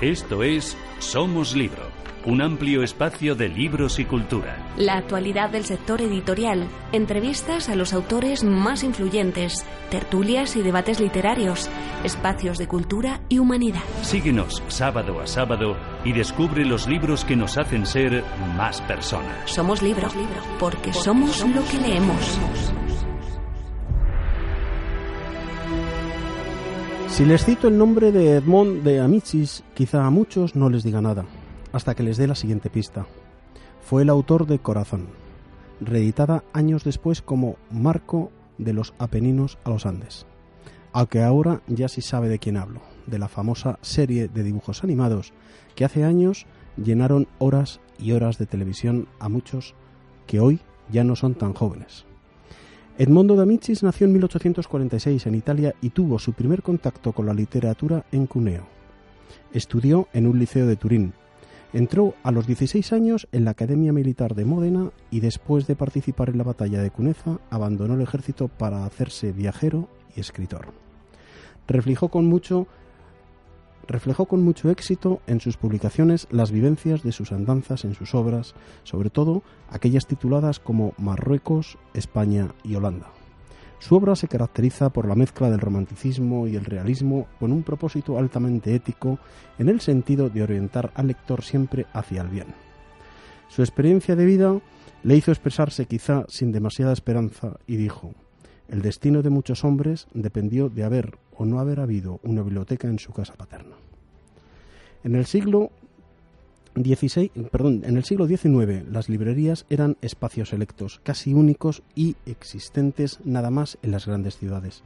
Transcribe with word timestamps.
Esto 0.00 0.42
es 0.42 0.78
Somos 0.98 1.54
Libro, 1.54 1.82
un 2.24 2.40
amplio 2.40 2.82
espacio 2.82 3.34
de 3.34 3.50
libros 3.50 3.98
y 3.98 4.06
cultura. 4.06 4.56
La 4.78 4.96
actualidad 4.96 5.50
del 5.50 5.66
sector 5.66 6.00
editorial, 6.00 6.66
entrevistas 6.92 7.68
a 7.68 7.74
los 7.74 7.92
autores 7.92 8.42
más 8.42 8.82
influyentes, 8.82 9.62
tertulias 9.90 10.56
y 10.56 10.62
debates 10.62 11.00
literarios, 11.00 11.68
espacios 12.02 12.56
de 12.56 12.66
cultura 12.66 13.20
y 13.28 13.40
humanidad. 13.40 13.82
Síguenos 14.00 14.62
sábado 14.68 15.20
a 15.20 15.26
sábado 15.26 15.76
y 16.02 16.14
descubre 16.14 16.64
los 16.64 16.88
libros 16.88 17.26
que 17.26 17.36
nos 17.36 17.58
hacen 17.58 17.84
ser 17.84 18.24
más 18.56 18.80
personas. 18.80 19.50
Somos 19.50 19.82
libros, 19.82 20.14
porque 20.58 20.94
somos 20.94 21.46
lo 21.46 21.62
que 21.66 21.76
leemos. 21.76 22.40
Si 27.20 27.26
les 27.26 27.44
cito 27.44 27.68
el 27.68 27.76
nombre 27.76 28.12
de 28.12 28.36
Edmond 28.36 28.82
de 28.82 28.98
Amicis, 28.98 29.62
quizá 29.74 30.06
a 30.06 30.10
muchos 30.10 30.56
no 30.56 30.70
les 30.70 30.84
diga 30.84 31.02
nada, 31.02 31.26
hasta 31.70 31.94
que 31.94 32.02
les 32.02 32.16
dé 32.16 32.26
la 32.26 32.34
siguiente 32.34 32.70
pista. 32.70 33.04
Fue 33.82 34.00
el 34.00 34.08
autor 34.08 34.46
de 34.46 34.58
Corazón, 34.58 35.08
reeditada 35.82 36.44
años 36.54 36.82
después 36.82 37.20
como 37.20 37.56
Marco 37.70 38.32
de 38.56 38.72
los 38.72 38.94
Apeninos 38.98 39.58
a 39.64 39.68
los 39.68 39.84
Andes. 39.84 40.24
Aunque 40.92 41.22
ahora 41.22 41.60
ya 41.66 41.88
sí 41.88 42.00
sabe 42.00 42.30
de 42.30 42.38
quién 42.38 42.56
hablo, 42.56 42.80
de 43.06 43.18
la 43.18 43.28
famosa 43.28 43.78
serie 43.82 44.28
de 44.28 44.42
dibujos 44.42 44.82
animados 44.82 45.34
que 45.74 45.84
hace 45.84 46.04
años 46.04 46.46
llenaron 46.82 47.28
horas 47.38 47.80
y 47.98 48.12
horas 48.12 48.38
de 48.38 48.46
televisión 48.46 49.08
a 49.18 49.28
muchos 49.28 49.74
que 50.26 50.40
hoy 50.40 50.60
ya 50.90 51.04
no 51.04 51.16
son 51.16 51.34
tan 51.34 51.52
jóvenes. 51.52 52.06
Edmondo 53.00 53.34
de 53.34 53.44
Amicis 53.44 53.82
nació 53.82 54.06
en 54.06 54.12
1846 54.12 55.24
en 55.24 55.34
Italia 55.34 55.74
y 55.80 55.88
tuvo 55.88 56.18
su 56.18 56.34
primer 56.34 56.62
contacto 56.62 57.12
con 57.12 57.24
la 57.24 57.32
literatura 57.32 58.04
en 58.12 58.26
Cuneo. 58.26 58.66
Estudió 59.54 60.08
en 60.12 60.26
un 60.26 60.38
liceo 60.38 60.66
de 60.66 60.76
Turín. 60.76 61.14
Entró 61.72 62.12
a 62.22 62.30
los 62.30 62.46
16 62.46 62.92
años 62.92 63.26
en 63.32 63.46
la 63.46 63.52
Academia 63.52 63.94
Militar 63.94 64.34
de 64.34 64.44
Módena 64.44 64.90
y 65.10 65.20
después 65.20 65.66
de 65.66 65.76
participar 65.76 66.28
en 66.28 66.36
la 66.36 66.44
batalla 66.44 66.82
de 66.82 66.90
Cuneza 66.90 67.38
abandonó 67.48 67.94
el 67.94 68.02
ejército 68.02 68.48
para 68.48 68.84
hacerse 68.84 69.32
viajero 69.32 69.88
y 70.14 70.20
escritor. 70.20 70.66
Reflejó 71.68 72.10
con 72.10 72.26
mucho 72.26 72.66
reflejó 73.90 74.26
con 74.26 74.42
mucho 74.42 74.70
éxito 74.70 75.20
en 75.26 75.40
sus 75.40 75.56
publicaciones 75.56 76.28
las 76.30 76.52
vivencias 76.52 77.02
de 77.02 77.12
sus 77.12 77.32
andanzas 77.32 77.84
en 77.84 77.94
sus 77.94 78.14
obras, 78.14 78.54
sobre 78.84 79.10
todo 79.10 79.42
aquellas 79.68 80.06
tituladas 80.06 80.60
como 80.60 80.94
Marruecos, 80.96 81.76
España 81.92 82.54
y 82.62 82.76
Holanda. 82.76 83.08
Su 83.80 83.96
obra 83.96 84.14
se 84.14 84.28
caracteriza 84.28 84.90
por 84.90 85.08
la 85.08 85.14
mezcla 85.14 85.50
del 85.50 85.60
romanticismo 85.60 86.46
y 86.46 86.54
el 86.54 86.66
realismo 86.66 87.26
con 87.40 87.50
un 87.50 87.62
propósito 87.62 88.18
altamente 88.18 88.74
ético 88.74 89.18
en 89.58 89.68
el 89.68 89.80
sentido 89.80 90.28
de 90.28 90.42
orientar 90.42 90.92
al 90.94 91.08
lector 91.08 91.42
siempre 91.42 91.86
hacia 91.92 92.22
el 92.22 92.28
bien. 92.28 92.48
Su 93.48 93.62
experiencia 93.62 94.14
de 94.14 94.24
vida 94.24 94.60
le 95.02 95.16
hizo 95.16 95.32
expresarse 95.32 95.86
quizá 95.86 96.26
sin 96.28 96.52
demasiada 96.52 96.92
esperanza 96.92 97.56
y 97.66 97.76
dijo, 97.76 98.14
el 98.68 98.82
destino 98.82 99.22
de 99.22 99.30
muchos 99.30 99.64
hombres 99.64 100.06
dependió 100.14 100.68
de 100.68 100.84
haber 100.84 101.18
o 101.40 101.46
no 101.46 101.58
haber 101.58 101.80
habido 101.80 102.20
una 102.22 102.42
biblioteca 102.42 102.86
en 102.86 102.98
su 102.98 103.14
casa 103.14 103.32
paterna. 103.32 103.74
En 105.02 105.14
el 105.14 105.24
siglo 105.24 105.70
XVI, 106.74 107.30
perdón, 107.50 107.80
en 107.86 107.96
el 107.96 108.04
siglo 108.04 108.26
XIX 108.26 108.86
las 108.90 109.08
librerías 109.08 109.64
eran 109.70 109.96
espacios 110.02 110.50
selectos, 110.50 111.00
casi 111.02 111.32
únicos 111.32 111.82
y 111.94 112.16
existentes 112.26 113.20
nada 113.24 113.48
más 113.48 113.78
en 113.80 113.90
las 113.90 114.06
grandes 114.06 114.36
ciudades. 114.36 114.84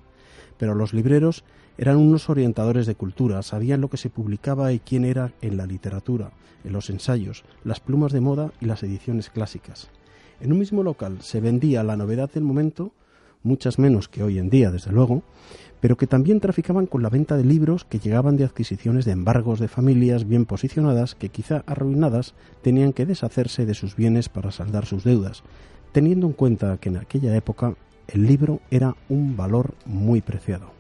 Pero 0.57 0.77
los 0.77 0.95
libreros 0.95 1.43
eran 1.77 1.97
unos 1.97 2.31
orientadores 2.31 2.87
de 2.87 2.95
cultura, 2.95 3.43
sabían 3.43 3.81
lo 3.81 3.91
que 3.91 3.97
se 3.97 4.09
publicaba 4.09 4.73
y 4.73 4.79
quién 4.79 5.05
era 5.05 5.33
en 5.41 5.57
la 5.57 5.67
literatura, 5.67 6.31
en 6.63 6.73
los 6.73 6.89
ensayos, 6.89 7.43
las 7.65 7.81
plumas 7.81 8.13
de 8.13 8.21
moda 8.21 8.53
y 8.61 8.67
las 8.67 8.85
ediciones 8.85 9.29
clásicas. 9.29 9.91
En 10.39 10.53
un 10.53 10.61
mismo 10.61 10.85
local 10.85 11.21
se 11.21 11.41
vendía 11.41 11.83
la 11.83 11.97
novedad 11.97 12.31
del 12.31 12.45
momento, 12.45 12.93
muchas 13.45 13.79
menos 13.79 14.09
que 14.09 14.25
hoy 14.25 14.39
en 14.39 14.51
día, 14.51 14.73
desde 14.73 14.91
luego, 14.91 15.23
pero 15.81 15.97
que 15.97 16.07
también 16.07 16.41
traficaban 16.41 16.87
con 16.87 17.03
la 17.03 17.11
venta 17.11 17.37
de 17.37 17.45
libros 17.45 17.85
que 17.85 17.99
llegaban 17.99 18.37
de 18.37 18.45
adquisiciones 18.45 19.05
de 19.05 19.13
embargos 19.13 19.61
de 19.61 19.69
familias 19.69 20.27
bien 20.27 20.47
posicionadas 20.47 21.15
que 21.15 21.29
quizá 21.29 21.63
arruinadas 21.67 22.35
tenían 22.63 22.93
que 22.93 23.07
deshacerse 23.07 23.67
de 23.67 23.75
sus 23.75 23.95
bienes 23.95 24.29
para 24.29 24.51
saldar 24.51 24.87
sus 24.87 25.05
deudas, 25.05 25.43
teniendo 25.93 26.27
en 26.27 26.33
cuenta 26.33 26.79
que 26.79 26.89
en 26.89 26.97
aquella 26.97 27.37
época 27.37 27.75
el 28.09 28.27
libro 28.27 28.61
era 28.71 28.97
un 29.09 29.37
valor 29.37 29.75
muy 29.85 30.23
preciado. 30.23 30.73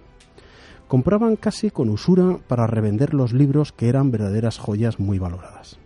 Compraban 0.89 1.37
casi 1.37 1.71
con 1.71 1.89
usura 1.91 2.39
para 2.49 2.67
revender 2.67 3.15
los 3.15 3.33
libros 3.33 3.73
que 3.73 3.89
eran 3.89 4.11
verdaderas 4.11 4.59
joyas 4.59 4.99
muy 4.99 5.19
valoradas. 5.19 5.79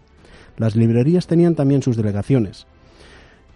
Las 0.56 0.76
librerías 0.76 1.26
tenían 1.26 1.54
también 1.54 1.82
sus 1.82 1.96
delegaciones, 1.96 2.66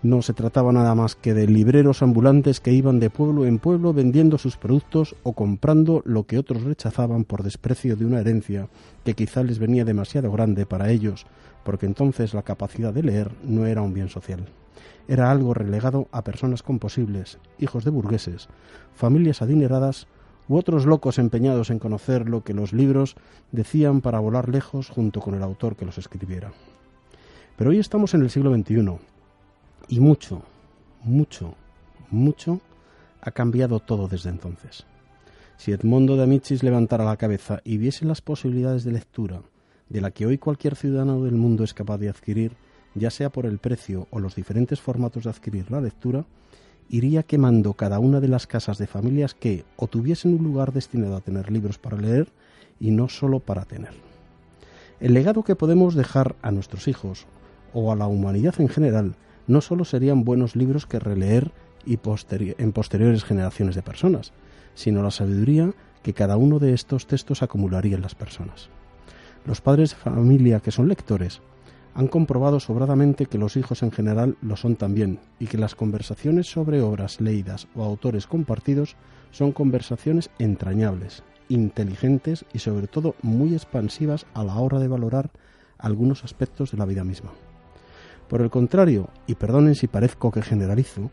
no 0.02 0.20
se 0.20 0.32
trataba 0.32 0.72
nada 0.72 0.96
más 0.96 1.14
que 1.14 1.32
de 1.32 1.46
libreros 1.46 2.02
ambulantes 2.02 2.60
que 2.60 2.72
iban 2.72 2.98
de 2.98 3.08
pueblo 3.08 3.46
en 3.46 3.60
pueblo 3.60 3.92
vendiendo 3.92 4.36
sus 4.36 4.56
productos 4.56 5.14
o 5.22 5.32
comprando 5.32 6.02
lo 6.04 6.24
que 6.24 6.38
otros 6.38 6.64
rechazaban 6.64 7.24
por 7.24 7.44
desprecio 7.44 7.94
de 7.94 8.04
una 8.04 8.20
herencia 8.20 8.68
que 9.04 9.14
quizá 9.14 9.44
les 9.44 9.60
venía 9.60 9.84
demasiado 9.84 10.32
grande 10.32 10.66
para 10.66 10.90
ellos, 10.90 11.26
porque 11.62 11.86
entonces 11.86 12.34
la 12.34 12.42
capacidad 12.42 12.92
de 12.92 13.04
leer 13.04 13.30
no 13.44 13.64
era 13.66 13.82
un 13.82 13.94
bien 13.94 14.08
social. 14.08 14.46
Era 15.06 15.30
algo 15.30 15.54
relegado 15.54 16.08
a 16.10 16.24
personas 16.24 16.64
composibles, 16.64 17.38
hijos 17.60 17.84
de 17.84 17.90
burgueses, 17.90 18.48
familias 18.94 19.40
adineradas 19.40 20.08
u 20.48 20.56
otros 20.56 20.84
locos 20.84 21.18
empeñados 21.18 21.70
en 21.70 21.78
conocer 21.78 22.28
lo 22.28 22.42
que 22.42 22.54
los 22.54 22.72
libros 22.72 23.14
decían 23.52 24.00
para 24.00 24.18
volar 24.18 24.48
lejos 24.48 24.88
junto 24.88 25.20
con 25.20 25.34
el 25.34 25.42
autor 25.44 25.76
que 25.76 25.86
los 25.86 25.98
escribiera. 25.98 26.52
Pero 27.56 27.70
hoy 27.70 27.78
estamos 27.78 28.14
en 28.14 28.22
el 28.22 28.30
siglo 28.30 28.52
XXI 28.52 29.11
y 29.88 30.00
mucho, 30.00 30.42
mucho, 31.02 31.54
mucho 32.10 32.60
ha 33.20 33.30
cambiado 33.30 33.80
todo 33.80 34.08
desde 34.08 34.30
entonces. 34.30 34.84
Si 35.56 35.72
Edmondo 35.72 36.16
de 36.16 36.24
Amicis 36.24 36.62
levantara 36.62 37.04
la 37.04 37.16
cabeza 37.16 37.60
y 37.64 37.78
viese 37.78 38.04
las 38.04 38.20
posibilidades 38.20 38.84
de 38.84 38.92
lectura 38.92 39.42
de 39.88 40.00
la 40.00 40.10
que 40.10 40.26
hoy 40.26 40.38
cualquier 40.38 40.74
ciudadano 40.74 41.22
del 41.22 41.34
mundo 41.34 41.64
es 41.64 41.74
capaz 41.74 41.98
de 41.98 42.08
adquirir, 42.08 42.56
ya 42.94 43.10
sea 43.10 43.30
por 43.30 43.46
el 43.46 43.58
precio 43.58 44.08
o 44.10 44.20
los 44.20 44.34
diferentes 44.34 44.80
formatos 44.80 45.24
de 45.24 45.30
adquirir 45.30 45.70
la 45.70 45.80
lectura, 45.80 46.24
iría 46.88 47.22
quemando 47.22 47.74
cada 47.74 47.98
una 47.98 48.20
de 48.20 48.28
las 48.28 48.46
casas 48.46 48.78
de 48.78 48.86
familias 48.86 49.34
que 49.34 49.64
o 49.76 49.86
tuviesen 49.86 50.34
un 50.34 50.44
lugar 50.44 50.72
destinado 50.72 51.16
a 51.16 51.20
tener 51.20 51.50
libros 51.50 51.78
para 51.78 51.98
leer 51.98 52.28
y 52.80 52.90
no 52.90 53.08
solo 53.08 53.40
para 53.40 53.64
tener. 53.64 53.92
El 54.98 55.14
legado 55.14 55.42
que 55.42 55.56
podemos 55.56 55.94
dejar 55.94 56.36
a 56.42 56.50
nuestros 56.50 56.88
hijos 56.88 57.26
o 57.74 57.92
a 57.92 57.96
la 57.96 58.06
humanidad 58.06 58.54
en 58.60 58.68
general 58.68 59.14
no 59.46 59.60
solo 59.60 59.84
serían 59.84 60.24
buenos 60.24 60.56
libros 60.56 60.86
que 60.86 60.98
releer 60.98 61.52
y 61.84 61.98
en 62.58 62.72
posteriores 62.72 63.24
generaciones 63.24 63.74
de 63.74 63.82
personas, 63.82 64.32
sino 64.74 65.02
la 65.02 65.10
sabiduría 65.10 65.72
que 66.02 66.14
cada 66.14 66.36
uno 66.36 66.58
de 66.58 66.74
estos 66.74 67.06
textos 67.06 67.42
acumularía 67.42 67.96
en 67.96 68.02
las 68.02 68.14
personas. 68.14 68.68
Los 69.44 69.60
padres 69.60 69.90
de 69.90 69.96
familia 69.96 70.60
que 70.60 70.70
son 70.70 70.88
lectores 70.88 71.40
han 71.94 72.08
comprobado 72.08 72.60
sobradamente 72.60 73.26
que 73.26 73.38
los 73.38 73.56
hijos 73.56 73.82
en 73.82 73.90
general 73.90 74.36
lo 74.40 74.56
son 74.56 74.76
también 74.76 75.18
y 75.38 75.46
que 75.46 75.58
las 75.58 75.74
conversaciones 75.74 76.50
sobre 76.50 76.80
obras 76.80 77.20
leídas 77.20 77.68
o 77.74 77.84
autores 77.84 78.26
compartidos 78.26 78.96
son 79.30 79.52
conversaciones 79.52 80.30
entrañables, 80.38 81.22
inteligentes 81.48 82.44
y 82.52 82.60
sobre 82.60 82.86
todo 82.86 83.14
muy 83.22 83.54
expansivas 83.54 84.26
a 84.34 84.44
la 84.44 84.54
hora 84.56 84.78
de 84.78 84.88
valorar 84.88 85.30
algunos 85.78 86.24
aspectos 86.24 86.70
de 86.70 86.78
la 86.78 86.86
vida 86.86 87.04
misma. 87.04 87.32
Por 88.32 88.40
el 88.40 88.48
contrario, 88.48 89.10
y 89.26 89.34
perdonen 89.34 89.74
si 89.74 89.88
parezco 89.88 90.30
que 90.30 90.40
generalizo, 90.40 91.10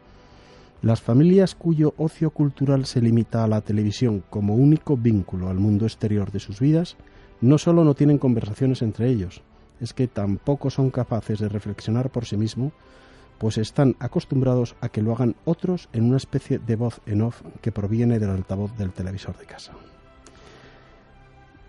las 0.81 1.01
familias 1.01 1.53
cuyo 1.53 1.93
ocio 1.97 2.29
cultural 2.29 2.85
se 2.85 3.01
limita 3.01 3.43
a 3.43 3.47
la 3.49 3.59
televisión 3.59 4.23
como 4.29 4.55
único 4.55 4.95
vínculo 4.95 5.49
al 5.49 5.57
mundo 5.57 5.85
exterior 5.85 6.31
de 6.31 6.39
sus 6.39 6.61
vidas, 6.61 6.95
no 7.41 7.57
solo 7.57 7.83
no 7.83 7.93
tienen 7.93 8.19
conversaciones 8.19 8.81
entre 8.81 9.09
ellos, 9.09 9.41
es 9.81 9.93
que 9.93 10.07
tampoco 10.07 10.69
son 10.69 10.91
capaces 10.91 11.39
de 11.39 11.49
reflexionar 11.49 12.09
por 12.09 12.23
sí 12.23 12.37
mismos 12.37 12.71
pues 13.37 13.57
están 13.57 13.97
acostumbrados 13.99 14.77
a 14.79 14.87
que 14.87 15.01
lo 15.01 15.11
hagan 15.11 15.35
otros 15.43 15.89
en 15.91 16.05
una 16.05 16.15
especie 16.15 16.57
de 16.57 16.77
voz 16.77 17.01
en 17.05 17.21
off 17.21 17.41
que 17.59 17.73
proviene 17.73 18.17
del 18.17 18.29
altavoz 18.29 18.77
del 18.77 18.93
televisor 18.93 19.37
de 19.37 19.45
casa. 19.45 19.73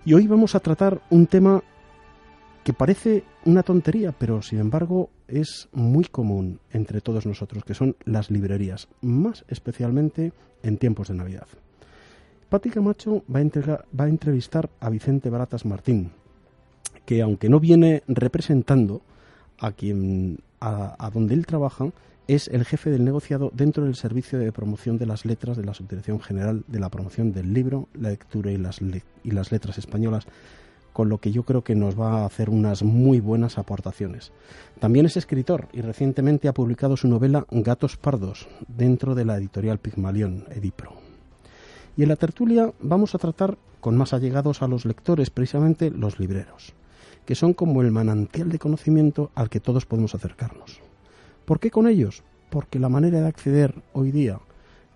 Y 0.04 0.14
hoy 0.14 0.28
vamos 0.28 0.54
a 0.54 0.60
tratar 0.60 1.02
un 1.10 1.26
tema 1.26 1.60
que 2.62 2.72
parece 2.72 3.24
una 3.44 3.62
tontería, 3.62 4.12
pero 4.12 4.42
sin 4.42 4.60
embargo 4.60 5.10
es 5.30 5.68
muy 5.72 6.04
común 6.04 6.60
entre 6.72 7.00
todos 7.00 7.26
nosotros, 7.26 7.64
que 7.64 7.74
son 7.74 7.96
las 8.04 8.30
librerías, 8.30 8.88
más 9.00 9.44
especialmente 9.48 10.32
en 10.62 10.76
tiempos 10.76 11.08
de 11.08 11.14
Navidad. 11.14 11.46
Pati 12.48 12.70
Camacho 12.70 13.22
va 13.32 13.38
a, 13.38 14.08
entrevistar 14.08 14.70
a 14.80 14.90
Vicente 14.90 15.30
Baratas 15.30 15.64
Martín, 15.64 16.10
que 17.06 17.22
aunque 17.22 17.48
no 17.48 17.60
viene 17.60 18.02
representando 18.08 19.02
a 19.58 19.72
quien 19.72 20.40
a, 20.60 21.10
donde 21.14 21.34
él 21.34 21.46
trabaja, 21.46 21.90
es 22.26 22.48
el 22.48 22.64
jefe 22.64 22.90
del 22.90 23.04
negociado 23.04 23.50
dentro 23.54 23.84
del 23.84 23.94
servicio 23.94 24.38
de 24.38 24.52
promoción 24.52 24.98
de 24.98 25.06
las 25.06 25.24
letras 25.24 25.56
de 25.56 25.64
la 25.64 25.74
Subdirección 25.74 26.20
General 26.20 26.64
de 26.66 26.80
la 26.80 26.88
Promoción 26.88 27.32
del 27.32 27.52
Libro, 27.52 27.88
la 27.94 28.10
Lectura 28.10 28.50
y 28.50 28.56
las, 28.56 28.80
y 28.82 29.30
las 29.30 29.52
Letras 29.52 29.78
Españolas, 29.78 30.26
con 31.00 31.08
lo 31.08 31.16
que 31.16 31.32
yo 31.32 31.44
creo 31.44 31.64
que 31.64 31.74
nos 31.74 31.98
va 31.98 32.18
a 32.18 32.26
hacer 32.26 32.50
unas 32.50 32.82
muy 32.82 33.20
buenas 33.20 33.56
aportaciones. 33.56 34.32
También 34.80 35.06
es 35.06 35.16
escritor 35.16 35.66
y 35.72 35.80
recientemente 35.80 36.46
ha 36.46 36.52
publicado 36.52 36.94
su 36.94 37.08
novela 37.08 37.46
Gatos 37.50 37.96
Pardos 37.96 38.48
dentro 38.68 39.14
de 39.14 39.24
la 39.24 39.38
editorial 39.38 39.78
Pigmalión, 39.78 40.44
Edipro. 40.50 40.92
Y 41.96 42.02
en 42.02 42.10
la 42.10 42.16
tertulia 42.16 42.70
vamos 42.80 43.14
a 43.14 43.18
tratar 43.18 43.56
con 43.80 43.96
más 43.96 44.12
allegados 44.12 44.60
a 44.60 44.68
los 44.68 44.84
lectores, 44.84 45.30
precisamente 45.30 45.90
los 45.90 46.20
libreros, 46.20 46.74
que 47.24 47.34
son 47.34 47.54
como 47.54 47.80
el 47.80 47.92
manantial 47.92 48.50
de 48.50 48.58
conocimiento 48.58 49.30
al 49.34 49.48
que 49.48 49.60
todos 49.60 49.86
podemos 49.86 50.14
acercarnos. 50.14 50.80
¿Por 51.46 51.60
qué 51.60 51.70
con 51.70 51.88
ellos? 51.88 52.24
Porque 52.50 52.78
la 52.78 52.90
manera 52.90 53.22
de 53.22 53.28
acceder 53.28 53.74
hoy 53.94 54.10
día 54.10 54.38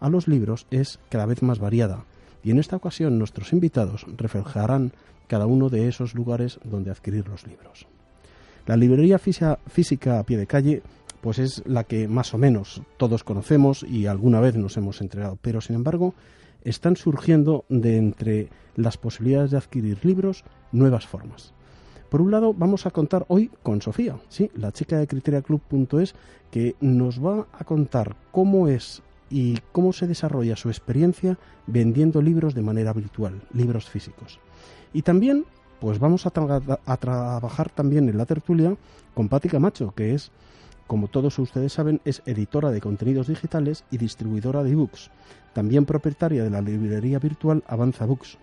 a 0.00 0.10
los 0.10 0.28
libros 0.28 0.66
es 0.70 0.98
cada 1.08 1.24
vez 1.24 1.42
más 1.42 1.60
variada 1.60 2.04
y 2.42 2.50
en 2.50 2.58
esta 2.58 2.76
ocasión 2.76 3.18
nuestros 3.18 3.54
invitados 3.54 4.04
reflejarán 4.18 4.92
cada 5.26 5.46
uno 5.46 5.68
de 5.68 5.88
esos 5.88 6.14
lugares 6.14 6.58
donde 6.64 6.90
adquirir 6.90 7.28
los 7.28 7.46
libros. 7.46 7.86
La 8.66 8.76
librería 8.76 9.18
física 9.18 10.18
a 10.18 10.22
pie 10.24 10.38
de 10.38 10.46
calle 10.46 10.82
pues 11.20 11.38
es 11.38 11.62
la 11.66 11.84
que 11.84 12.06
más 12.06 12.34
o 12.34 12.38
menos 12.38 12.82
todos 12.98 13.24
conocemos 13.24 13.82
y 13.82 14.06
alguna 14.06 14.40
vez 14.40 14.56
nos 14.56 14.76
hemos 14.76 15.00
entregado, 15.00 15.38
pero 15.40 15.60
sin 15.60 15.76
embargo 15.76 16.14
están 16.64 16.96
surgiendo 16.96 17.64
de 17.68 17.96
entre 17.96 18.48
las 18.76 18.96
posibilidades 18.96 19.50
de 19.50 19.58
adquirir 19.58 20.04
libros 20.04 20.44
nuevas 20.72 21.06
formas. 21.06 21.54
Por 22.10 22.20
un 22.20 22.30
lado, 22.30 22.54
vamos 22.54 22.86
a 22.86 22.90
contar 22.90 23.24
hoy 23.28 23.50
con 23.62 23.82
Sofía, 23.82 24.18
sí, 24.28 24.50
la 24.54 24.70
chica 24.70 24.98
de 24.98 25.06
criteriaclub.es, 25.06 26.14
que 26.50 26.76
nos 26.80 27.24
va 27.24 27.46
a 27.52 27.64
contar 27.64 28.16
cómo 28.30 28.68
es 28.68 29.02
y 29.30 29.58
cómo 29.72 29.92
se 29.92 30.06
desarrolla 30.06 30.56
su 30.56 30.68
experiencia 30.68 31.38
vendiendo 31.66 32.22
libros 32.22 32.54
de 32.54 32.62
manera 32.62 32.92
virtual, 32.92 33.42
libros 33.52 33.88
físicos. 33.88 34.38
Y 34.94 35.02
también, 35.02 35.44
pues 35.80 35.98
vamos 35.98 36.24
a, 36.24 36.30
trabajar 36.30 37.70
también 37.70 38.08
en 38.08 38.16
la 38.16 38.24
tertulia 38.24 38.74
con 39.12 39.28
Patti 39.28 39.48
Camacho, 39.50 39.92
que 39.94 40.14
es, 40.14 40.30
como 40.86 41.08
todos 41.08 41.38
ustedes 41.38 41.72
saben, 41.72 42.00
es 42.04 42.22
editora 42.24 42.70
de 42.70 42.80
contenidos 42.80 43.26
digitales 43.26 43.84
y 43.90 43.98
distribuidora 43.98 44.62
de 44.62 44.70
ebooks, 44.70 45.10
también 45.52 45.84
propietaria 45.84 46.44
de 46.44 46.50
la 46.50 46.62
librería 46.62 47.18
virtual 47.18 47.64
Avanza 47.66 48.06
Books. 48.06 48.38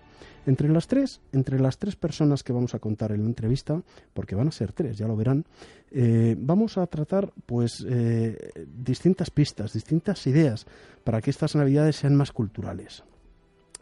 Entre 0.45 0.67
las 0.67 0.87
tres, 0.87 1.21
entre 1.31 1.59
las 1.59 1.77
tres 1.77 1.95
personas 1.95 2.43
que 2.43 2.51
vamos 2.51 2.75
a 2.75 2.79
contar 2.79 3.11
en 3.11 3.21
la 3.21 3.27
entrevista, 3.27 3.81
porque 4.13 4.35
van 4.35 4.49
a 4.49 4.51
ser 4.51 4.73
tres, 4.73 4.97
ya 4.97 5.07
lo 5.07 5.15
verán, 5.15 5.45
eh, 5.91 6.35
vamos 6.37 6.77
a 6.77 6.87
tratar 6.87 7.31
pues 7.45 7.85
eh, 7.87 8.51
distintas 8.75 9.29
pistas, 9.29 9.71
distintas 9.71 10.25
ideas 10.27 10.65
para 11.03 11.21
que 11.21 11.29
estas 11.29 11.55
navidades 11.55 11.95
sean 11.95 12.15
más 12.15 12.31
culturales. 12.31 13.03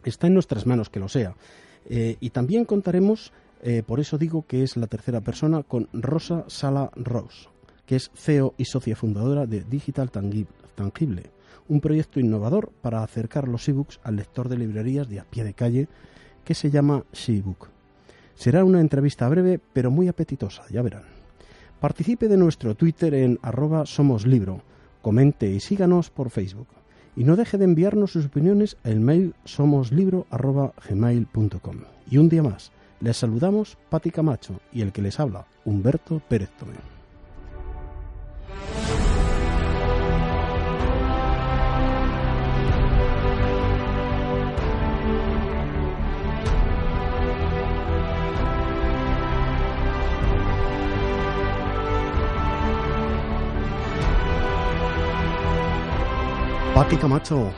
Está 0.04 0.28
en 0.28 0.34
nuestras 0.34 0.66
manos 0.66 0.88
que 0.88 1.00
lo 1.00 1.08
sea. 1.08 1.34
Eh, 1.88 2.16
y 2.20 2.30
también 2.30 2.64
contaremos, 2.64 3.32
por 3.86 4.00
eso 4.00 4.16
digo 4.16 4.46
que 4.46 4.62
es 4.62 4.76
la 4.76 4.86
tercera 4.86 5.20
persona, 5.20 5.62
con 5.62 5.88
Rosa 5.92 6.44
Sala 6.48 6.90
Rose, 6.96 7.48
que 7.84 7.96
es 7.96 8.10
CEO 8.14 8.54
y 8.56 8.64
socia 8.64 8.96
fundadora 8.96 9.46
de 9.46 9.62
Digital 9.64 10.10
Tangible, 10.10 11.30
un 11.68 11.80
proyecto 11.80 12.20
innovador 12.20 12.72
para 12.80 13.02
acercar 13.02 13.48
los 13.48 13.68
ebooks 13.68 14.00
al 14.02 14.16
lector 14.16 14.48
de 14.48 14.56
librerías 14.56 15.08
de 15.08 15.20
a 15.20 15.24
pie 15.24 15.44
de 15.44 15.54
calle 15.54 15.88
que 16.44 16.54
se 16.54 16.70
llama 16.70 17.04
Shebook. 17.12 17.68
Será 18.34 18.64
una 18.64 18.80
entrevista 18.80 19.28
breve 19.28 19.60
pero 19.72 19.90
muy 19.90 20.08
apetitosa, 20.08 20.64
ya 20.70 20.82
verán. 20.82 21.04
Participe 21.78 22.26
de 22.28 22.36
nuestro 22.36 22.74
Twitter 22.74 23.14
en 23.14 23.38
arroba 23.42 23.86
somoslibro, 23.86 24.62
comente 25.00 25.50
y 25.50 25.60
síganos 25.60 26.10
por 26.10 26.30
Facebook. 26.30 26.79
Y 27.20 27.24
no 27.24 27.36
deje 27.36 27.58
de 27.58 27.66
enviarnos 27.66 28.12
sus 28.12 28.24
opiniones 28.24 28.78
al 28.82 28.98
mail 28.98 29.34
somoslibro.gmail.com. 29.44 31.76
Y 32.10 32.16
un 32.16 32.30
día 32.30 32.42
más, 32.42 32.72
les 33.00 33.18
saludamos 33.18 33.76
Pati 33.90 34.10
Camacho 34.10 34.58
y 34.72 34.80
el 34.80 34.90
que 34.90 35.02
les 35.02 35.20
habla, 35.20 35.44
Humberto 35.66 36.22
Pérez 36.30 36.48
Tomé. 36.58 36.99
Pati 56.80 56.96
Camacho, 56.96 57.52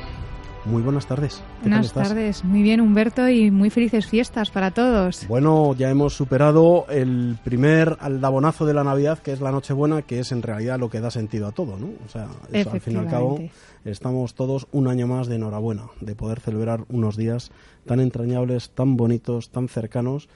muy 0.64 0.82
buenas 0.82 1.06
tardes. 1.06 1.40
Buenas 1.60 1.92
tardes, 1.92 2.42
muy 2.42 2.60
bien 2.60 2.80
Humberto 2.80 3.28
y 3.28 3.52
muy 3.52 3.70
felices 3.70 4.08
fiestas 4.08 4.50
para 4.50 4.72
todos. 4.72 5.28
Bueno, 5.28 5.76
ya 5.78 5.90
hemos 5.90 6.16
superado 6.16 6.86
el 6.88 7.38
primer 7.44 7.98
aldabonazo 8.00 8.66
de 8.66 8.74
la 8.74 8.82
Navidad, 8.82 9.20
que 9.20 9.30
es 9.30 9.40
la 9.40 9.52
Nochebuena, 9.52 10.02
que 10.02 10.18
es 10.18 10.32
en 10.32 10.42
realidad 10.42 10.80
lo 10.80 10.90
que 10.90 10.98
da 10.98 11.12
sentido 11.12 11.46
a 11.46 11.52
todo, 11.52 11.78
¿no? 11.78 11.90
O 12.04 12.08
sea, 12.08 12.26
al 12.52 12.80
fin 12.80 12.94
y 12.94 12.96
al 12.96 13.06
cabo 13.06 13.38
estamos 13.84 14.34
todos 14.34 14.66
un 14.72 14.88
año 14.88 15.06
más 15.06 15.28
de 15.28 15.36
enhorabuena, 15.36 15.84
de 16.00 16.16
poder 16.16 16.40
celebrar 16.40 16.84
unos 16.88 17.16
días 17.16 17.52
tan 17.86 18.00
entrañables, 18.00 18.70
tan 18.70 18.96
bonitos, 18.96 19.50
tan 19.50 19.68
cercanos 19.68 20.28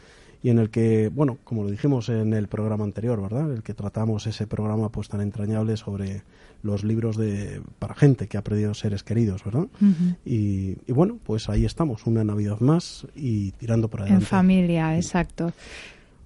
y 0.47 0.51
en 0.51 0.61
el 0.61 0.71
que, 0.71 1.11
bueno, 1.13 1.39
como 1.43 1.65
lo 1.65 1.71
dijimos 1.71 2.09
en 2.09 2.33
el 2.33 2.47
programa 2.47 2.85
anterior, 2.85 3.21
¿verdad? 3.21 3.53
El 3.53 3.65
que 3.65 3.75
tratamos 3.75 4.29
ese 4.29 4.47
programa 4.47 4.93
pues 4.93 5.09
tan 5.09 5.21
entrañable 5.21 5.77
sobre 5.77 6.23
los 6.63 6.85
libros 6.85 7.17
de 7.17 7.61
para 7.81 7.97
gente 7.97 8.29
que 8.29 8.39
ha 8.39 8.45
perdido 8.45 8.73
seres 8.73 9.03
queridos, 9.03 9.43
¿verdad? 9.43 9.67
y, 10.25 10.77
y, 10.87 10.93
bueno, 10.93 11.19
pues 11.25 11.49
ahí 11.49 11.65
estamos, 11.65 12.07
una 12.07 12.23
Navidad 12.23 12.61
más 12.61 13.09
y 13.17 13.51
tirando 13.59 13.89
por 13.89 14.03
adelante. 14.03 14.25
En 14.25 14.29
familia, 14.29 14.95
exacto. 14.95 15.53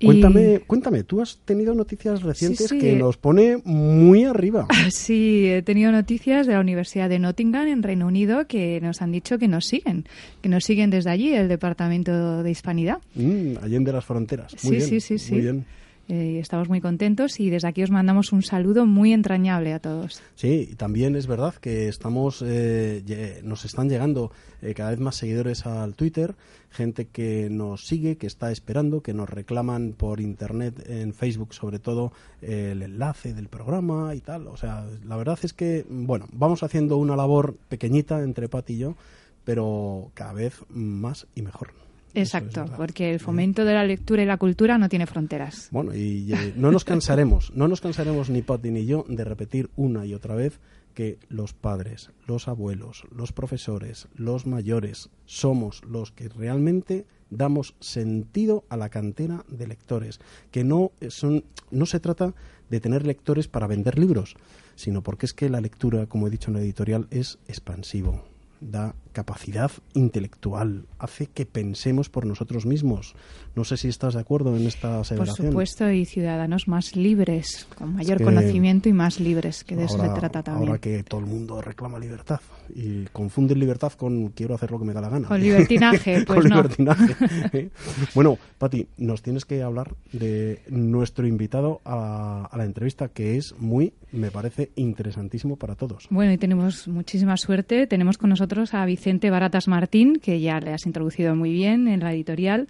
Cuéntame, 0.02 0.61
cuéntame, 0.66 1.04
tú 1.04 1.21
has 1.21 1.38
tenido 1.45 1.75
noticias 1.75 2.23
recientes 2.23 2.71
que 2.71 2.97
nos 2.97 3.16
pone 3.16 3.59
muy 3.64 4.25
arriba. 4.25 4.66
Sí, 4.90 5.47
he 5.47 5.62
tenido 5.62 5.92
noticias 5.92 6.47
de 6.47 6.54
la 6.54 6.61
Universidad 6.61 7.09
de 7.09 7.19
Nottingham 7.19 7.69
en 7.69 7.83
Reino 7.83 8.07
Unido 8.07 8.47
que 8.47 8.80
nos 8.80 9.02
han 9.02 9.12
dicho 9.12 9.38
que 9.38 9.47
nos 9.47 9.66
siguen, 9.66 10.04
que 10.42 10.49
nos 10.49 10.64
siguen 10.64 10.90
desde 10.90 11.11
allí, 11.11 11.33
el 11.33 11.49
Departamento 11.49 12.42
de 12.42 12.50
Hispanidad. 12.50 12.99
Mm, 13.14 13.59
allende 13.62 13.92
las 13.92 14.04
fronteras. 14.04 14.57
Muy 14.64 14.80
sí, 14.80 15.00
sí, 15.00 15.19
sí, 15.19 15.33
Muy 15.33 15.42
bien. 15.42 15.64
Eh, 16.11 16.40
estamos 16.40 16.69
muy 16.69 16.81
contentos 16.81 17.38
y 17.38 17.50
desde 17.50 17.69
aquí 17.69 17.85
os 17.85 17.90
mandamos 17.93 18.33
un 18.33 18.43
saludo 18.43 18.85
muy 18.85 19.12
entrañable 19.12 19.73
a 19.73 19.79
todos. 19.79 20.21
Sí, 20.35 20.69
y 20.73 20.75
también 20.75 21.14
es 21.14 21.29
verdad 21.29 21.55
que 21.55 21.87
estamos, 21.87 22.43
eh, 22.45 23.40
nos 23.45 23.64
están 23.64 23.88
llegando 23.88 24.33
eh, 24.61 24.75
cada 24.75 24.90
vez 24.90 24.99
más 24.99 25.14
seguidores 25.14 25.67
al 25.67 25.95
Twitter, 25.95 26.35
gente 26.69 27.07
que 27.07 27.49
nos 27.49 27.87
sigue, 27.87 28.17
que 28.17 28.26
está 28.26 28.50
esperando, 28.50 29.02
que 29.02 29.14
nos 29.14 29.31
reclaman 29.31 29.93
por 29.93 30.21
internet, 30.21 30.85
en 30.88 31.14
Facebook 31.14 31.55
sobre 31.55 31.79
todo, 31.79 32.12
el 32.43 32.83
enlace 32.83 33.33
del 33.33 33.49
programa 33.49 34.12
y 34.17 34.21
tal. 34.21 34.49
O 34.49 34.57
sea, 34.57 34.85
la 35.07 35.17
verdad 35.17 35.38
es 35.43 35.52
que, 35.52 35.87
bueno, 35.88 36.26
vamos 36.33 36.64
haciendo 36.64 36.97
una 36.97 37.14
labor 37.14 37.57
pequeñita 37.69 38.21
entre 38.23 38.49
Pat 38.49 38.69
y 38.71 38.79
yo, 38.79 38.97
pero 39.45 40.11
cada 40.14 40.33
vez 40.33 40.64
más 40.71 41.29
y 41.37 41.43
mejor. 41.43 41.90
Exacto, 42.14 42.67
porque 42.76 43.12
el 43.12 43.21
fomento 43.21 43.64
de 43.64 43.75
la 43.75 43.85
lectura 43.85 44.23
y 44.23 44.26
la 44.26 44.37
cultura 44.37 44.79
no 44.79 44.88
tiene 44.88 45.07
fronteras. 45.07 45.69
Bueno, 45.71 45.95
y 45.95 46.33
eh, 46.33 46.52
no 46.57 46.71
nos 46.71 46.85
cansaremos, 46.85 47.52
no 47.55 47.69
nos 47.69 47.81
cansaremos 47.81 48.31
ni 48.31 48.43
Patti 48.43 48.71
ni 48.71 48.87
yo 48.87 49.05
de 49.09 49.25
repetir 49.25 49.71
una 49.76 50.07
y 50.07 50.14
otra 50.14 50.35
vez 50.35 50.61
que 50.95 51.19
los 51.29 51.55
padres, 51.55 52.11
los 52.26 52.49
abuelos, 52.49 53.05
los 53.14 53.33
profesores, 53.33 54.09
los 54.14 54.47
mayores 54.47 55.11
somos 55.25 55.83
los 55.85 56.11
que 56.11 56.29
realmente 56.29 57.07
damos 57.31 57.75
sentido 57.79 58.64
a 58.69 58.76
la 58.76 58.88
cantera 58.88 59.45
de 59.49 59.69
lectores, 59.69 60.21
que 60.50 60.64
no 60.64 60.90
son 61.09 61.45
no 61.71 61.87
se 61.87 62.00
trata 62.00 62.35
de 62.69 62.81
tener 62.81 63.07
lectores 63.07 63.49
para 63.49 63.67
vender 63.67 63.99
libros, 63.99 64.37
sino 64.75 65.02
porque 65.02 65.26
es 65.26 65.33
que 65.33 65.49
la 65.49 65.61
lectura, 65.61 66.07
como 66.07 66.26
he 66.26 66.31
dicho 66.31 66.50
en 66.50 66.57
la 66.57 66.62
editorial, 66.62 67.07
es 67.11 67.38
expansivo, 67.47 68.25
da 68.61 68.95
capacidad 69.25 69.71
intelectual, 69.95 70.87
hace 70.99 71.27
que 71.27 71.45
pensemos 71.47 72.09
por 72.09 72.25
nosotros 72.27 72.67
mismos. 72.67 73.15
No 73.55 73.65
sé 73.65 73.77
si 73.77 73.89
estás 73.89 74.15
de 74.15 74.21
acuerdo 74.21 74.57
en 74.57 74.67
esta 74.67 74.93
Por 74.93 75.00
aseveración. 75.00 75.49
supuesto, 75.49 75.91
y 75.91 76.05
ciudadanos 76.07 76.69
más 76.69 76.97
libres, 76.97 77.67
con 77.77 77.95
mayor 77.95 78.19
que 78.19 78.25
conocimiento 78.25 78.89
y 78.89 78.93
más 78.93 79.21
libres, 79.21 79.65
que 79.65 79.77
de 79.77 79.85
eso 79.85 79.97
se 79.99 80.03
Ahora- 80.07 80.15
trata 80.15 80.43
también. 80.43 80.69
Ahora 80.69 80.81
que 80.81 81.03
todo 81.03 81.21
el 81.21 81.27
mundo 81.27 81.61
reclama 81.61 81.99
libertad 81.99 82.41
y 82.75 83.05
confunde 83.12 83.55
libertad 83.55 83.93
con 83.93 84.29
quiero 84.29 84.55
hacer 84.55 84.71
lo 84.71 84.79
que 84.79 84.85
me 84.85 84.93
da 84.93 85.00
la 85.00 85.09
gana. 85.11 85.29
Con 85.29 85.41
libertinaje, 85.41 86.25
Con 86.25 86.37
pues 86.37 86.49
no. 86.49 86.57
libertinaje, 86.57 87.17
¿eh? 87.59 87.71
bueno, 88.15 88.39
Pati, 88.59 88.87
nos 88.99 89.23
tienes 89.23 89.45
que 89.45 89.62
hablar 89.62 89.95
de 90.12 90.62
nuestro 90.71 91.27
invitado 91.27 91.81
a, 91.85 92.49
a 92.50 92.57
la 92.57 92.65
entrevista, 92.65 93.09
que 93.09 93.37
es 93.37 93.55
muy, 93.59 93.93
me 94.12 94.31
parece, 94.31 94.71
interesantísimo 94.77 95.57
para 95.57 95.75
todos. 95.75 96.07
Bueno, 96.11 96.33
y 96.33 96.39
tenemos 96.39 96.87
muchísima 96.89 97.37
suerte. 97.37 97.87
Tenemos 97.89 98.17
con 98.17 98.31
nosotros 98.31 98.73
a 98.75 98.85
Vicente 98.85 99.10
Baratas 99.19 99.67
Martín, 99.67 100.21
que 100.23 100.40
ya 100.40 100.61
le 100.61 100.73
has 100.73 100.87
introducido 100.87 101.35
muy 101.35 101.52
bien 101.52 101.88
en 101.88 102.00
la 102.00 102.12
editorial. 102.12 102.69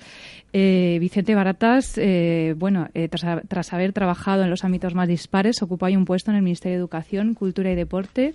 Eh, 0.52 0.96
Vicente 1.00 1.34
Baratas, 1.34 1.98
eh, 1.98 2.54
bueno, 2.56 2.88
eh, 2.94 3.08
tras, 3.08 3.42
tras 3.48 3.72
haber 3.72 3.92
trabajado 3.92 4.42
en 4.42 4.50
los 4.50 4.64
ámbitos 4.64 4.94
más 4.94 5.08
dispares, 5.08 5.62
ocupa 5.62 5.86
hoy 5.86 5.96
un 5.96 6.04
puesto 6.04 6.30
en 6.30 6.38
el 6.38 6.42
Ministerio 6.42 6.78
de 6.78 6.80
Educación, 6.80 7.34
Cultura 7.34 7.70
y 7.70 7.74
Deporte. 7.74 8.34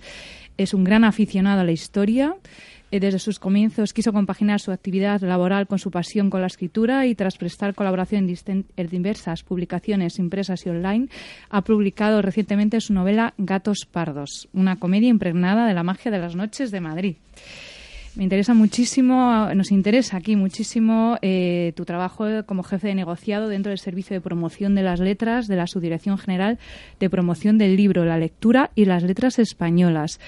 Es 0.56 0.72
un 0.72 0.84
gran 0.84 1.04
aficionado 1.04 1.60
a 1.60 1.64
la 1.64 1.72
historia. 1.72 2.36
Eh, 2.92 3.00
Desde 3.00 3.18
sus 3.18 3.40
comienzos 3.40 3.92
quiso 3.92 4.12
compaginar 4.12 4.60
su 4.60 4.70
actividad 4.70 5.20
laboral 5.20 5.66
con 5.66 5.78
su 5.78 5.90
pasión 5.90 6.30
con 6.30 6.40
la 6.40 6.46
escritura 6.46 7.04
y 7.06 7.16
tras 7.16 7.36
prestar 7.36 7.74
colaboración 7.74 8.28
en 8.46 8.64
diversas 8.88 9.42
publicaciones 9.42 10.20
impresas 10.20 10.64
y 10.64 10.68
online, 10.68 11.08
ha 11.50 11.62
publicado 11.62 12.22
recientemente 12.22 12.80
su 12.80 12.92
novela 12.92 13.34
Gatos 13.38 13.86
Pardos, 13.90 14.48
una 14.52 14.76
comedia 14.76 15.08
impregnada 15.08 15.66
de 15.66 15.74
la 15.74 15.82
magia 15.82 16.12
de 16.12 16.18
las 16.18 16.36
noches 16.36 16.70
de 16.70 16.80
Madrid. 16.80 17.16
Me 18.16 18.24
interesa 18.24 18.54
muchísimo, 18.54 19.46
nos 19.54 19.70
interesa 19.70 20.16
aquí 20.16 20.36
muchísimo 20.36 21.18
eh, 21.20 21.74
tu 21.76 21.84
trabajo 21.84 22.24
como 22.46 22.62
jefe 22.62 22.88
de 22.88 22.94
negociado 22.94 23.46
dentro 23.46 23.68
del 23.68 23.78
Servicio 23.78 24.14
de 24.14 24.22
Promoción 24.22 24.74
de 24.74 24.82
las 24.82 25.00
Letras 25.00 25.48
de 25.48 25.56
la 25.56 25.66
Subdirección 25.66 26.16
General 26.16 26.58
de 26.98 27.10
Promoción 27.10 27.58
del 27.58 27.76
Libro, 27.76 28.06
la 28.06 28.16
Lectura 28.16 28.70
y 28.74 28.86
las 28.86 29.02
Letras 29.02 29.38
Españolas, 29.38 30.18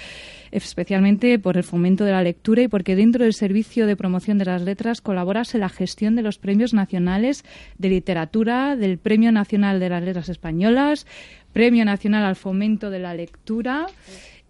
especialmente 0.50 1.38
por 1.38 1.57
el 1.57 1.64
fomento 1.64 2.04
de 2.04 2.12
la 2.12 2.23
lectura 2.23 2.61
y 2.61 2.68
porque 2.68 2.95
dentro 2.95 3.25
del 3.25 3.33
Servicio 3.33 3.87
de 3.87 3.97
Promoción 3.97 4.37
de 4.37 4.45
las 4.45 4.61
Letras 4.61 5.00
colaboras 5.00 5.54
en 5.54 5.62
la 5.62 5.71
gestión 5.71 6.14
de 6.14 6.21
los 6.21 6.37
premios 6.37 6.75
nacionales 6.75 7.42
de 7.78 7.88
literatura, 7.88 8.76
del 8.76 8.99
Premio 8.99 9.33
Nacional 9.33 9.80
de 9.80 9.88
las 9.88 10.02
Letras 10.02 10.28
Españolas, 10.28 11.07
Premio 11.54 11.87
Nacional 11.87 12.26
al 12.26 12.37
Fomento 12.37 12.90
de 12.90 12.99
la 12.99 13.14
Lectura 13.14 13.87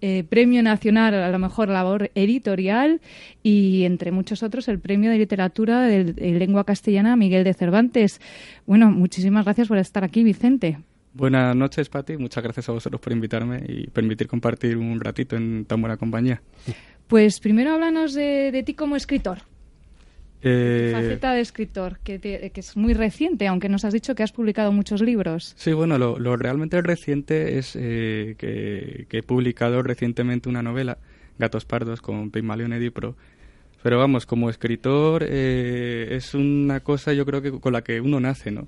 eh, 0.01 0.25
Premio 0.29 0.63
Nacional 0.63 1.15
a 1.15 1.31
la 1.31 1.39
mejor 1.39 1.69
labor 1.69 2.11
editorial 2.15 3.01
y, 3.43 3.85
entre 3.85 4.13
muchos 4.13 4.43
otros, 4.43 4.69
el 4.69 4.79
Premio 4.79 5.11
de 5.11 5.19
Literatura 5.19 5.83
de, 5.83 6.13
de 6.13 6.33
Lengua 6.33 6.65
Castellana 6.65 7.17
Miguel 7.17 7.45
de 7.45 7.55
Cervantes. 7.55 8.21
Bueno, 8.67 8.91
muchísimas 8.91 9.45
gracias 9.45 9.69
por 9.69 9.79
estar 9.79 10.05
aquí, 10.05 10.23
Vicente. 10.23 10.79
Buenas 11.15 11.57
noches, 11.57 11.89
Pati. 11.89 12.17
Muchas 12.17 12.45
gracias 12.45 12.69
a 12.69 12.73
vosotros 12.73 13.01
por 13.01 13.13
invitarme 13.13 13.63
y 13.67 13.89
permitir 13.89 14.29
compartir 14.29 14.77
un 14.77 15.01
ratito 15.01 15.37
en 15.37 15.65
tan 15.65 15.81
buena 15.81 15.97
compañía. 15.97 16.41
Pues 17.09 17.41
primero 17.41 17.73
háblanos 17.73 18.15
de, 18.15 18.53
de 18.53 18.63
ti 18.63 18.75
como 18.75 18.95
escritor. 18.95 19.39
Eh, 20.43 20.91
Faceta 20.93 21.33
de 21.33 21.41
escritor, 21.41 21.99
que, 22.05 22.19
te- 22.19 22.51
que 22.51 22.61
es 22.61 22.77
muy 22.77 22.95
reciente, 22.95 23.47
aunque 23.49 23.69
nos 23.69 23.85
has 23.85 23.93
dicho 23.93 24.15
que 24.15 24.23
has 24.23 24.33
publicado 24.33 24.71
muchos 24.73 25.01
libros. 25.03 25.55
Sí, 25.57 25.73
bueno, 25.73 25.99
lo, 25.99 26.19
lo 26.19 26.37
realmente 26.37 26.81
reciente 26.81 27.59
es 27.59 27.75
eh, 27.75 28.35
que, 28.39 29.07
que 29.09 29.19
he 29.19 29.23
publicado 29.23 29.83
recientemente 29.83 30.49
una 30.49 30.63
novela, 30.63 30.99
Gatos 31.39 31.65
Pardos, 31.65 32.01
con 32.01 32.31
Pygmalion 32.31 32.73
Edipro. 32.73 33.17
Pero 33.83 33.99
vamos, 33.99 34.27
como 34.27 34.51
escritor 34.51 35.25
eh, 35.29 36.09
es 36.11 36.35
una 36.35 36.81
cosa 36.81 37.13
yo 37.13 37.25
creo 37.25 37.43
que 37.43 37.53
con 37.53 37.73
la 37.73 37.83
que 37.83 38.01
uno 38.01 38.19
nace, 38.19 38.51
¿no? 38.51 38.67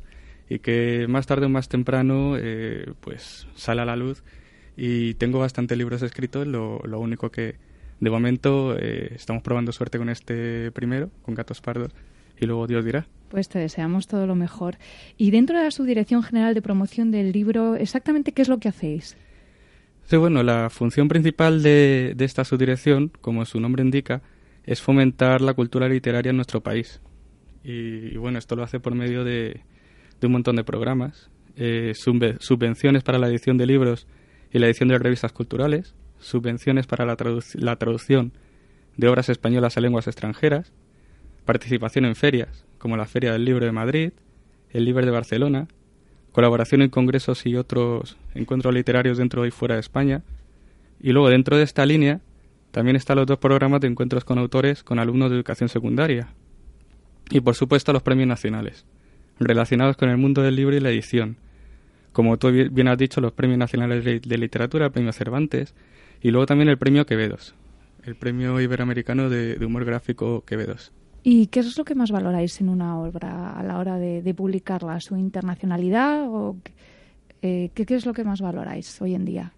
Y 0.48 0.60
que 0.60 1.06
más 1.08 1.26
tarde 1.26 1.46
o 1.46 1.48
más 1.48 1.68
temprano 1.68 2.34
eh, 2.36 2.86
pues 3.00 3.46
sale 3.54 3.82
a 3.82 3.84
la 3.84 3.96
luz 3.96 4.22
y 4.76 5.14
tengo 5.14 5.38
bastantes 5.40 5.76
libros 5.78 6.02
escritos, 6.02 6.46
lo, 6.46 6.80
lo 6.84 7.00
único 7.00 7.30
que 7.30 7.56
de 8.00 8.10
momento 8.10 8.76
eh, 8.78 9.12
estamos 9.14 9.42
probando 9.42 9.72
suerte 9.72 9.98
con 9.98 10.08
este 10.08 10.72
primero, 10.72 11.10
con 11.22 11.34
Gatos 11.34 11.60
Pardos, 11.60 11.92
y 12.40 12.46
luego 12.46 12.66
Dios 12.66 12.84
dirá. 12.84 13.06
Pues 13.28 13.48
te 13.48 13.58
deseamos 13.58 14.08
todo 14.08 14.26
lo 14.26 14.34
mejor. 14.34 14.78
Y 15.16 15.30
dentro 15.30 15.58
de 15.58 15.64
la 15.64 15.70
Subdirección 15.70 16.22
General 16.22 16.54
de 16.54 16.62
Promoción 16.62 17.10
del 17.10 17.30
Libro, 17.30 17.76
¿exactamente 17.76 18.32
qué 18.32 18.42
es 18.42 18.48
lo 18.48 18.58
que 18.58 18.68
hacéis? 18.68 19.16
Sí, 20.06 20.16
bueno, 20.16 20.42
la 20.42 20.70
función 20.70 21.06
principal 21.06 21.62
de, 21.62 22.14
de 22.16 22.24
esta 22.24 22.44
subdirección, 22.44 23.12
como 23.20 23.44
su 23.44 23.60
nombre 23.60 23.84
indica, 23.84 24.22
es 24.64 24.80
fomentar 24.80 25.40
la 25.40 25.54
cultura 25.54 25.88
literaria 25.88 26.30
en 26.30 26.36
nuestro 26.36 26.62
país. 26.62 27.00
Y, 27.62 28.14
y 28.14 28.16
bueno, 28.16 28.38
esto 28.38 28.56
lo 28.56 28.64
hace 28.64 28.80
por 28.80 28.94
medio 28.94 29.22
de, 29.22 29.60
de 30.20 30.26
un 30.26 30.32
montón 30.32 30.56
de 30.56 30.64
programas, 30.64 31.30
eh, 31.56 31.92
subve- 31.94 32.38
subvenciones 32.40 33.04
para 33.04 33.18
la 33.18 33.28
edición 33.28 33.58
de 33.58 33.66
libros 33.66 34.08
y 34.50 34.58
la 34.58 34.66
edición 34.66 34.88
de 34.88 34.98
revistas 34.98 35.32
culturales, 35.32 35.94
subvenciones 36.20 36.86
para 36.86 37.04
la, 37.04 37.16
la 37.54 37.76
traducción 37.76 38.32
de 38.96 39.08
obras 39.08 39.28
españolas 39.28 39.76
a 39.76 39.80
lenguas 39.80 40.06
extranjeras, 40.06 40.72
participación 41.44 42.04
en 42.04 42.14
ferias, 42.14 42.64
como 42.78 42.96
la 42.96 43.06
Feria 43.06 43.32
del 43.32 43.44
Libro 43.44 43.64
de 43.66 43.72
Madrid, 43.72 44.12
el 44.70 44.84
Libre 44.84 45.04
de 45.04 45.12
Barcelona, 45.12 45.68
colaboración 46.32 46.82
en 46.82 46.90
congresos 46.90 47.44
y 47.46 47.56
otros 47.56 48.16
encuentros 48.34 48.72
literarios 48.72 49.18
dentro 49.18 49.46
y 49.46 49.50
fuera 49.50 49.74
de 49.74 49.80
España. 49.80 50.22
Y 51.00 51.12
luego 51.12 51.30
dentro 51.30 51.56
de 51.56 51.64
esta 51.64 51.84
línea 51.86 52.20
también 52.70 52.96
están 52.96 53.16
los 53.16 53.26
dos 53.26 53.38
programas 53.38 53.80
de 53.80 53.88
encuentros 53.88 54.24
con 54.24 54.38
autores 54.38 54.84
con 54.84 54.98
alumnos 54.98 55.30
de 55.30 55.36
educación 55.36 55.68
secundaria. 55.68 56.28
Y 57.30 57.40
por 57.40 57.54
supuesto 57.54 57.92
los 57.92 58.02
premios 58.02 58.28
nacionales, 58.28 58.84
relacionados 59.38 59.96
con 59.96 60.08
el 60.08 60.18
mundo 60.18 60.42
del 60.42 60.56
libro 60.56 60.76
y 60.76 60.80
la 60.80 60.90
edición. 60.90 61.36
Como 62.12 62.36
tú 62.38 62.50
bi- 62.50 62.68
bien 62.68 62.88
has 62.88 62.98
dicho, 62.98 63.20
los 63.20 63.32
premios 63.32 63.58
nacionales 63.58 64.04
de 64.04 64.20
de 64.20 64.38
literatura, 64.38 64.86
el 64.86 64.92
premio 64.92 65.12
Cervantes, 65.12 65.74
y 66.22 66.30
luego 66.30 66.46
también 66.46 66.68
el 66.68 66.78
premio 66.78 67.06
Quevedos, 67.06 67.54
el 68.04 68.14
premio 68.16 68.60
iberoamericano 68.60 69.30
de, 69.30 69.56
de 69.56 69.64
humor 69.66 69.84
gráfico 69.84 70.44
Quevedos. 70.44 70.92
¿Y 71.22 71.46
qué 71.48 71.60
es 71.60 71.76
lo 71.76 71.84
que 71.84 71.94
más 71.94 72.10
valoráis 72.10 72.60
en 72.60 72.68
una 72.70 72.98
obra 72.98 73.52
a 73.52 73.62
la 73.62 73.78
hora 73.78 73.98
de, 73.98 74.22
de 74.22 74.34
publicarla? 74.34 75.00
¿Su 75.00 75.16
internacionalidad? 75.16 76.26
¿O 76.28 76.56
eh, 77.42 77.70
¿qué, 77.74 77.84
qué 77.84 77.94
es 77.94 78.06
lo 78.06 78.14
que 78.14 78.24
más 78.24 78.40
valoráis 78.40 79.00
hoy 79.02 79.14
en 79.14 79.24
día? 79.26 79.52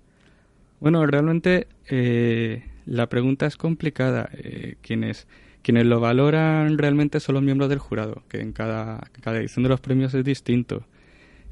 Bueno, 0.80 1.06
realmente 1.06 1.68
eh, 1.88 2.64
la 2.84 3.08
pregunta 3.08 3.46
es 3.46 3.56
complicada. 3.56 4.28
Eh, 4.32 4.74
quienes, 4.82 5.28
quienes 5.62 5.86
lo 5.86 6.00
valoran 6.00 6.78
realmente 6.78 7.20
son 7.20 7.36
los 7.36 7.44
miembros 7.44 7.68
del 7.70 7.78
jurado, 7.78 8.24
que 8.28 8.40
en 8.40 8.52
cada, 8.52 8.98
cada 9.20 9.38
edición 9.38 9.62
de 9.62 9.68
los 9.68 9.80
premios 9.80 10.14
es 10.14 10.24
distinto. 10.24 10.84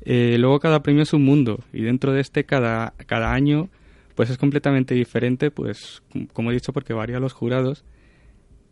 Eh, 0.02 0.36
luego 0.38 0.60
cada 0.60 0.82
premio 0.82 1.02
es 1.02 1.12
un 1.12 1.24
mundo 1.24 1.62
y 1.72 1.82
dentro 1.82 2.12
de 2.12 2.20
este 2.20 2.44
cada, 2.44 2.94
cada 3.06 3.32
año 3.32 3.68
pues 4.14 4.30
es 4.30 4.38
completamente 4.38 4.94
diferente, 4.94 5.50
pues 5.50 6.02
com- 6.12 6.26
como 6.32 6.50
he 6.50 6.54
dicho, 6.54 6.72
porque 6.72 6.92
varía 6.94 7.20
los 7.20 7.32
jurados 7.32 7.84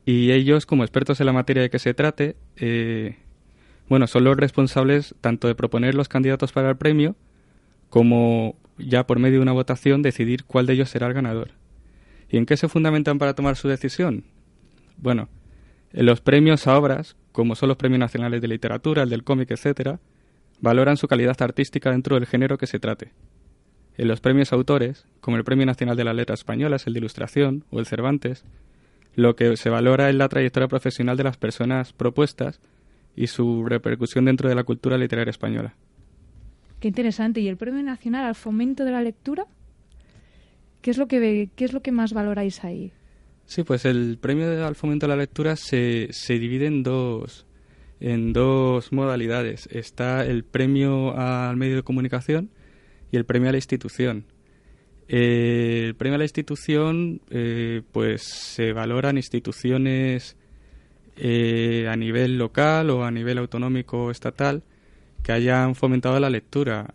y 0.06 0.32
ellos 0.32 0.64
como 0.66 0.85
expertos 0.85 1.20
en 1.20 1.26
la 1.26 1.32
materia 1.32 1.62
de 1.62 1.70
que 1.70 1.78
se 1.78 1.92
trate, 1.94 2.37
eh, 2.56 3.16
bueno, 3.88 4.06
son 4.06 4.25
los 4.25 4.37
responsables 4.37 5.14
tanto 5.20 5.49
de 5.49 5.54
proponer 5.54 5.94
los 5.94 6.08
candidatos 6.08 6.52
para 6.52 6.70
el 6.70 6.76
premio 6.76 7.14
como 7.90 8.56
ya 8.78 9.06
por 9.06 9.18
medio 9.18 9.37
de 9.37 9.42
una 9.42 9.52
votación 9.52 10.02
decidir 10.02 10.44
cuál 10.44 10.66
de 10.66 10.75
ellos 10.75 10.90
será 10.90 11.06
el 11.08 11.14
ganador. 11.14 11.50
¿Y 12.30 12.37
en 12.37 12.47
qué 12.47 12.56
se 12.56 12.68
fundamentan 12.68 13.18
para 13.18 13.35
tomar 13.35 13.56
su 13.56 13.68
decisión? 13.68 14.25
Bueno, 14.99 15.28
en 15.92 16.04
los 16.06 16.20
premios 16.20 16.66
a 16.66 16.76
obras, 16.78 17.16
como 17.32 17.54
son 17.54 17.68
los 17.68 17.78
premios 17.78 17.99
nacionales 18.00 18.40
de 18.42 18.49
literatura, 18.49 19.02
el 19.02 19.08
del 19.11 19.25
cómic, 19.25 19.50
etcétera, 19.50 20.00
valoran 20.61 20.97
su 20.97 21.07
calidad 21.09 21.41
artística 21.41 21.91
dentro 21.91 22.17
del 22.17 22.27
género 22.27 22.59
que 22.59 22.67
se 22.67 22.79
trate. 22.79 23.12
En 23.97 24.09
los 24.09 24.21
premios 24.21 24.53
autores, 24.53 25.07
como 25.21 25.37
el 25.37 25.45
Premio 25.45 25.67
Nacional 25.67 25.97
de 25.97 26.05
las 26.05 26.15
Letras 26.15 26.41
Españolas, 26.41 26.87
el 26.87 26.93
de 26.95 27.00
Ilustración 27.00 27.65
o 27.71 27.81
el 27.81 27.87
Cervantes, 27.87 28.45
lo 29.17 29.35
que 29.35 29.57
se 29.57 29.71
valora 29.71 30.09
es 30.09 30.15
la 30.15 30.29
trayectoria 30.29 30.69
profesional 30.69 31.17
de 31.17 31.25
las 31.25 31.37
personas 31.37 31.93
propuestas 31.93 32.61
y 33.17 33.27
su 33.27 33.65
repercusión 33.67 34.25
dentro 34.27 34.49
de 34.49 34.55
la 34.55 34.62
cultura 34.62 34.97
literaria 34.97 35.31
española. 35.31 35.75
Qué 36.79 36.87
interesante. 36.88 37.41
¿Y 37.41 37.49
el 37.49 37.57
Premio 37.57 37.83
Nacional 37.83 38.25
al 38.25 38.37
Fomento 38.37 38.85
de 38.85 38.93
la 38.93 39.03
Lectura? 39.03 39.47
¿Qué 40.81 40.93
es 40.93 40.99
lo 40.99 41.09
que, 41.09 41.19
ve- 41.19 41.50
qué 41.57 41.65
es 41.65 41.73
lo 41.73 41.83
que 41.83 41.91
más 41.91 42.12
valoráis 42.12 42.62
ahí? 42.62 42.93
Sí, 43.47 43.65
pues 43.65 43.85
el 43.85 44.19
premio 44.21 44.65
al 44.65 44.77
fomento 44.77 45.07
de 45.07 45.09
la 45.09 45.17
lectura 45.17 45.57
se, 45.57 46.09
se 46.12 46.38
divide 46.38 46.67
en 46.67 46.83
dos, 46.85 47.47
en 48.00 48.33
dos 48.33 48.93
modalidades. 48.93 49.69
Está 49.73 50.25
el 50.25 50.45
premio 50.45 51.17
al 51.17 51.57
medio 51.57 51.76
de 51.76 51.83
comunicación 51.83 52.50
y 53.11 53.17
el 53.17 53.25
premio 53.25 53.49
a 53.49 53.52
la 53.52 53.59
institución. 53.59 54.25
Eh, 55.09 55.87
el 55.88 55.95
premio 55.95 56.17
a 56.17 56.19
la 56.19 56.25
institución, 56.25 57.23
eh, 57.31 57.83
pues 57.93 58.23
se 58.23 58.73
valoran 58.73 59.17
instituciones 59.17 60.37
eh, 61.17 61.87
a 61.90 61.97
nivel 61.97 62.37
local 62.37 62.90
o 62.90 63.05
a 63.05 63.11
nivel 63.11 63.38
autonómico 63.38 64.11
estatal 64.11 64.62
que 65.23 65.33
hayan 65.33 65.75
fomentado 65.75 66.21
la 66.21 66.31
lectura. 66.31 66.95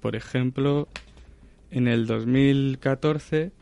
Por 0.00 0.16
ejemplo, 0.16 0.88
en 1.70 1.88
el 1.88 2.06
2014 2.06 3.52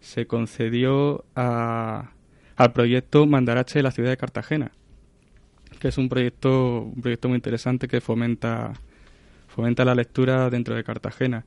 se 0.00 0.26
concedió 0.26 1.24
a, 1.36 2.12
al 2.56 2.72
proyecto 2.72 3.26
Mandarache 3.26 3.80
de 3.80 3.82
la 3.82 3.90
ciudad 3.90 4.10
de 4.10 4.16
Cartagena, 4.16 4.72
que 5.80 5.88
es 5.88 5.98
un 5.98 6.08
proyecto, 6.08 6.82
un 6.82 7.00
proyecto 7.02 7.28
muy 7.28 7.36
interesante 7.36 7.88
que 7.88 8.00
fomenta, 8.00 8.74
fomenta 9.48 9.84
la 9.84 9.96
lectura 9.96 10.48
dentro 10.50 10.76
de 10.76 10.84
Cartagena. 10.84 11.44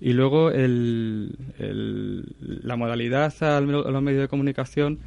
Y 0.00 0.12
luego 0.12 0.50
el, 0.50 1.36
la 1.58 2.76
modalidad 2.76 3.34
a 3.42 3.60
los 3.60 4.02
medios 4.02 4.22
de 4.22 4.28
comunicación, 4.28 4.98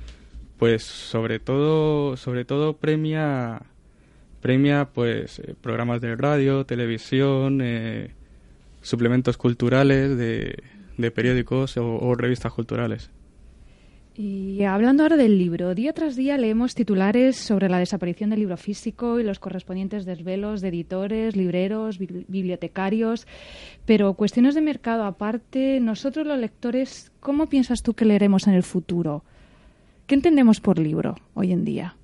pues 0.57 0.83
sobre 0.83 1.39
todo, 1.39 2.15
sobre 2.17 2.45
todo 2.45 2.77
premia, 2.77 3.63
premia 4.41 4.89
pues 4.93 5.39
eh, 5.39 5.55
programas 5.59 6.01
de 6.01 6.15
radio, 6.15 6.65
televisión, 6.65 7.61
eh, 7.63 8.11
suplementos 8.81 9.37
culturales 9.37 10.17
de, 10.17 10.61
de 10.97 11.11
periódicos 11.11 11.77
o 11.77 12.15
revistas 12.15 12.53
culturales. 12.53 13.09
Y 14.13 14.63
hablando 14.63 15.03
ahora 15.03 15.15
del 15.15 15.37
libro, 15.37 15.73
día 15.73 15.93
tras 15.93 16.17
día 16.17 16.37
leemos 16.37 16.75
titulares 16.75 17.37
sobre 17.37 17.69
la 17.69 17.79
desaparición 17.79 18.29
del 18.29 18.39
libro 18.39 18.57
físico 18.57 19.19
y 19.19 19.23
los 19.23 19.39
correspondientes 19.39 20.03
desvelos 20.03 20.59
de 20.59 20.67
editores, 20.67 21.37
libreros, 21.37 21.97
bibliotecarios, 21.97 23.25
pero 23.85 24.13
cuestiones 24.15 24.53
de 24.53 24.61
mercado 24.61 25.05
aparte, 25.05 25.79
nosotros 25.79 26.27
los 26.27 26.37
lectores, 26.37 27.11
¿cómo 27.21 27.47
piensas 27.47 27.83
tú 27.83 27.93
que 27.93 28.03
leeremos 28.03 28.47
en 28.47 28.53
el 28.53 28.63
futuro? 28.63 29.23
¿Qué 30.07 30.15
entendemos 30.15 30.59
por 30.59 30.77
libro 30.77 31.15
hoy 31.33 31.53
en 31.53 31.63
día? 31.63 31.95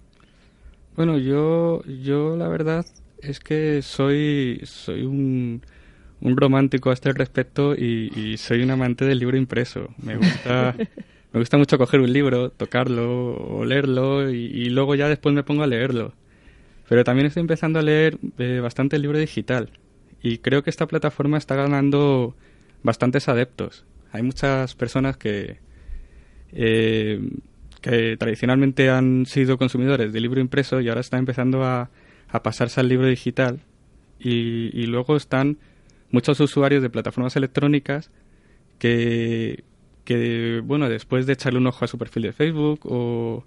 Bueno, 0.95 1.17
yo, 1.17 1.83
yo 1.83 2.37
la 2.37 2.47
verdad 2.47 2.85
es 3.21 3.41
que 3.41 3.81
soy, 3.81 4.61
soy 4.63 5.01
un, 5.03 5.61
un 6.21 6.37
romántico 6.37 6.89
a 6.89 6.93
este 6.93 7.11
respecto 7.11 7.75
y, 7.75 8.13
y 8.15 8.37
soy 8.37 8.63
un 8.63 8.71
amante 8.71 9.03
del 9.03 9.19
libro 9.19 9.35
impreso. 9.35 9.89
Me 10.01 10.15
gusta... 10.15 10.73
me 11.37 11.41
gusta 11.41 11.59
mucho 11.59 11.77
coger 11.77 11.99
un 11.99 12.11
libro, 12.11 12.49
tocarlo 12.49 13.35
o 13.35 13.63
leerlo 13.63 14.31
y, 14.31 14.71
luego 14.71 14.95
ya 14.95 15.07
después 15.07 15.35
me 15.35 15.43
pongo 15.43 15.61
a 15.61 15.67
leerlo. 15.67 16.15
Pero 16.89 17.03
también 17.03 17.27
estoy 17.27 17.41
empezando 17.41 17.77
a 17.77 17.83
leer 17.83 18.17
eh, 18.39 18.59
bastante 18.59 18.95
el 18.95 19.03
libro 19.03 19.19
digital 19.19 19.69
y 20.23 20.39
creo 20.39 20.63
que 20.63 20.71
esta 20.71 20.87
plataforma 20.87 21.37
está 21.37 21.55
ganando 21.55 22.35
bastantes 22.81 23.29
adeptos. 23.29 23.85
Hay 24.11 24.23
muchas 24.23 24.73
personas 24.73 25.15
que, 25.15 25.59
eh, 26.53 27.21
que 27.81 28.17
tradicionalmente 28.17 28.89
han 28.89 29.27
sido 29.27 29.59
consumidores 29.59 30.11
de 30.11 30.19
libro 30.19 30.41
impreso 30.41 30.81
y 30.81 30.89
ahora 30.89 31.01
están 31.01 31.19
empezando 31.19 31.63
a, 31.63 31.91
a 32.29 32.41
pasarse 32.41 32.79
al 32.79 32.89
libro 32.89 33.05
digital 33.05 33.59
y, 34.19 34.71
y 34.73 34.87
luego 34.87 35.15
están 35.17 35.59
muchos 36.09 36.39
usuarios 36.39 36.81
de 36.81 36.89
plataformas 36.89 37.35
electrónicas 37.35 38.09
que 38.79 39.63
que, 40.07 40.61
bueno, 40.63 40.87
después 40.87 41.25
de 41.25 41.33
echarle 41.33 41.59
un 41.59 41.67
ojo 41.67 41.83
a 41.83 41.87
su 41.89 41.97
perfil 41.97 42.23
de 42.23 42.31
Facebook 42.31 42.79
o, 42.85 43.43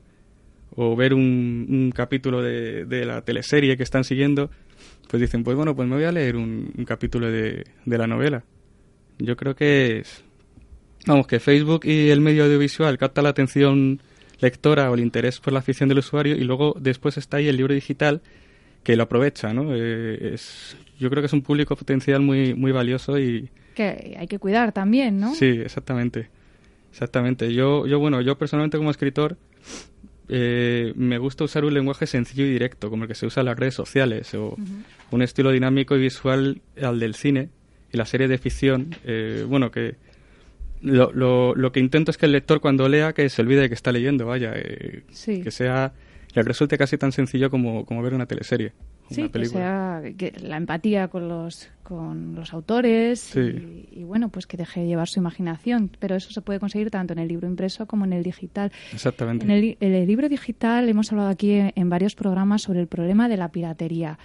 ver 0.94 1.14
un, 1.14 1.90
capítulo 1.96 2.42
de, 2.42 3.04
la 3.06 3.22
teleserie 3.22 3.78
que 3.78 3.82
están 3.82 4.04
siguiendo, 4.04 4.50
pues 5.08 5.22
dicen, 5.22 5.42
pues 5.42 5.56
bueno, 5.56 5.74
pues 5.74 5.88
me 5.88 5.94
voy 5.96 6.04
a 6.04 6.12
leer 6.12 6.36
un, 6.36 6.70
capítulo 6.86 7.30
de, 7.30 7.64
la 7.86 8.06
novela. 8.06 8.44
Yo 9.18 9.36
creo 9.36 9.56
que 9.56 10.00
es, 10.00 10.22
vamos, 11.06 11.26
que 11.26 11.40
Facebook 11.40 11.86
y 11.86 12.10
el 12.10 12.20
medio 12.20 12.44
audiovisual 12.44 12.98
capta 12.98 13.22
la 13.22 13.30
atención 13.30 14.02
lectora 14.38 14.90
o 14.90 14.94
el 14.94 15.00
interés 15.00 15.40
por 15.40 15.54
la 15.54 15.60
afición 15.60 15.88
del 15.88 16.00
usuario 16.00 16.34
y 16.36 16.44
luego 16.44 16.76
después 16.78 17.16
está 17.16 17.38
ahí 17.38 17.48
el 17.48 17.56
libro 17.56 17.72
digital 17.72 18.20
que 18.82 18.96
lo 18.96 19.04
aprovecha, 19.04 19.54
¿no? 19.54 19.74
Eh, 19.74 20.34
es, 20.34 20.76
yo 20.98 21.08
creo 21.08 21.22
que 21.22 21.26
es 21.26 21.32
un 21.32 21.40
público 21.40 21.74
potencial 21.74 22.20
muy, 22.20 22.52
muy 22.52 22.70
valioso 22.70 23.18
y... 23.18 23.48
Que 23.74 24.14
hay 24.18 24.26
que 24.26 24.38
cuidar 24.38 24.72
también, 24.72 25.20
¿no? 25.20 25.34
Sí, 25.34 25.46
exactamente. 25.46 26.28
Exactamente. 26.90 27.52
Yo, 27.54 27.86
yo 27.86 27.98
bueno, 27.98 28.20
yo 28.20 28.36
personalmente 28.36 28.78
como 28.78 28.90
escritor 28.90 29.36
eh, 30.28 30.92
me 30.94 31.18
gusta 31.18 31.44
usar 31.44 31.64
un 31.64 31.74
lenguaje 31.74 32.06
sencillo 32.06 32.44
y 32.44 32.50
directo, 32.50 32.88
como 32.88 33.04
el 33.04 33.08
que 33.08 33.16
se 33.16 33.26
usa 33.26 33.40
en 33.40 33.46
las 33.46 33.58
redes 33.58 33.74
sociales, 33.74 34.32
o 34.34 34.56
un 35.10 35.22
estilo 35.22 35.50
dinámico 35.50 35.96
y 35.96 36.00
visual 36.00 36.60
al 36.80 37.00
del 37.00 37.14
cine 37.14 37.48
y 37.92 37.96
la 37.96 38.06
serie 38.06 38.28
de 38.28 38.38
ficción. 38.38 38.94
Eh, 39.04 39.44
bueno, 39.48 39.72
que 39.72 39.96
lo, 40.82 41.12
lo, 41.12 41.54
lo, 41.56 41.72
que 41.72 41.80
intento 41.80 42.12
es 42.12 42.16
que 42.16 42.26
el 42.26 42.32
lector 42.32 42.60
cuando 42.60 42.88
lea 42.88 43.12
que 43.12 43.28
se 43.28 43.42
olvide 43.42 43.62
de 43.62 43.68
que 43.68 43.74
está 43.74 43.90
leyendo, 43.90 44.26
vaya, 44.26 44.52
eh, 44.54 45.02
que 45.26 45.50
sea, 45.50 45.92
le 46.34 46.42
resulte 46.42 46.78
casi 46.78 46.96
tan 46.96 47.10
sencillo 47.10 47.50
como, 47.50 47.84
como 47.84 48.00
ver 48.02 48.14
una 48.14 48.26
teleserie. 48.26 48.72
Sí, 49.10 49.28
que 49.28 49.44
sea 49.46 50.02
que 50.16 50.32
la 50.40 50.56
empatía 50.56 51.08
con 51.08 51.28
los, 51.28 51.68
con 51.82 52.36
los 52.36 52.54
autores 52.54 53.34
y, 53.36 54.04
bueno, 54.04 54.28
pues 54.28 54.46
que 54.46 54.56
deje 54.56 54.86
llevar 54.86 55.08
su 55.08 55.18
imaginación. 55.18 55.90
Pero 55.98 56.14
eso 56.14 56.30
se 56.30 56.40
puede 56.40 56.60
conseguir 56.60 56.90
tanto 56.90 57.12
en 57.12 57.18
el 57.18 57.28
libro 57.28 57.48
impreso 57.48 57.86
como 57.86 58.04
en 58.04 58.12
el 58.12 58.22
digital. 58.22 58.70
Exactamente. 58.92 59.44
En 59.44 59.50
el, 59.92 60.06
libro 60.06 60.28
digital 60.28 60.88
hemos 60.88 61.10
hablado 61.10 61.28
aquí 61.28 61.50
en, 61.52 61.90
varios 61.90 62.14
programas 62.14 62.62
sobre 62.62 62.80
el 62.80 62.86
problema 62.86 63.28
de 63.28 63.36
la 63.36 63.50
piratería. 63.50 64.18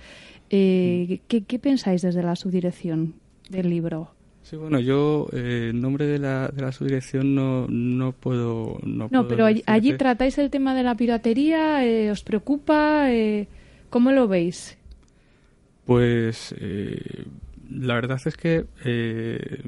Eh, 0.52 1.20
mm. 1.28 1.38
¿qué, 1.48 1.60
pensáis 1.60 2.04
desde 2.04 2.22
la 2.22 2.36
subdirección 2.36 3.16
del 3.50 3.70
libro? 3.70 4.12
Sí, 4.44 4.58
bueno, 4.58 4.80
yo 4.80 5.28
eh, 5.34 5.72
nombre 5.74 6.06
de 6.06 6.20
la, 6.20 6.50
de 6.50 6.62
la 6.62 6.72
subdirección 6.72 7.34
no, 7.34 7.66
no 7.68 8.12
puedo... 8.12 8.78
No, 8.84 9.28
pero 9.28 9.46
allí, 9.46 9.94
tratáis 9.94 10.38
el 10.38 10.52
tema 10.52 10.76
de 10.76 10.84
la 10.84 10.94
piratería, 10.94 11.84
eh, 11.84 12.12
¿os 12.12 12.22
preocupa? 12.22 13.12
Eh, 13.12 13.48
¿Cómo 13.96 14.12
lo 14.12 14.28
veis? 14.28 14.78
Pues 15.86 16.54
eh, 16.60 17.24
la 17.72 17.94
verdad 17.94 18.20
es 18.26 18.36
que 18.36 18.66
eh, 18.84 19.64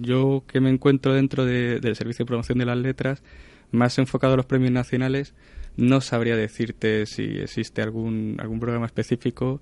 yo 0.00 0.42
que 0.48 0.60
me 0.60 0.68
encuentro 0.68 1.14
dentro 1.14 1.44
del 1.44 1.94
Servicio 1.94 2.24
de 2.24 2.26
Promoción 2.26 2.58
de 2.58 2.66
las 2.66 2.76
Letras, 2.76 3.22
más 3.70 3.96
enfocado 4.00 4.34
a 4.34 4.36
los 4.36 4.46
premios 4.46 4.72
nacionales, 4.72 5.32
no 5.76 6.00
sabría 6.00 6.34
decirte 6.34 7.06
si 7.06 7.22
existe 7.22 7.80
algún, 7.80 8.38
algún 8.40 8.58
programa 8.58 8.86
específico, 8.86 9.60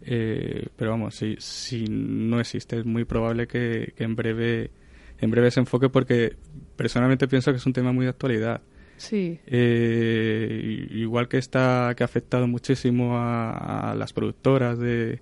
eh, 0.00 0.68
pero 0.76 0.92
vamos, 0.92 1.16
si, 1.16 1.36
si 1.38 1.84
no 1.90 2.40
existe, 2.40 2.78
es 2.78 2.86
muy 2.86 3.04
probable 3.04 3.48
que, 3.48 3.92
en 3.98 4.16
breve 4.16 4.70
en 5.18 5.30
breve 5.30 5.50
se 5.50 5.60
enfoque 5.60 5.90
porque 5.90 6.36
personalmente 6.76 7.28
pienso 7.28 7.50
que 7.50 7.58
es 7.58 7.66
un 7.66 7.74
tema 7.74 7.92
muy 7.92 8.06
de 8.06 8.12
actualidad. 8.12 8.62
Sí. 8.98 9.40
Eh, 9.46 10.88
igual 10.90 11.28
que 11.28 11.38
está 11.38 11.94
que 11.96 12.02
ha 12.02 12.06
afectado 12.06 12.46
muchísimo 12.46 13.16
a, 13.16 13.94
las 13.96 14.12
productoras 14.12 14.78
de, 14.78 15.20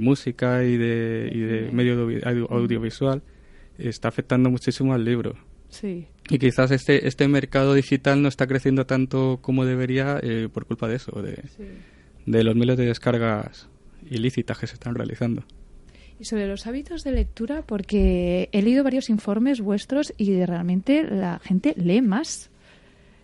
música 0.00 0.64
y 0.64 0.76
de, 0.76 1.30
y 1.32 1.38
de 1.40 1.70
medio 1.70 2.08
audiovisual, 2.48 3.22
está 3.78 4.08
afectando 4.08 4.50
muchísimo 4.50 4.94
al 4.94 5.04
libro. 5.04 5.36
Sí. 5.68 6.08
Y 6.28 6.38
quizás 6.38 6.70
este, 6.70 7.06
este 7.06 7.28
mercado 7.28 7.74
digital 7.74 8.22
no 8.22 8.28
está 8.28 8.46
creciendo 8.46 8.86
tanto 8.86 9.38
como 9.40 9.64
debería 9.64 10.18
eh, 10.22 10.48
por 10.52 10.66
culpa 10.66 10.88
de 10.88 10.96
eso, 10.96 11.22
de, 11.22 11.42
de 12.26 12.44
los 12.44 12.54
miles 12.54 12.76
de 12.76 12.86
descargas 12.86 13.68
ilícitas 14.08 14.58
que 14.58 14.66
se 14.66 14.74
están 14.74 14.94
realizando. 14.94 15.44
Y 16.18 16.24
sobre 16.24 16.46
los 16.46 16.66
hábitos 16.66 17.02
de 17.02 17.12
lectura, 17.12 17.62
porque 17.62 18.50
he 18.52 18.62
leído 18.62 18.84
varios 18.84 19.08
informes 19.08 19.60
vuestros 19.60 20.12
y 20.18 20.44
realmente 20.44 21.02
la 21.02 21.38
gente 21.38 21.74
lee 21.78 22.02
más 22.02 22.49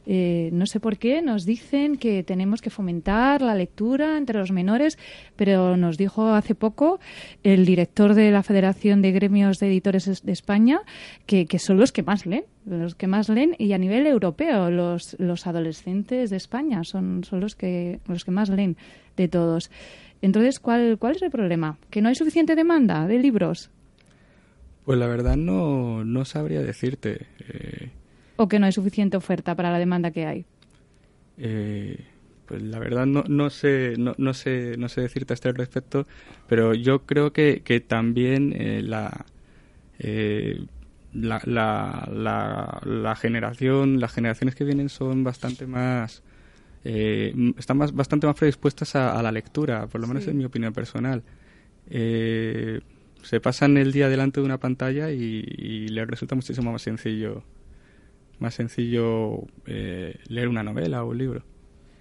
eh, 0.06 0.50
no 0.52 0.66
sé 0.66 0.78
por 0.78 0.98
qué, 0.98 1.20
nos 1.20 1.44
dicen 1.44 1.96
que 1.96 2.22
tenemos 2.22 2.62
que 2.62 2.70
fomentar 2.70 3.42
la 3.42 3.54
lectura 3.56 4.16
entre 4.16 4.38
los 4.38 4.52
menores, 4.52 4.98
pero 5.34 5.76
nos 5.76 5.98
dijo 5.98 6.28
hace 6.28 6.54
poco 6.54 7.00
el 7.42 7.66
director 7.66 8.14
de 8.14 8.30
la 8.30 8.44
Federación 8.44 9.02
de 9.02 9.10
Gremios 9.10 9.58
de 9.58 9.66
Editores 9.66 10.22
de 10.22 10.32
España 10.32 10.80
que, 11.26 11.46
son 11.58 11.78
los 11.78 11.90
que 11.90 12.04
más 12.04 12.24
leen, 12.24 12.44
los 12.64 12.94
que 12.94 13.08
más 13.08 13.28
leen 13.28 13.56
y 13.58 13.72
a 13.72 13.78
nivel 13.78 14.06
europeo 14.06 14.70
los, 14.70 15.16
los 15.18 15.46
adolescentes 15.46 16.30
de 16.30 16.36
España 16.36 16.84
son, 16.84 17.24
son 17.24 17.40
los, 17.40 17.56
que, 17.56 17.98
los 18.06 18.24
que 18.24 18.30
más 18.30 18.48
leen 18.48 18.76
de 19.16 19.26
todos. 19.26 19.70
Entonces, 20.22 20.60
¿cuál, 20.60 20.98
¿cuál 20.98 21.16
es 21.16 21.22
el 21.22 21.30
problema? 21.30 21.78
¿Que 21.90 22.00
no 22.00 22.08
hay 22.08 22.14
suficiente 22.14 22.54
demanda 22.54 23.06
de 23.06 23.18
libros? 23.18 23.70
Pues 24.84 24.98
la 24.98 25.08
verdad 25.08 25.36
no, 25.36 26.04
no 26.04 26.24
sabría 26.24 26.62
decirte. 26.62 27.26
Eh, 27.40 27.90
o 28.36 28.48
que 28.48 28.58
no 28.58 28.66
hay 28.66 28.72
suficiente 28.72 29.16
oferta 29.16 29.54
para 29.54 29.70
la 29.70 29.78
demanda 29.78 30.10
que 30.10 30.26
hay? 30.26 30.44
Eh, 31.38 32.04
pues 32.46 32.62
la 32.62 32.78
verdad 32.78 33.06
no, 33.06 33.24
no, 33.26 33.50
sé, 33.50 33.94
no, 33.98 34.14
no, 34.18 34.34
sé, 34.34 34.76
no 34.78 34.88
sé 34.88 35.02
decirte 35.02 35.32
a 35.32 35.34
este 35.34 35.52
respecto, 35.52 36.06
pero 36.46 36.74
yo 36.74 37.04
creo 37.04 37.32
que, 37.32 37.62
que 37.64 37.80
también 37.80 38.54
eh, 38.56 38.82
la, 38.82 39.26
eh, 39.98 40.64
la, 41.12 41.40
la, 41.44 42.80
la, 42.84 43.16
generación, 43.16 44.00
las 44.00 44.12
generaciones 44.12 44.54
que 44.54 44.64
vienen 44.64 44.88
son 44.88 45.24
bastante 45.24 45.66
más, 45.66 46.22
están 46.84 47.78
más, 47.78 47.92
bastante 47.92 48.28
más 48.28 48.36
predispuestas 48.36 48.94
a, 48.94 49.20
la 49.20 49.32
lectura, 49.32 49.88
por 49.88 50.00
lo 50.00 50.06
menos 50.06 50.28
en 50.28 50.38
mi 50.38 50.44
opinión 50.44 50.72
personal. 50.72 51.24
se 51.88 53.40
pasan 53.42 53.76
el 53.76 53.90
día 53.90 54.08
delante 54.08 54.40
de 54.40 54.46
una 54.46 54.58
pantalla 54.58 55.10
y, 55.10 55.44
y 55.48 55.88
les 55.88 56.06
resulta 56.06 56.36
muchísimo 56.36 56.70
más 56.70 56.82
sencillo 56.82 57.42
más 58.38 58.54
sencillo 58.54 59.44
eh, 59.66 60.18
leer 60.28 60.48
una 60.48 60.62
novela 60.62 61.04
o 61.04 61.10
un 61.10 61.18
libro. 61.18 61.44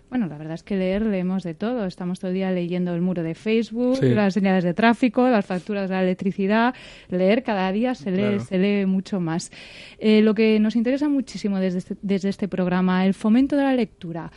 Bueno, 0.10 0.28
la 0.28 0.38
verdad 0.38 0.54
es 0.54 0.64
que 0.64 0.78
leer 0.78 1.02
leemos 1.02 1.44
de 1.44 1.56
todo. 1.56 1.86
Estamos 1.86 2.20
todo 2.20 2.30
el 2.30 2.36
día 2.36 2.52
leyendo 2.52 2.94
el 2.94 3.02
muro 3.02 3.24
de 3.24 3.36
Facebook, 3.36 4.02
las 4.02 4.34
señales 4.34 4.64
de 4.64 4.74
tráfico, 4.74 5.28
las 5.28 5.46
facturas 5.46 5.90
de 5.90 5.96
la 5.96 6.04
electricidad. 6.04 6.76
Leer 7.10 7.44
cada 7.44 7.72
día 7.72 7.96
se 7.96 8.12
lee, 8.12 8.40
se 8.40 8.58
lee 8.58 8.86
mucho 8.86 9.20
más. 9.20 9.52
Eh, 9.98 10.22
lo 10.22 10.34
que 10.36 10.60
nos 10.60 10.76
interesa 10.76 11.10
muchísimo 11.10 11.60
desde 11.60 11.80
este, 11.80 11.96
desde 12.02 12.30
este 12.30 12.48
programa, 12.48 13.06
el 13.06 13.14
fomento 13.14 13.58
de 13.58 13.64
la 13.64 13.74
lectura. 13.74 14.32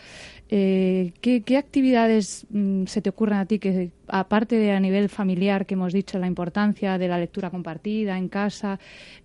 Eh, 0.50 1.12
¿qué, 1.20 1.58
actividades 1.58 2.46
mm, 2.48 2.87
se 2.87 3.02
te 3.02 3.11
ocurren 3.11 3.38
a 3.38 3.46
ti 3.46 3.58
que, 3.58 3.90
aparte 4.06 4.56
de 4.56 4.72
a 4.72 4.80
nivel 4.80 5.11
familiar, 5.11 5.66
que 5.66 5.74
hemos 5.74 5.92
dicho 5.92 6.18
la 6.18 6.26
importancia 6.26 6.96
de 6.96 7.06
la 7.06 7.18
lectura 7.18 7.50
compartida 7.50 8.16
en 8.16 8.28
casa, 8.28 8.80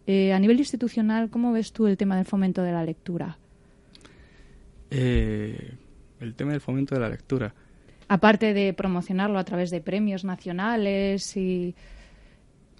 eh, 0.06 0.34
a 0.34 0.40
nivel 0.40 0.60
institucional, 0.60 1.30
¿cómo 1.30 1.54
ves 1.54 1.72
tú 1.72 1.88
el 1.88 1.96
tema 1.96 2.18
del 2.18 2.26
fomento 2.26 2.62
de 2.62 2.74
la 2.74 2.84
lectura? 2.84 3.38
Eh, 4.92 5.76
el 6.20 6.36
tema 6.36 6.52
del 6.52 6.62
fomento 6.62 6.94
de 6.94 7.02
la 7.02 7.10
lectura. 7.10 7.54
Aparte 8.10 8.54
de 8.54 8.74
promocionarlo 8.74 9.40
a 9.40 9.46
través 9.46 9.72
de 9.72 9.80
premios 9.80 10.26
nacionales 10.26 11.38
y 11.38 11.74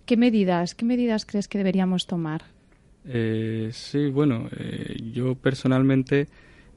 qué 0.06 0.18
medidas, 0.18 0.76
qué 0.76 0.84
medidas 0.84 1.26
crees 1.26 1.48
que 1.48 1.58
deberíamos 1.58 2.08
tomar. 2.08 2.44
sí, 3.72 4.10
bueno, 4.10 4.50
yo 5.14 5.36
personalmente 5.36 6.28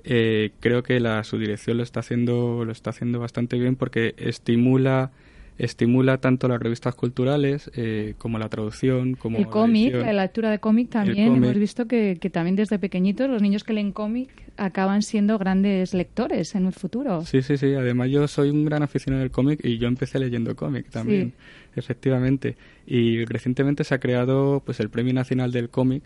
eh, 0.09 0.53
creo 0.61 0.85
que 0.85 1.01
la 1.01 1.25
subdirección 1.25 1.79
lo 1.79 1.83
está 1.83 1.99
haciendo 2.01 2.64
lo 2.64 2.71
está 2.71 2.90
haciendo 2.90 3.19
bastante 3.19 3.59
bien 3.59 3.75
porque 3.75 4.14
estimula 4.19 5.11
estimula 5.59 6.19
tanto 6.19 6.49
las 6.49 6.61
revistas 6.61 6.95
culturales 6.95 7.71
eh, 7.75 8.14
como 8.19 8.38
la 8.38 8.49
traducción, 8.49 9.14
como 9.14 9.38
el 9.38 9.47
cómic, 9.47 9.95
la, 9.95 10.12
lectura 10.12 10.51
de 10.51 10.59
cómic 10.59 10.90
también. 10.90 11.37
Hemos 11.37 11.55
visto 11.55 11.87
que, 11.87 12.19
que, 12.21 12.31
también 12.31 12.57
desde 12.57 12.79
pequeñitos 12.79 13.29
los 13.29 13.42
niños 13.42 13.64
que 13.64 13.73
leen 13.73 13.92
cómic 13.92 14.31
acaban 14.57 15.03
siendo 15.03 15.38
grandes 15.38 15.95
lectores 15.95 16.55
en 16.55 16.66
el 16.66 16.73
futuro. 16.73 17.25
Sí, 17.25 17.42
sí, 17.42 17.57
sí. 17.57 17.75
Además 17.75 18.11
yo 18.11 18.27
soy 18.29 18.51
un 18.51 18.64
gran 18.64 18.83
aficionado 18.83 19.23
del 19.23 19.31
cómic 19.31 19.61
y 19.64 19.79
yo 19.79 19.88
empecé 19.88 20.19
leyendo 20.19 20.57
cómic 20.57 20.88
también, 20.90 21.35
efectivamente. 21.75 22.57
Y 22.87 23.25
recientemente 23.25 23.85
se 23.85 23.95
ha 23.95 23.99
creado 23.99 24.62
pues 24.64 24.81
el 24.81 24.90
Premio 24.90 25.14
Nacional 25.14 25.53
del 25.53 25.69
Cómic, 25.69 26.05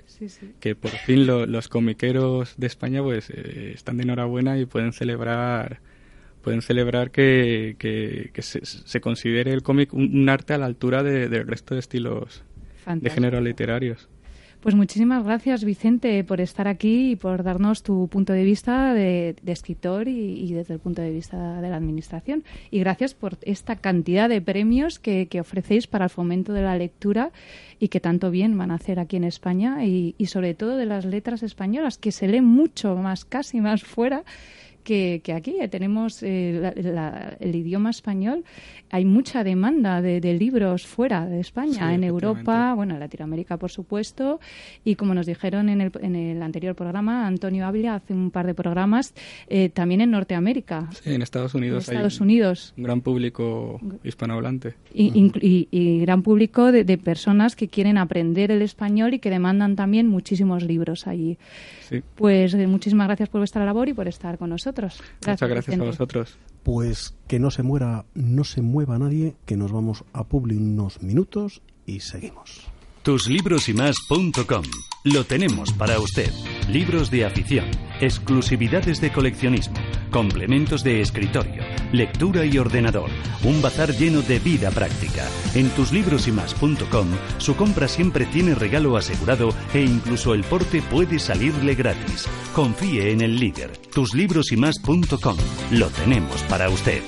que 0.60 0.74
por 0.74 0.90
fin 0.90 1.26
los 1.26 1.68
comiqueros 1.68 2.54
de 2.56 2.66
España 2.66 3.02
pues 3.02 3.30
eh, 3.30 3.72
están 3.74 3.96
de 3.96 4.04
enhorabuena 4.04 4.58
y 4.58 4.66
pueden 4.66 4.92
celebrar 4.92 5.80
pueden 6.42 6.62
celebrar 6.62 7.10
que, 7.10 7.76
que, 7.78 8.42
se, 8.42 9.00
considere 9.00 9.52
el 9.52 9.62
cómic 9.62 9.92
un, 9.92 10.28
arte 10.28 10.54
a 10.54 10.58
la 10.58 10.66
altura 10.66 11.02
del 11.02 11.46
resto 11.46 11.74
de 11.74 11.80
estilos 11.80 12.42
de 12.86 13.10
género 13.10 13.40
literarios. 13.40 14.08
Pues 14.60 14.74
muchísimas 14.74 15.24
gracias, 15.24 15.64
Vicente, 15.64 16.22
por 16.22 16.38
estar 16.42 16.68
aquí 16.68 17.12
y 17.12 17.16
por 17.16 17.42
darnos 17.42 17.82
tu 17.82 18.08
punto 18.08 18.34
de 18.34 18.44
vista 18.44 18.92
de, 18.92 19.34
escritor 19.46 20.06
y, 20.06 20.52
desde 20.52 20.74
el 20.74 20.80
punto 20.80 21.00
de 21.00 21.10
vista 21.10 21.62
de 21.62 21.70
la 21.70 21.76
Administración. 21.76 22.44
Y 22.70 22.80
gracias 22.80 23.14
por 23.14 23.38
esta 23.40 23.76
cantidad 23.76 24.28
de 24.28 24.42
premios 24.42 24.98
que, 24.98 25.26
ofrecéis 25.40 25.86
para 25.86 26.04
el 26.04 26.10
fomento 26.10 26.52
de 26.52 26.60
la 26.60 26.76
lectura 26.76 27.30
y 27.78 27.88
que 27.88 28.00
tanto 28.00 28.30
bien 28.30 28.58
van 28.58 28.70
a 28.70 28.74
hacer 28.74 29.00
aquí 29.00 29.16
en 29.16 29.24
España 29.24 29.82
y, 29.86 30.14
y 30.18 30.26
sobre 30.26 30.52
todo 30.52 30.76
de 30.76 30.84
las 30.84 31.06
letras 31.06 31.42
españolas, 31.42 31.96
que 31.96 32.12
se 32.12 32.28
leen 32.28 32.44
mucho 32.44 32.94
más, 32.96 33.24
casi 33.24 33.62
más 33.62 33.82
fuera 33.82 34.24
que, 34.82 35.22
aquí 35.34 35.56
eh, 35.60 35.68
tenemos 35.68 36.22
eh, 36.22 37.36
el 37.40 37.54
idioma 37.54 37.90
español. 37.90 38.44
Hay 38.90 39.04
mucha 39.04 39.44
demanda 39.44 40.02
de, 40.02 40.20
libros 40.34 40.86
fuera 40.86 41.26
de 41.26 41.40
España, 41.40 41.94
en 41.94 42.04
Europa, 42.04 42.74
bueno, 42.74 42.94
en 42.94 43.00
Latinoamérica, 43.00 43.56
por 43.56 43.70
supuesto. 43.70 44.40
Y 44.84 44.96
como 44.96 45.14
nos 45.14 45.26
dijeron 45.26 45.68
en 45.68 45.80
el, 45.80 45.92
en 46.00 46.16
el 46.16 46.42
anterior 46.42 46.74
programa, 46.74 47.26
Antonio 47.26 47.66
Ávila 47.66 47.96
hace 47.96 48.12
un 48.12 48.30
par 48.30 48.46
de 48.46 48.54
programas, 48.54 49.14
eh, 49.48 49.68
también 49.68 50.00
en 50.00 50.10
Norteamérica. 50.10 50.88
Sí, 51.02 51.14
en 51.14 51.22
Estados 51.22 51.54
Unidos. 51.54 51.88
Estados 51.88 52.20
Unidos. 52.20 52.74
Un 52.76 52.84
gran 52.84 53.00
público 53.00 53.80
hispanohablante. 54.02 54.74
Y, 54.92 56.00
gran 56.00 56.22
público 56.22 56.72
de, 56.72 56.84
de 56.84 56.98
personas 56.98 57.54
que 57.56 57.68
quieren 57.68 57.98
aprender 57.98 58.50
el 58.50 58.62
español 58.62 59.14
y 59.14 59.18
que 59.18 59.30
demandan 59.30 59.76
también 59.76 60.08
muchísimos 60.08 60.62
libros 60.64 61.06
allí. 61.06 61.38
Pues 62.14 62.54
eh, 62.54 62.66
muchísimas 62.66 63.08
gracias 63.08 63.28
por 63.28 63.40
vuestra 63.40 63.64
labor 63.64 63.88
y 63.88 63.94
por 63.94 64.06
estar 64.06 64.38
con 64.38 64.50
nosotros. 64.50 64.69
Muchas 65.26 65.48
gracias 65.48 65.80
a 65.80 65.84
vosotros. 65.84 66.38
Pues 66.62 67.16
que 67.26 67.38
no 67.38 67.50
se 67.50 67.62
muera, 67.62 68.04
no 68.14 68.44
se 68.44 68.62
mueva 68.62 68.98
nadie, 68.98 69.36
que 69.46 69.56
nos 69.56 69.72
vamos 69.72 70.04
a 70.12 70.24
Publi 70.24 70.56
unos 70.56 71.02
minutos 71.02 71.62
y 71.86 72.00
seguimos. 72.00 72.70
Tuslibrosymás.com. 73.02 74.62
Lo 75.04 75.24
tenemos 75.24 75.72
para 75.72 75.98
usted. 75.98 76.30
Libros 76.68 77.10
de 77.10 77.24
afición, 77.24 77.64
exclusividades 77.98 79.00
de 79.00 79.10
coleccionismo, 79.10 79.76
complementos 80.10 80.84
de 80.84 81.00
escritorio, 81.00 81.62
lectura 81.92 82.44
y 82.44 82.58
ordenador. 82.58 83.08
Un 83.42 83.62
bazar 83.62 83.96
lleno 83.96 84.20
de 84.20 84.38
vida 84.38 84.70
práctica. 84.70 85.26
En 85.54 85.70
tuslibrosymás.com 85.70 87.08
su 87.38 87.56
compra 87.56 87.88
siempre 87.88 88.26
tiene 88.26 88.54
regalo 88.54 88.98
asegurado 88.98 89.54
e 89.72 89.80
incluso 89.80 90.34
el 90.34 90.44
porte 90.44 90.82
puede 90.82 91.18
salirle 91.18 91.74
gratis. 91.74 92.28
Confíe 92.54 93.12
en 93.12 93.22
el 93.22 93.40
líder. 93.40 93.78
Tuslibrosymás.com. 93.94 95.36
Lo 95.70 95.88
tenemos 95.88 96.42
para 96.42 96.68
usted. 96.68 97.02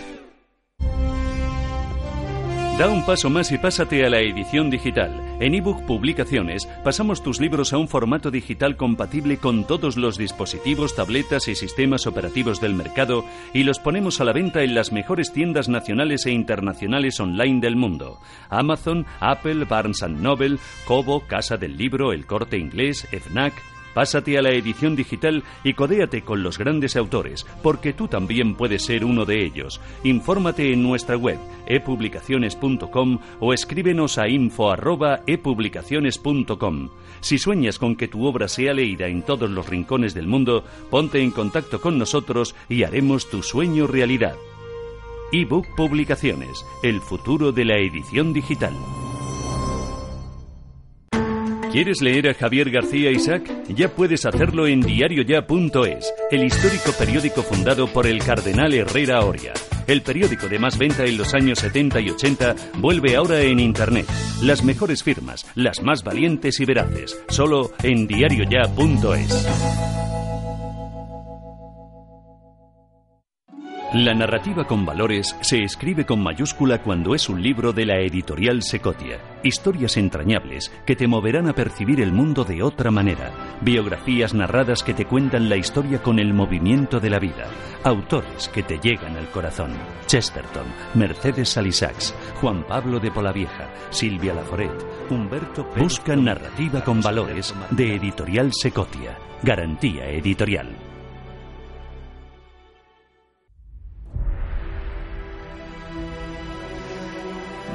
Da 2.78 2.88
un 2.88 3.04
paso 3.04 3.28
más 3.28 3.52
y 3.52 3.58
pásate 3.58 4.06
a 4.06 4.08
la 4.08 4.20
edición 4.20 4.70
digital. 4.70 5.31
En 5.42 5.56
ebook 5.56 5.82
Publicaciones 5.86 6.68
pasamos 6.84 7.20
tus 7.20 7.40
libros 7.40 7.72
a 7.72 7.76
un 7.76 7.88
formato 7.88 8.30
digital 8.30 8.76
compatible 8.76 9.38
con 9.38 9.66
todos 9.66 9.96
los 9.96 10.16
dispositivos, 10.16 10.94
tabletas 10.94 11.48
y 11.48 11.56
sistemas 11.56 12.06
operativos 12.06 12.60
del 12.60 12.74
mercado 12.74 13.24
y 13.52 13.64
los 13.64 13.80
ponemos 13.80 14.20
a 14.20 14.24
la 14.24 14.32
venta 14.32 14.62
en 14.62 14.76
las 14.76 14.92
mejores 14.92 15.32
tiendas 15.32 15.68
nacionales 15.68 16.26
e 16.26 16.30
internacionales 16.30 17.18
online 17.18 17.58
del 17.58 17.74
mundo. 17.74 18.20
Amazon, 18.50 19.04
Apple, 19.18 19.64
Barnes 19.64 20.08
Noble, 20.08 20.58
Kobo, 20.86 21.26
Casa 21.26 21.56
del 21.56 21.76
Libro, 21.76 22.12
El 22.12 22.24
Corte 22.24 22.56
Inglés, 22.56 23.08
FNAC, 23.10 23.52
Pásate 23.94 24.36
a 24.38 24.42
la 24.42 24.50
edición 24.50 24.96
digital 24.96 25.44
y 25.64 25.74
codéate 25.74 26.22
con 26.22 26.42
los 26.42 26.58
grandes 26.58 26.96
autores, 26.96 27.46
porque 27.62 27.92
tú 27.92 28.08
también 28.08 28.54
puedes 28.54 28.84
ser 28.84 29.04
uno 29.04 29.24
de 29.24 29.44
ellos. 29.44 29.80
Infórmate 30.04 30.72
en 30.72 30.82
nuestra 30.82 31.16
web 31.16 31.38
epublicaciones.com 31.66 33.18
o 33.40 33.52
escríbenos 33.52 34.18
a 34.18 34.28
info@epublicaciones.com. 34.28 36.88
Si 37.20 37.38
sueñas 37.38 37.78
con 37.78 37.96
que 37.96 38.08
tu 38.08 38.26
obra 38.26 38.48
sea 38.48 38.72
leída 38.72 39.06
en 39.06 39.22
todos 39.22 39.48
los 39.50 39.68
rincones 39.68 40.14
del 40.14 40.26
mundo, 40.26 40.64
ponte 40.90 41.20
en 41.20 41.30
contacto 41.30 41.80
con 41.80 41.98
nosotros 41.98 42.56
y 42.68 42.82
haremos 42.82 43.30
tu 43.30 43.42
sueño 43.42 43.86
realidad. 43.86 44.34
ebook 45.32 45.66
Publicaciones, 45.76 46.64
el 46.82 47.00
futuro 47.00 47.52
de 47.52 47.64
la 47.64 47.78
edición 47.78 48.32
digital. 48.32 48.74
¿Quieres 51.72 52.02
leer 52.02 52.28
a 52.28 52.34
Javier 52.34 52.70
García 52.70 53.10
Isaac? 53.10 53.50
Ya 53.68 53.88
puedes 53.88 54.26
hacerlo 54.26 54.66
en 54.66 54.82
diarioya.es, 54.82 56.12
el 56.30 56.44
histórico 56.44 56.92
periódico 56.98 57.42
fundado 57.42 57.86
por 57.86 58.06
el 58.06 58.22
cardenal 58.22 58.74
Herrera 58.74 59.24
Oria. 59.24 59.54
El 59.86 60.02
periódico 60.02 60.48
de 60.48 60.58
más 60.58 60.76
venta 60.76 61.06
en 61.06 61.16
los 61.16 61.32
años 61.32 61.60
70 61.60 62.00
y 62.00 62.10
80 62.10 62.56
vuelve 62.76 63.16
ahora 63.16 63.40
en 63.40 63.58
Internet. 63.58 64.04
Las 64.42 64.62
mejores 64.62 65.02
firmas, 65.02 65.46
las 65.54 65.82
más 65.82 66.04
valientes 66.04 66.60
y 66.60 66.66
veraces, 66.66 67.18
solo 67.30 67.72
en 67.82 68.06
diarioya.es. 68.06 69.48
La 73.94 74.14
narrativa 74.14 74.66
con 74.66 74.86
valores 74.86 75.36
se 75.42 75.62
escribe 75.62 76.06
con 76.06 76.22
mayúscula 76.22 76.82
cuando 76.82 77.14
es 77.14 77.28
un 77.28 77.42
libro 77.42 77.74
de 77.74 77.84
la 77.84 78.00
editorial 78.00 78.62
Secotia. 78.62 79.20
Historias 79.42 79.98
entrañables 79.98 80.72
que 80.86 80.96
te 80.96 81.06
moverán 81.06 81.46
a 81.46 81.52
percibir 81.52 82.00
el 82.00 82.10
mundo 82.10 82.42
de 82.44 82.62
otra 82.62 82.90
manera. 82.90 83.58
Biografías 83.60 84.32
narradas 84.32 84.82
que 84.82 84.94
te 84.94 85.04
cuentan 85.04 85.50
la 85.50 85.56
historia 85.56 86.02
con 86.02 86.18
el 86.18 86.32
movimiento 86.32 87.00
de 87.00 87.10
la 87.10 87.18
vida. 87.18 87.50
Autores 87.84 88.48
que 88.48 88.62
te 88.62 88.78
llegan 88.78 89.14
al 89.18 89.28
corazón. 89.28 89.72
Chesterton, 90.06 90.64
Mercedes 90.94 91.50
Salisax, 91.50 92.14
Juan 92.40 92.64
Pablo 92.66 92.98
de 92.98 93.10
Polavieja, 93.10 93.68
Silvia 93.90 94.32
Laforet, 94.32 94.72
Humberto 95.10 95.68
Busca 95.76 96.16
narrativa 96.16 96.82
con 96.82 97.02
valores 97.02 97.54
de 97.68 97.96
editorial 97.96 98.52
Secotia. 98.54 99.18
Garantía 99.42 100.08
editorial. 100.08 100.91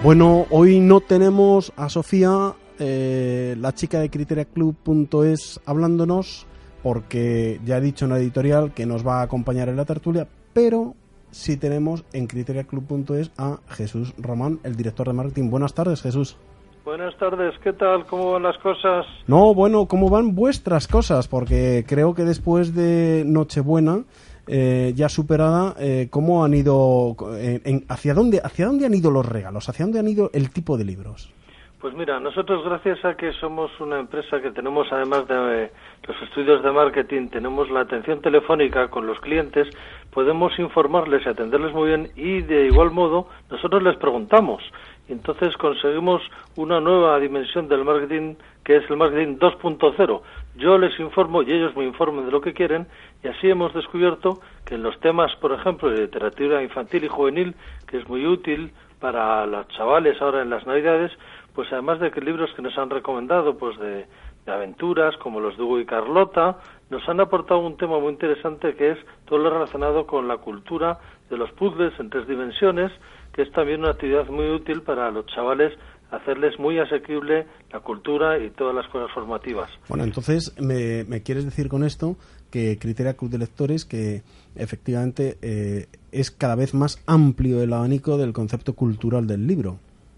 Bueno, 0.07 0.45
hoy 0.51 0.79
no 0.79 1.01
tenemos 1.01 1.73
a 1.75 1.89
Sofía, 1.89 2.53
eh, 2.79 3.57
la 3.59 3.73
chica 3.73 3.99
de 3.99 4.09
criteriaclub.es, 4.09 5.59
hablándonos, 5.65 6.47
porque 6.81 7.59
ya 7.65 7.75
ha 7.75 7.81
dicho 7.81 8.05
en 8.05 8.11
la 8.11 8.17
editorial 8.17 8.73
que 8.73 8.85
nos 8.85 9.05
va 9.05 9.19
a 9.19 9.23
acompañar 9.23 9.67
en 9.67 9.75
la 9.75 9.83
tertulia, 9.83 10.25
pero 10.53 10.93
sí 11.29 11.57
tenemos 11.57 12.05
en 12.13 12.27
criteriaclub.es 12.27 13.33
a 13.37 13.57
Jesús 13.67 14.13
Román, 14.17 14.61
el 14.63 14.77
director 14.77 15.07
de 15.07 15.11
marketing. 15.11 15.49
Buenas 15.49 15.73
tardes, 15.73 16.01
Jesús. 16.01 16.37
Buenas 16.85 17.17
tardes, 17.17 17.53
¿qué 17.61 17.73
tal? 17.73 18.05
¿Cómo 18.05 18.31
van 18.31 18.43
las 18.43 18.57
cosas? 18.59 19.05
No, 19.27 19.53
bueno, 19.53 19.87
¿cómo 19.87 20.09
van 20.09 20.35
vuestras 20.35 20.87
cosas? 20.87 21.27
Porque 21.27 21.83
creo 21.85 22.15
que 22.15 22.23
después 22.23 22.73
de 22.73 23.23
Nochebuena 23.25 24.05
eh, 24.47 24.93
ya 24.95 25.09
superada, 25.09 25.75
eh, 25.79 26.07
¿cómo 26.09 26.43
han 26.43 26.53
ido, 26.53 27.15
eh, 27.35 27.61
en- 27.65 27.85
hacia, 27.89 28.13
dónde, 28.13 28.39
hacia 28.43 28.65
dónde 28.65 28.85
han 28.85 28.93
ido 28.93 29.11
los 29.11 29.25
regalos? 29.25 29.67
¿Hacia 29.69 29.85
dónde 29.85 29.99
han 29.99 30.07
ido 30.07 30.29
el 30.33 30.49
tipo 30.51 30.77
de 30.77 30.85
libros? 30.85 31.31
Pues 31.79 31.93
mira, 31.93 32.19
nosotros 32.19 32.65
gracias 32.65 33.05
a 33.05 33.15
que 33.15 33.31
somos 33.33 33.69
una 33.79 33.99
empresa 33.99 34.41
que 34.41 34.49
tenemos 34.49 34.87
además 34.91 35.27
de 35.27 35.65
eh, 35.65 35.71
los 36.07 36.21
estudios 36.23 36.63
de 36.63 36.71
marketing, 36.71 37.27
tenemos 37.27 37.69
la 37.69 37.81
atención 37.81 38.19
telefónica 38.19 38.87
con 38.89 39.05
los 39.05 39.19
clientes, 39.19 39.67
podemos 40.11 40.57
informarles 40.57 41.23
y 41.23 41.29
atenderles 41.29 41.73
muy 41.75 41.89
bien 41.89 42.09
y 42.15 42.41
de 42.41 42.65
igual 42.65 42.89
modo 42.89 43.27
nosotros 43.51 43.83
les 43.83 43.95
preguntamos. 43.97 44.63
Y 45.07 45.13
entonces 45.13 45.55
conseguimos 45.57 46.23
una 46.55 46.81
nueva 46.81 47.19
dimensión 47.19 47.67
del 47.69 47.85
marketing 47.85 48.35
que 48.65 48.77
es 48.77 48.89
el 48.89 48.97
marketing 48.97 49.37
2.0. 49.37 50.21
Yo 50.57 50.77
les 50.79 50.99
informo 50.99 51.43
y 51.43 51.53
ellos 51.53 51.75
me 51.77 51.85
informan 51.85 52.25
de 52.25 52.31
lo 52.31 52.41
que 52.41 52.53
quieren 52.53 52.87
y 53.23 53.27
así 53.27 53.49
hemos 53.49 53.73
descubierto 53.73 54.39
que 54.65 54.75
en 54.75 54.83
los 54.83 54.99
temas, 54.99 55.35
por 55.37 55.51
ejemplo, 55.51 55.89
de 55.89 56.01
literatura 56.01 56.61
infantil 56.61 57.05
y 57.05 57.07
juvenil, 57.07 57.55
que 57.87 57.97
es 57.97 58.07
muy 58.07 58.25
útil 58.25 58.71
para 58.99 59.45
los 59.45 59.67
chavales 59.69 60.21
ahora 60.21 60.41
en 60.41 60.49
las 60.49 60.65
Navidades, 60.65 61.11
pues 61.53 61.67
además 61.71 61.99
de 61.99 62.11
que 62.11 62.21
libros 62.21 62.51
que 62.55 62.61
nos 62.61 62.77
han 62.77 62.89
recomendado, 62.89 63.57
pues 63.57 63.77
de, 63.79 64.05
aventuras, 64.45 65.15
como 65.17 65.41
los 65.41 65.57
de 65.57 65.63
Hugo 65.63 65.79
y 65.79 65.85
Carlota, 65.85 66.57
nos 66.89 67.07
han 67.09 67.19
aportado 67.19 67.59
un 67.59 67.75
tema 67.75 67.99
muy 67.99 68.13
interesante 68.13 68.75
que 68.75 68.91
es 68.91 68.97
todo 69.25 69.39
lo 69.39 69.49
relacionado 69.49 70.07
con 70.07 70.27
la 70.27 70.37
cultura 70.37 70.99
de 71.29 71.37
los 71.37 71.51
puzzles 71.51 71.91
en 71.99 72.09
tres 72.09 72.27
dimensiones, 72.27 72.91
que 73.33 73.41
es 73.41 73.51
también 73.51 73.81
una 73.81 73.91
actividad 73.91 74.25
muy 74.27 74.49
útil 74.49 74.83
para 74.83 75.11
los 75.11 75.25
chavales 75.25 75.73
hacerles 76.11 76.57
muy 76.59 76.79
asequible 76.79 77.45
la 77.73 77.81
cultura 77.81 78.37
y 78.37 78.49
todas 78.51 78.73
las 78.73 78.87
cosas 78.87 79.11
formativas. 79.11 79.69
Bueno, 79.89 80.05
entonces, 80.05 80.55
¿me, 80.61 81.03
me 81.03 81.21
quieres 81.21 81.43
decir 81.43 81.67
con 81.67 81.83
esto 81.83 82.15
que 82.51 82.77
Criteria 82.79 83.15
Club 83.15 83.31
de 83.31 83.39
Lectores, 83.39 83.85
que 83.85 84.21
efectivamente 84.55 85.37
eh, 85.41 85.87
es 86.11 86.31
cada 86.31 86.55
vez 86.55 86.73
más 86.73 87.03
amplio 87.07 87.61
el 87.61 87.73
abanico 87.73 88.17
del 88.17 88.33
concepto 88.33 88.73
cultural 88.73 89.27
del 89.27 89.47
libro? 89.47 89.77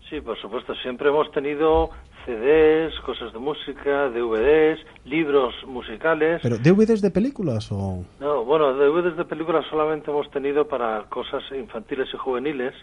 Sí, 0.09 0.21
por 0.21 0.39
supuesto. 0.39 0.73
Siempre 0.75 1.09
hemos 1.09 1.31
tenido 1.31 1.91
CDs, 2.25 2.99
cosas 3.01 3.31
de 3.33 3.39
música, 3.39 4.09
DVDs, 4.09 4.79
libros 5.05 5.53
musicales. 5.65 6.41
¿Pero 6.41 6.57
DVDs 6.57 7.01
de 7.01 7.11
películas 7.11 7.71
o...? 7.71 8.03
No, 8.19 8.43
bueno, 8.43 8.73
DVDs 8.73 9.17
de 9.17 9.25
películas 9.25 9.65
solamente 9.69 10.11
hemos 10.11 10.29
tenido 10.31 10.67
para 10.67 11.03
cosas 11.09 11.43
infantiles 11.51 12.07
y 12.13 12.17
juveniles, 12.17 12.73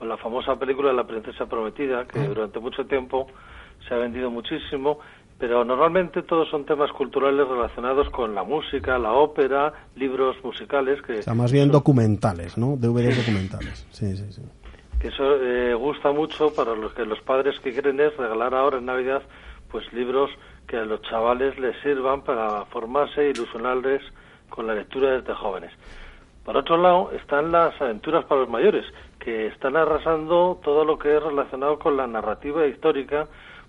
o 0.00 0.04
la 0.04 0.16
famosa 0.16 0.56
película 0.58 0.92
La 0.92 1.06
princesa 1.06 1.46
prometida, 1.46 2.06
que 2.06 2.20
durante 2.20 2.58
mucho 2.58 2.86
tiempo 2.86 3.26
se 3.86 3.94
ha 3.94 3.98
vendido 3.98 4.30
muchísimo, 4.30 4.98
pero 5.38 5.64
normalmente 5.64 6.22
todos 6.22 6.48
son 6.48 6.64
temas 6.64 6.90
culturales 6.92 7.46
relacionados 7.46 8.08
con 8.10 8.34
la 8.34 8.42
música, 8.42 8.98
la 8.98 9.12
ópera, 9.12 9.72
libros 9.94 10.36
musicales, 10.42 11.02
que, 11.02 11.18
O 11.18 11.22
sea, 11.22 11.34
más 11.34 11.52
bien 11.52 11.70
documentales, 11.70 12.56
¿no? 12.56 12.76
DVDs 12.76 13.18
documentales. 13.18 13.86
Sí, 13.90 14.16
sí, 14.16 14.32
sí. 14.32 14.42
que 15.00 15.08
eso 15.08 15.36
eh, 15.42 15.74
gusta 15.74 16.12
mucho 16.12 16.54
para 16.54 16.74
los 16.74 16.92
que 16.94 17.04
los 17.04 17.20
padres 17.20 17.58
que 17.60 17.72
quieren 17.72 18.00
es 18.00 18.16
regalar 18.16 18.54
ahora 18.54 18.78
en 18.78 18.86
Navidad 18.86 19.22
pues 19.70 19.92
libros 19.92 20.30
que 20.66 20.76
a 20.76 20.84
los 20.84 21.02
chavales 21.02 21.58
les 21.58 21.76
sirvan 21.82 22.22
para 22.22 22.64
formarse 22.66 23.22
e 23.22 23.30
ilusionarles 23.30 24.02
con 24.48 24.66
la 24.66 24.74
lectura 24.74 25.18
desde 25.18 25.34
jóvenes. 25.34 25.72
Por 26.44 26.56
otro 26.56 26.76
lado, 26.76 27.10
están 27.12 27.50
las 27.50 27.78
aventuras 27.80 28.24
para 28.24 28.42
los 28.42 28.50
mayores, 28.50 28.84
que 29.18 29.48
están 29.48 29.76
arrasando 29.76 30.60
todo 30.62 30.84
lo 30.84 30.98
que 30.98 31.16
es 31.16 31.22
relacionado 31.22 31.78
con 31.78 31.96
la 31.96 32.06
narrativa 32.06 32.66
histórica, 32.66 33.26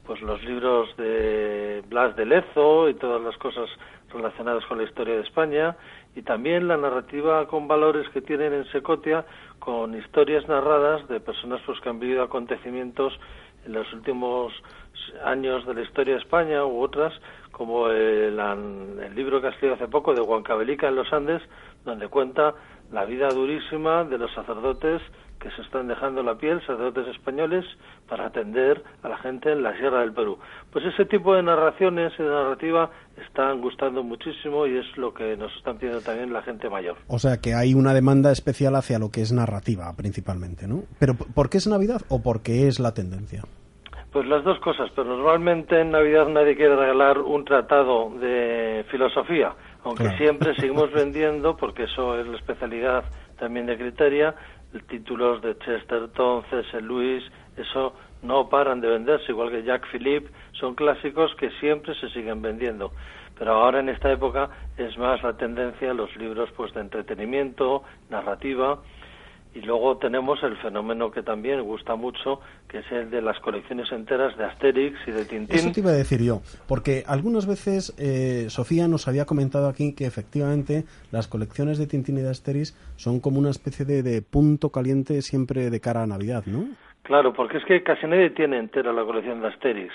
pues 0.07 0.21
los 0.21 0.41
libros 0.43 0.95
de 0.95 1.83
Blas 1.89 2.15
de 2.15 2.25
Lezo 2.25 2.87
y 2.87 2.93
todas 2.93 3.21
las 3.21 3.37
cosas 3.37 3.69
relacionadas 4.11 4.65
con 4.65 4.77
la 4.77 4.85
historia 4.85 5.15
de 5.15 5.21
España, 5.21 5.75
y 6.15 6.21
también 6.21 6.67
la 6.67 6.77
narrativa 6.77 7.45
con 7.45 7.67
valores 7.67 8.07
que 8.09 8.21
tienen 8.21 8.53
en 8.53 8.65
Secotia, 8.71 9.25
con 9.59 9.95
historias 9.95 10.47
narradas 10.47 11.05
de 11.09 11.19
personas 11.19 11.61
pues, 11.65 11.79
que 11.81 11.89
han 11.89 11.99
vivido 11.99 12.23
acontecimientos 12.23 13.19
en 13.65 13.73
los 13.73 13.91
últimos 13.93 14.53
años 15.25 15.65
de 15.67 15.73
la 15.73 15.81
historia 15.81 16.13
de 16.15 16.21
España 16.21 16.65
u 16.65 16.81
otras, 16.81 17.13
como 17.51 17.89
el, 17.89 18.39
el 18.39 19.13
libro 19.13 19.41
que 19.41 19.47
ha 19.47 19.49
escrito 19.51 19.75
hace 19.75 19.89
poco 19.89 20.13
de 20.13 20.21
Huancavelica 20.21 20.87
en 20.87 20.95
los 20.95 21.11
Andes, 21.11 21.41
donde 21.83 22.07
cuenta 22.07 22.55
la 22.91 23.03
vida 23.03 23.27
durísima 23.27 24.05
de 24.05 24.17
los 24.17 24.33
sacerdotes 24.33 25.01
que 25.39 25.51
se 25.51 25.61
están 25.61 25.87
dejando 25.87 26.23
la 26.23 26.35
piel, 26.35 26.59
sacerdotes 26.61 27.07
españoles, 27.07 27.63
para 28.09 28.25
atender 28.27 28.83
a 29.03 29.09
la 29.09 29.17
gente 29.17 29.51
en 29.51 29.61
la 29.63 29.75
Sierra 29.77 29.99
del 30.01 30.13
Perú. 30.13 30.37
Pues 30.71 30.85
ese 30.85 31.05
tipo 31.05 31.35
de 31.35 31.43
narraciones 31.43 32.13
y 32.17 32.23
de 32.23 32.29
narrativa 32.29 32.89
están 33.25 33.61
gustando 33.61 34.03
muchísimo 34.03 34.65
y 34.67 34.77
es 34.77 34.97
lo 34.97 35.13
que 35.13 35.37
nos 35.37 35.55
están 35.55 35.77
pidiendo 35.77 36.01
también 36.01 36.33
la 36.33 36.41
gente 36.41 36.69
mayor. 36.69 36.97
O 37.07 37.19
sea, 37.19 37.37
que 37.37 37.53
hay 37.53 37.73
una 37.73 37.93
demanda 37.93 38.31
especial 38.31 38.75
hacia 38.75 38.99
lo 38.99 39.09
que 39.11 39.21
es 39.21 39.31
narrativa, 39.31 39.93
principalmente, 39.95 40.67
¿no? 40.67 40.83
¿Pero 40.99 41.13
por 41.15 41.49
qué 41.49 41.57
es 41.57 41.67
Navidad 41.67 42.01
o 42.09 42.21
por 42.21 42.41
qué 42.41 42.67
es 42.67 42.79
la 42.79 42.93
tendencia? 42.93 43.43
Pues 44.11 44.25
las 44.27 44.43
dos 44.43 44.57
cosas, 44.61 44.89
pero 44.95 45.09
normalmente 45.15 45.79
en 45.81 45.91
Navidad 45.91 46.27
nadie 46.29 46.55
quiere 46.55 46.75
regalar 46.75 47.19
un 47.19 47.43
tratado 47.45 48.09
de 48.19 48.85
filosofía, 48.89 49.53
aunque 49.83 50.03
Claro. 50.03 50.17
siempre 50.17 50.55
seguimos 50.59 50.91
vendiendo, 50.91 51.55
porque 51.57 51.83
eso 51.83 52.17
es 52.19 52.25
la 52.25 52.37
especialidad 52.37 53.03
también 53.37 53.67
de 53.67 53.77
Criteria, 53.77 54.33
títulos 54.87 55.41
de 55.41 55.57
Chesterton, 55.57 56.43
C.S. 56.49 56.81
Lewis, 56.81 57.23
eso 57.55 57.93
no 58.21 58.49
paran 58.49 58.81
de 58.81 58.89
venderse, 58.89 59.31
igual 59.31 59.51
que 59.51 59.63
Jack 59.63 59.87
Philippe, 59.91 60.29
son 60.53 60.75
clásicos 60.75 61.33
que 61.35 61.49
siempre 61.59 61.95
se 61.95 62.09
siguen 62.09 62.41
vendiendo. 62.41 62.91
Pero 63.37 63.53
ahora 63.53 63.79
en 63.79 63.89
esta 63.89 64.11
época 64.11 64.49
es 64.77 64.97
más 64.97 65.21
la 65.21 65.37
tendencia 65.37 65.91
a 65.91 65.93
los 65.93 66.15
libros 66.15 66.49
pues 66.57 66.73
de 66.73 66.81
entretenimiento, 66.81 67.83
narrativa, 68.09 68.79
y 69.53 69.61
luego 69.61 69.97
tenemos 69.97 70.41
el 70.43 70.55
fenómeno 70.57 71.11
que 71.11 71.23
también 71.23 71.61
gusta 71.63 71.95
mucho, 71.95 72.41
que 72.67 72.79
es 72.79 72.91
el 72.91 73.09
de 73.09 73.21
las 73.21 73.39
colecciones 73.39 73.91
enteras 73.91 74.37
de 74.37 74.45
Asterix 74.45 74.95
y 75.07 75.11
de 75.11 75.25
Tintín. 75.25 75.55
Eso 75.55 75.71
te 75.71 75.79
iba 75.79 75.91
a 75.91 75.93
decir 75.93 76.21
yo, 76.21 76.41
porque 76.67 77.03
algunas 77.07 77.47
veces 77.47 77.95
eh, 77.97 78.49
Sofía 78.49 78.87
nos 78.87 79.07
había 79.07 79.25
comentado 79.25 79.67
aquí 79.67 79.95
que 79.95 80.05
efectivamente 80.05 80.85
las 81.11 81.27
colecciones 81.27 81.77
de 81.77 81.87
Tintín 81.87 82.17
y 82.17 82.21
de 82.21 82.29
Asterix 82.29 82.73
son 82.97 83.19
como 83.19 83.39
una 83.39 83.49
especie 83.49 83.85
de, 83.85 84.03
de 84.03 84.21
punto 84.21 84.69
caliente 84.69 85.21
siempre 85.21 85.69
de 85.69 85.79
cara 85.79 86.03
a 86.03 86.07
Navidad, 86.07 86.43
¿no? 86.45 86.67
Claro, 87.03 87.33
porque 87.33 87.57
es 87.57 87.65
que 87.65 87.83
casi 87.83 88.05
nadie 88.05 88.31
tiene 88.31 88.57
entera 88.57 88.91
la 88.91 89.05
colección 89.05 89.41
de 89.41 89.47
Asterix. 89.47 89.93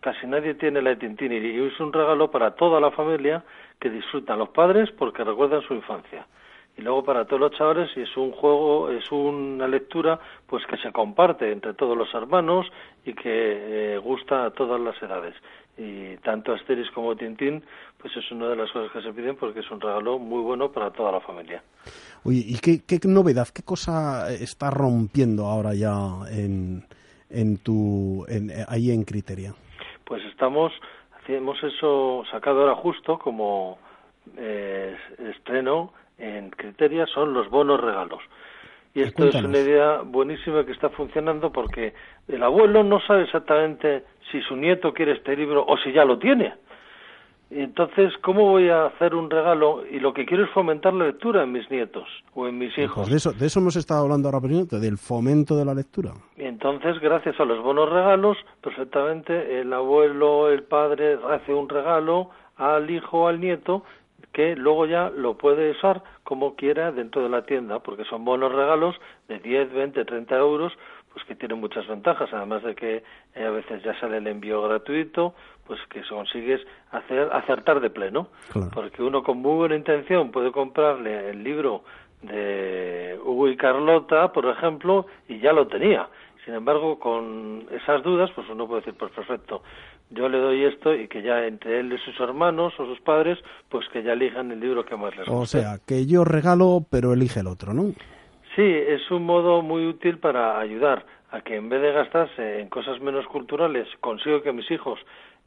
Casi 0.00 0.26
nadie 0.26 0.54
tiene 0.54 0.80
la 0.80 0.90
de 0.90 0.96
Tintín 0.96 1.32
y 1.32 1.36
es 1.36 1.80
un 1.80 1.92
regalo 1.92 2.30
para 2.30 2.52
toda 2.52 2.80
la 2.80 2.90
familia 2.92 3.44
que 3.80 3.90
disfrutan 3.90 4.38
los 4.38 4.50
padres 4.50 4.90
porque 4.92 5.24
recuerdan 5.24 5.62
su 5.62 5.74
infancia. 5.74 6.26
Y 6.76 6.80
luego 6.80 7.04
para 7.04 7.26
todos 7.26 7.40
los 7.40 7.52
chavales 7.52 7.90
y 7.96 8.00
es 8.00 8.16
un 8.16 8.32
juego, 8.32 8.90
es 8.90 9.10
una 9.12 9.68
lectura 9.68 10.18
pues 10.46 10.64
que 10.66 10.78
se 10.78 10.90
comparte 10.90 11.52
entre 11.52 11.74
todos 11.74 11.96
los 11.96 12.12
hermanos 12.14 12.66
y 13.04 13.12
que 13.12 13.94
eh, 13.94 13.98
gusta 13.98 14.46
a 14.46 14.50
todas 14.50 14.80
las 14.80 15.00
edades. 15.02 15.34
Y 15.76 16.16
tanto 16.18 16.52
Asterix 16.52 16.90
como 16.92 17.14
Tintín 17.14 17.62
pues 17.98 18.16
es 18.16 18.30
una 18.30 18.48
de 18.48 18.56
las 18.56 18.70
cosas 18.70 18.90
que 18.90 19.02
se 19.02 19.12
piden 19.12 19.36
porque 19.36 19.60
es 19.60 19.70
un 19.70 19.80
regalo 19.80 20.18
muy 20.18 20.40
bueno 20.40 20.72
para 20.72 20.90
toda 20.90 21.12
la 21.12 21.20
familia. 21.20 21.62
Oye, 22.24 22.42
¿y 22.46 22.58
qué, 22.58 22.82
qué 22.86 22.98
novedad, 23.06 23.48
qué 23.54 23.62
cosa 23.62 24.32
está 24.32 24.70
rompiendo 24.70 25.46
ahora 25.46 25.74
ya 25.74 25.94
en, 26.30 26.84
en 27.28 27.58
tu, 27.58 28.24
en, 28.28 28.50
eh, 28.50 28.64
ahí 28.68 28.90
en 28.90 29.04
Criteria? 29.04 29.54
Pues 30.04 30.24
estamos, 30.24 30.72
hemos 31.28 31.62
eso 31.62 32.24
sacado 32.30 32.62
ahora 32.62 32.76
justo 32.76 33.18
como 33.18 33.78
eh, 34.36 34.96
estreno 35.18 35.92
en 36.22 36.50
Criteria, 36.50 37.04
son 37.06 37.34
los 37.34 37.50
bonos 37.50 37.80
regalos. 37.80 38.20
Y 38.94 39.02
esto 39.02 39.24
es 39.26 39.34
una 39.34 39.58
idea 39.58 40.02
buenísima 40.02 40.64
que 40.64 40.72
está 40.72 40.90
funcionando 40.90 41.50
porque 41.50 41.94
el 42.28 42.42
abuelo 42.42 42.84
no 42.84 43.00
sabe 43.00 43.24
exactamente 43.24 44.04
si 44.30 44.40
su 44.42 44.54
nieto 44.54 44.92
quiere 44.92 45.12
este 45.12 45.34
libro 45.34 45.64
o 45.66 45.76
si 45.78 45.92
ya 45.92 46.04
lo 46.04 46.18
tiene. 46.18 46.54
Entonces, 47.50 48.12
¿cómo 48.22 48.48
voy 48.48 48.68
a 48.70 48.86
hacer 48.86 49.14
un 49.14 49.28
regalo? 49.28 49.84
Y 49.90 49.98
lo 49.98 50.14
que 50.14 50.24
quiero 50.24 50.44
es 50.44 50.50
fomentar 50.50 50.94
la 50.94 51.06
lectura 51.06 51.42
en 51.42 51.52
mis 51.52 51.70
nietos 51.70 52.08
o 52.34 52.48
en 52.48 52.58
mis 52.58 52.76
hijos. 52.78 52.96
Pues 52.96 53.10
de 53.10 53.16
eso, 53.16 53.32
de 53.32 53.46
eso 53.46 53.60
hemos 53.60 53.76
estado 53.76 54.02
hablando 54.04 54.28
ahora, 54.28 54.40
presidente, 54.40 54.78
del 54.78 54.96
fomento 54.96 55.56
de 55.56 55.64
la 55.64 55.74
lectura. 55.74 56.12
Y 56.36 56.44
entonces, 56.44 56.98
gracias 57.00 57.38
a 57.40 57.44
los 57.44 57.62
bonos 57.62 57.90
regalos, 57.90 58.38
perfectamente 58.62 59.60
el 59.60 59.72
abuelo, 59.72 60.50
el 60.50 60.62
padre 60.62 61.18
hace 61.30 61.52
un 61.52 61.68
regalo 61.68 62.30
al 62.56 62.90
hijo 62.90 63.22
o 63.22 63.28
al 63.28 63.40
nieto 63.40 63.84
que 64.32 64.56
luego 64.56 64.86
ya 64.86 65.10
lo 65.10 65.36
puede 65.36 65.72
usar 65.72 66.02
como 66.24 66.54
quiera 66.54 66.92
dentro 66.92 67.22
de 67.22 67.28
la 67.28 67.42
tienda, 67.44 67.80
porque 67.80 68.04
son 68.04 68.24
bonos 68.24 68.52
regalos 68.52 68.96
de 69.28 69.38
10, 69.38 69.72
20, 69.72 70.04
30 70.04 70.36
euros, 70.36 70.72
pues 71.12 71.24
que 71.26 71.34
tienen 71.34 71.60
muchas 71.60 71.86
ventajas, 71.86 72.32
además 72.32 72.62
de 72.62 72.74
que 72.74 73.02
eh, 73.34 73.44
a 73.44 73.50
veces 73.50 73.82
ya 73.82 73.98
sale 74.00 74.16
el 74.18 74.26
envío 74.26 74.62
gratuito, 74.62 75.34
pues 75.66 75.78
que 75.90 76.02
consigues 76.08 76.60
hacer, 76.90 77.28
acertar 77.32 77.80
de 77.80 77.90
pleno, 77.90 78.28
Claro. 78.52 78.70
porque 78.72 79.02
uno 79.02 79.22
con 79.22 79.38
muy 79.38 79.56
buena 79.56 79.76
intención 79.76 80.30
puede 80.30 80.52
comprarle 80.52 81.30
el 81.30 81.42
libro 81.44 81.82
de 82.22 83.18
Hugo 83.24 83.48
y 83.48 83.56
Carlota, 83.56 84.32
por 84.32 84.46
ejemplo, 84.46 85.06
y 85.28 85.38
ya 85.40 85.52
lo 85.52 85.66
tenía. 85.66 86.08
Sin 86.44 86.54
embargo, 86.54 86.98
con 86.98 87.66
esas 87.70 88.02
dudas, 88.02 88.30
pues 88.34 88.48
uno 88.48 88.66
puede 88.66 88.80
decir, 88.80 88.94
pues 88.98 89.12
perfecto, 89.12 89.62
yo 90.12 90.28
le 90.28 90.38
doy 90.38 90.64
esto 90.64 90.94
y 90.94 91.08
que 91.08 91.22
ya 91.22 91.46
entre 91.46 91.80
él 91.80 91.92
y 91.92 91.98
sus 91.98 92.18
hermanos 92.20 92.72
o 92.78 92.86
sus 92.86 93.00
padres, 93.00 93.38
pues 93.68 93.88
que 93.92 94.02
ya 94.02 94.12
elijan 94.12 94.50
el 94.50 94.60
libro 94.60 94.84
que 94.84 94.96
más 94.96 95.16
les 95.16 95.26
guste. 95.26 95.32
O 95.32 95.46
sea, 95.46 95.78
que 95.86 96.06
yo 96.06 96.24
regalo, 96.24 96.84
pero 96.90 97.12
elige 97.12 97.40
el 97.40 97.46
otro, 97.46 97.74
¿no? 97.74 97.92
Sí, 98.54 98.62
es 98.62 99.10
un 99.10 99.24
modo 99.24 99.62
muy 99.62 99.86
útil 99.86 100.18
para 100.18 100.58
ayudar 100.58 101.04
a 101.30 101.40
que 101.40 101.56
en 101.56 101.68
vez 101.68 101.80
de 101.80 101.92
gastarse 101.92 102.60
en 102.60 102.68
cosas 102.68 103.00
menos 103.00 103.26
culturales, 103.26 103.88
consigo 104.00 104.42
que 104.42 104.52
mis 104.52 104.70
hijos 104.70 104.98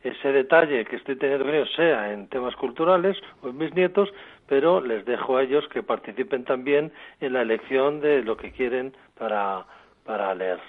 ese 0.05 0.31
detalle 0.31 0.85
que 0.85 0.97
estoy 0.97 1.15
teniendo 1.15 1.45
con 1.45 1.55
ellos 1.55 1.69
sea 1.75 2.13
en 2.13 2.27
temas 2.27 2.55
culturales 2.55 3.17
o 3.41 3.49
en 3.49 3.57
mis 3.57 3.73
nietos, 3.73 4.09
pero 4.47 4.79
les 4.79 5.03
dejo 5.05 5.37
a 5.37 5.43
ellos 5.43 5.67
que 5.69 5.81
participen 5.81 6.43
también 6.43 6.91
en 7.21 7.33
la 7.33 7.41
elección 7.41 8.01
de 8.01 8.21
lo 8.21 8.37
que 8.37 8.51
quieren 8.51 8.93
para, 9.17 9.65
para 10.05 10.33
leer. 10.35 10.59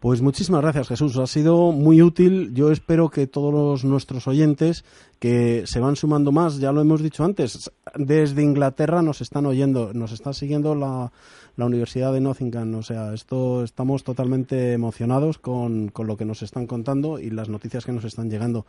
Pues 0.00 0.20
muchísimas 0.20 0.60
gracias 0.60 0.88
Jesús, 0.88 1.16
ha 1.16 1.26
sido 1.26 1.72
muy 1.72 2.02
útil. 2.02 2.52
Yo 2.52 2.70
espero 2.70 3.08
que 3.08 3.26
todos 3.26 3.84
nuestros 3.84 4.26
oyentes 4.28 4.84
que 5.18 5.66
se 5.66 5.80
van 5.80 5.96
sumando 5.96 6.32
más, 6.32 6.58
ya 6.58 6.72
lo 6.72 6.80
hemos 6.80 7.02
dicho 7.02 7.24
antes, 7.24 7.72
desde 7.94 8.42
Inglaterra 8.42 9.02
nos 9.02 9.20
están 9.20 9.46
oyendo, 9.46 9.92
nos 9.94 10.12
está 10.12 10.32
siguiendo 10.32 10.74
la, 10.74 11.10
la 11.56 11.66
Universidad 11.66 12.12
de 12.12 12.20
Nottingham. 12.20 12.74
O 12.74 12.82
sea, 12.82 13.12
esto 13.12 13.62
estamos 13.62 14.04
totalmente 14.04 14.72
emocionados 14.72 15.38
con, 15.38 15.88
con, 15.88 16.06
lo 16.06 16.16
que 16.16 16.24
nos 16.24 16.42
están 16.42 16.66
contando 16.66 17.18
y 17.18 17.30
las 17.30 17.48
noticias 17.48 17.84
que 17.84 17.92
nos 17.92 18.04
están 18.04 18.30
llegando. 18.30 18.60
O 18.60 18.64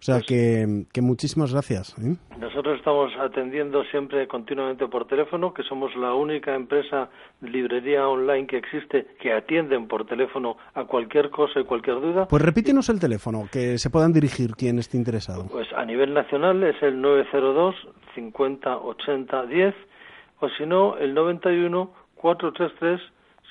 sea, 0.00 0.16
Pues 0.16 0.26
que, 0.26 0.84
que 0.92 1.02
muchísimas 1.02 1.52
gracias. 1.52 1.96
¿eh? 1.98 2.16
Nosotros 2.38 2.78
estamos 2.78 3.12
atendiendo 3.20 3.84
siempre 3.84 4.26
continuamente 4.26 4.86
por 4.88 5.06
teléfono, 5.06 5.54
que 5.54 5.62
somos 5.62 5.94
la 5.96 6.14
única 6.14 6.54
empresa 6.54 7.08
de 7.40 7.48
librería 7.48 8.06
online 8.08 8.46
que 8.46 8.58
existe 8.58 9.06
que 9.20 9.32
atienden 9.32 9.86
por 9.86 10.06
teléfono 10.06 10.56
a 10.74 10.84
cualquier 10.84 11.30
cosa 11.30 11.60
y 11.60 11.64
cualquier 11.64 12.00
duda. 12.00 12.26
Pues 12.28 12.42
repítenos 12.42 12.88
el 12.88 12.98
teléfono, 12.98 13.48
que 13.50 13.78
se 13.78 13.90
puedan 13.90 14.12
dirigir 14.12 14.54
quien 14.56 14.78
esté 14.78 14.96
interesado. 14.96 15.46
Pues 15.50 15.68
a 15.74 15.84
nivel 15.92 16.14
nacional 16.14 16.62
es 16.62 16.82
el 16.82 17.02
902 17.02 17.76
50 18.14 18.78
80 18.78 19.46
10 19.46 19.74
o 20.40 20.48
si 20.48 20.64
no 20.64 20.96
el 20.96 21.12
91 21.12 21.90
433 22.16 23.00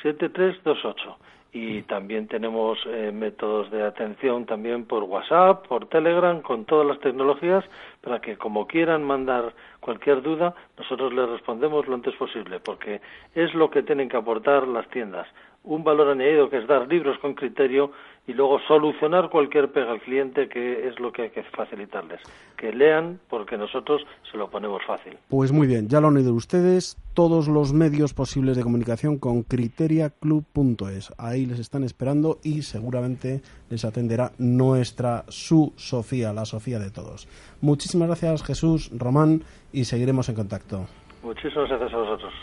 7328 0.01 1.17
y 1.53 1.83
también 1.83 2.27
tenemos 2.27 2.79
eh, 2.87 3.11
métodos 3.13 3.69
de 3.71 3.83
atención 3.83 4.45
también 4.45 4.85
por 4.85 5.03
WhatsApp, 5.03 5.67
por 5.67 5.87
Telegram, 5.87 6.41
con 6.41 6.65
todas 6.65 6.87
las 6.87 6.99
tecnologías 7.01 7.63
para 8.01 8.21
que 8.21 8.37
como 8.37 8.65
quieran 8.65 9.03
mandar 9.03 9.53
cualquier 9.81 10.21
duda, 10.21 10.55
nosotros 10.77 11.13
les 11.13 11.29
respondemos 11.29 11.87
lo 11.87 11.95
antes 11.95 12.15
posible, 12.15 12.59
porque 12.61 13.01
es 13.35 13.53
lo 13.53 13.69
que 13.69 13.83
tienen 13.83 14.07
que 14.07 14.17
aportar 14.17 14.65
las 14.67 14.87
tiendas, 14.89 15.27
un 15.63 15.83
valor 15.83 16.07
añadido 16.07 16.49
que 16.49 16.57
es 16.57 16.67
dar 16.67 16.87
libros 16.87 17.19
con 17.19 17.35
criterio 17.35 17.91
y 18.27 18.33
luego 18.33 18.59
solucionar 18.67 19.29
cualquier 19.29 19.71
pega 19.71 19.91
al 19.91 20.01
cliente, 20.01 20.47
que 20.47 20.87
es 20.87 20.99
lo 20.99 21.11
que 21.11 21.23
hay 21.23 21.29
que 21.31 21.43
facilitarles. 21.43 22.21
Que 22.55 22.71
lean 22.71 23.19
porque 23.29 23.57
nosotros 23.57 24.05
se 24.31 24.37
lo 24.37 24.49
ponemos 24.49 24.81
fácil. 24.85 25.17
Pues 25.29 25.51
muy 25.51 25.67
bien, 25.67 25.89
ya 25.89 25.99
lo 25.99 26.09
han 26.09 26.17
oído 26.17 26.33
ustedes, 26.33 26.97
todos 27.15 27.47
los 27.47 27.73
medios 27.73 28.13
posibles 28.13 28.55
de 28.55 28.63
comunicación 28.63 29.17
con 29.17 29.43
criteriaclub.es. 29.43 31.13
Ahí 31.17 31.45
les 31.45 31.59
están 31.59 31.83
esperando 31.83 32.37
y 32.43 32.61
seguramente 32.61 33.41
les 33.69 33.85
atenderá 33.85 34.31
nuestra 34.37 35.23
su 35.27 35.73
Sofía, 35.75 36.31
la 36.31 36.45
Sofía 36.45 36.79
de 36.79 36.91
todos. 36.91 37.27
Muchísimas 37.61 38.07
gracias 38.07 38.43
Jesús, 38.43 38.91
Román 38.97 39.41
y 39.73 39.85
seguiremos 39.85 40.29
en 40.29 40.35
contacto. 40.35 40.85
Muchísimas 41.23 41.69
gracias 41.69 41.93
a 41.93 41.97
vosotros. 41.97 42.33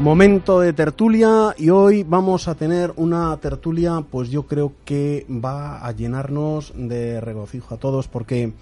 Momento 0.00 0.60
de 0.60 0.72
tertulia 0.72 1.56
y 1.58 1.70
hoy 1.70 2.04
vamos 2.04 2.46
a 2.46 2.54
tener 2.54 2.92
una 2.94 3.36
tertulia 3.38 4.04
pues 4.08 4.30
yo 4.30 4.46
creo 4.46 4.72
que 4.84 5.26
va 5.28 5.84
a 5.84 5.90
llenarnos 5.90 6.72
de 6.76 7.20
regocijo 7.20 7.74
a 7.74 7.78
todos 7.78 8.06
porque 8.06 8.52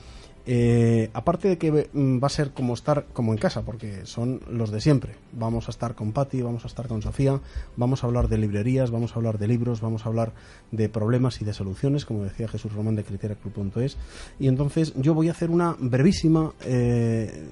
eh, 0.47 1.11
aparte 1.13 1.49
de 1.49 1.59
que 1.59 1.91
mm, 1.93 2.23
va 2.23 2.29
a 2.29 2.31
ser 2.31 2.53
como 2.53 2.73
estar 2.73 3.05
como 3.13 3.33
en 3.33 3.39
casa 3.39 3.61
porque 3.61 4.07
son 4.07 4.41
los 4.51 4.71
de 4.71 4.81
siempre. 4.81 5.17
Vamos 5.33 5.69
a 5.69 5.73
estar 5.73 5.95
con 5.95 6.13
Patti, 6.13 6.41
vamos 6.41 6.65
a 6.65 6.69
estar 6.69 6.89
con 6.89 7.03
Sofía 7.03 7.39
vamos 7.77 8.03
a 8.03 8.07
hablar 8.07 8.29
de 8.29 8.39
librerías, 8.39 8.91
vamos 8.91 9.13
a 9.13 9.17
hablar 9.17 9.37
de 9.37 9.47
libros 9.47 9.83
vamos 9.83 10.07
a 10.07 10.09
hablar 10.09 10.33
de 10.71 10.89
problemas 10.89 11.43
y 11.43 11.45
de 11.45 11.53
soluciones 11.53 12.07
como 12.07 12.25
decía 12.25 12.49
Jesús 12.49 12.73
Román 12.73 12.97
de 12.97 13.05
criteriaclub.es 13.05 13.99
y 14.39 14.49
entonces 14.49 14.95
yo 14.97 15.13
voy 15.13 15.29
a 15.29 15.33
hacer 15.33 15.51
una 15.51 15.77
brevísima 15.79 16.55
eh, 16.65 17.47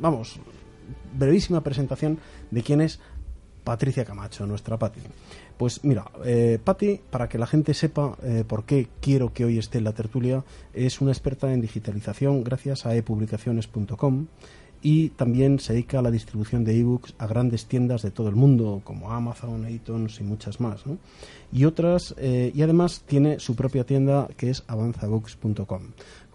vamos 0.00 0.40
brevísima 1.18 1.62
presentación 1.62 2.18
de 2.50 2.62
quién 2.62 2.80
es 2.80 3.00
Patricia 3.68 4.02
Camacho, 4.02 4.46
nuestra 4.46 4.78
Patti. 4.78 5.00
Pues 5.58 5.84
mira, 5.84 6.10
eh, 6.24 6.58
Patti, 6.64 6.98
para 7.10 7.28
que 7.28 7.36
la 7.36 7.46
gente 7.46 7.74
sepa 7.74 8.16
eh, 8.22 8.42
por 8.48 8.64
qué 8.64 8.88
quiero 8.98 9.34
que 9.34 9.44
hoy 9.44 9.58
esté 9.58 9.76
en 9.76 9.84
la 9.84 9.92
tertulia, 9.92 10.42
es 10.72 11.02
una 11.02 11.12
experta 11.12 11.52
en 11.52 11.60
digitalización 11.60 12.44
gracias 12.44 12.86
a 12.86 12.96
epublicaciones.com 12.96 14.26
y 14.80 15.10
también 15.10 15.58
se 15.58 15.72
dedica 15.74 15.98
a 15.98 16.02
la 16.02 16.10
distribución 16.10 16.64
de 16.64 16.78
ebooks 16.78 17.14
a 17.18 17.26
grandes 17.26 17.66
tiendas 17.66 18.00
de 18.00 18.10
todo 18.10 18.30
el 18.30 18.36
mundo 18.36 18.80
como 18.84 19.10
Amazon, 19.12 19.68
iTunes 19.68 20.18
y 20.20 20.24
muchas 20.24 20.60
más. 20.60 20.86
¿no? 20.86 20.96
Y 21.52 21.66
otras, 21.66 22.14
eh, 22.16 22.52
y 22.54 22.62
además 22.62 23.02
tiene 23.06 23.38
su 23.38 23.54
propia 23.54 23.84
tienda 23.84 24.28
que 24.36 24.48
es 24.48 24.64
avanzabooks.com, 24.66 25.82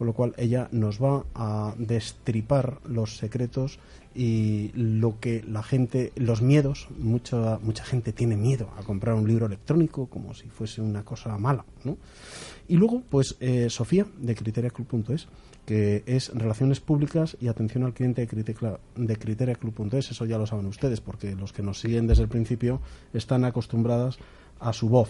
con 0.04 0.08
lo 0.08 0.14
cual 0.14 0.34
ella 0.36 0.68
nos 0.74 1.02
va 1.02 1.24
a 1.34 1.76
destripar 1.78 2.80
los 2.86 3.16
secretos 3.16 3.80
y 4.14 4.70
lo 4.74 5.18
que 5.22 5.42
la 5.48 5.64
gente, 5.64 6.12
los 6.18 6.42
miedos, 6.42 6.90
mucha, 7.00 7.58
mucha 7.60 7.86
gente 7.86 8.12
tiene 8.12 8.36
miedo 8.36 8.70
a 8.78 8.84
comprar 8.84 9.16
un 9.16 9.26
libro 9.26 9.46
electrónico 9.46 10.08
como 10.08 10.34
si 10.34 10.50
fuese 10.50 10.82
una 10.82 11.06
cosa 11.06 11.38
mala, 11.38 11.64
¿no? 11.86 11.96
Y 12.68 12.76
luego, 12.76 13.02
pues, 13.10 13.38
eh, 13.40 13.70
Sofía, 13.70 14.06
de 14.18 14.36
criteriaclub.es, 14.36 15.30
que 15.66 16.04
es 16.06 16.34
Relaciones 16.36 16.82
Públicas 16.82 17.38
y 17.40 17.48
Atención 17.48 17.86
al 17.86 17.94
Cliente 17.94 18.20
de, 18.20 18.28
Critica, 18.28 18.82
de 18.98 19.16
criteriaclub.es, 19.16 20.12
eso 20.12 20.26
ya 20.26 20.38
lo 20.38 20.46
saben 20.46 20.66
ustedes, 20.66 21.00
porque 21.00 21.34
los 21.34 21.54
que 21.54 21.64
nos 21.64 21.80
siguen 21.80 22.08
desde 22.08 22.24
el 22.24 22.30
principio 22.30 22.82
están 23.14 23.46
acostumbradas 23.46 24.18
a 24.64 24.74
su 24.74 24.90
voz. 24.90 25.10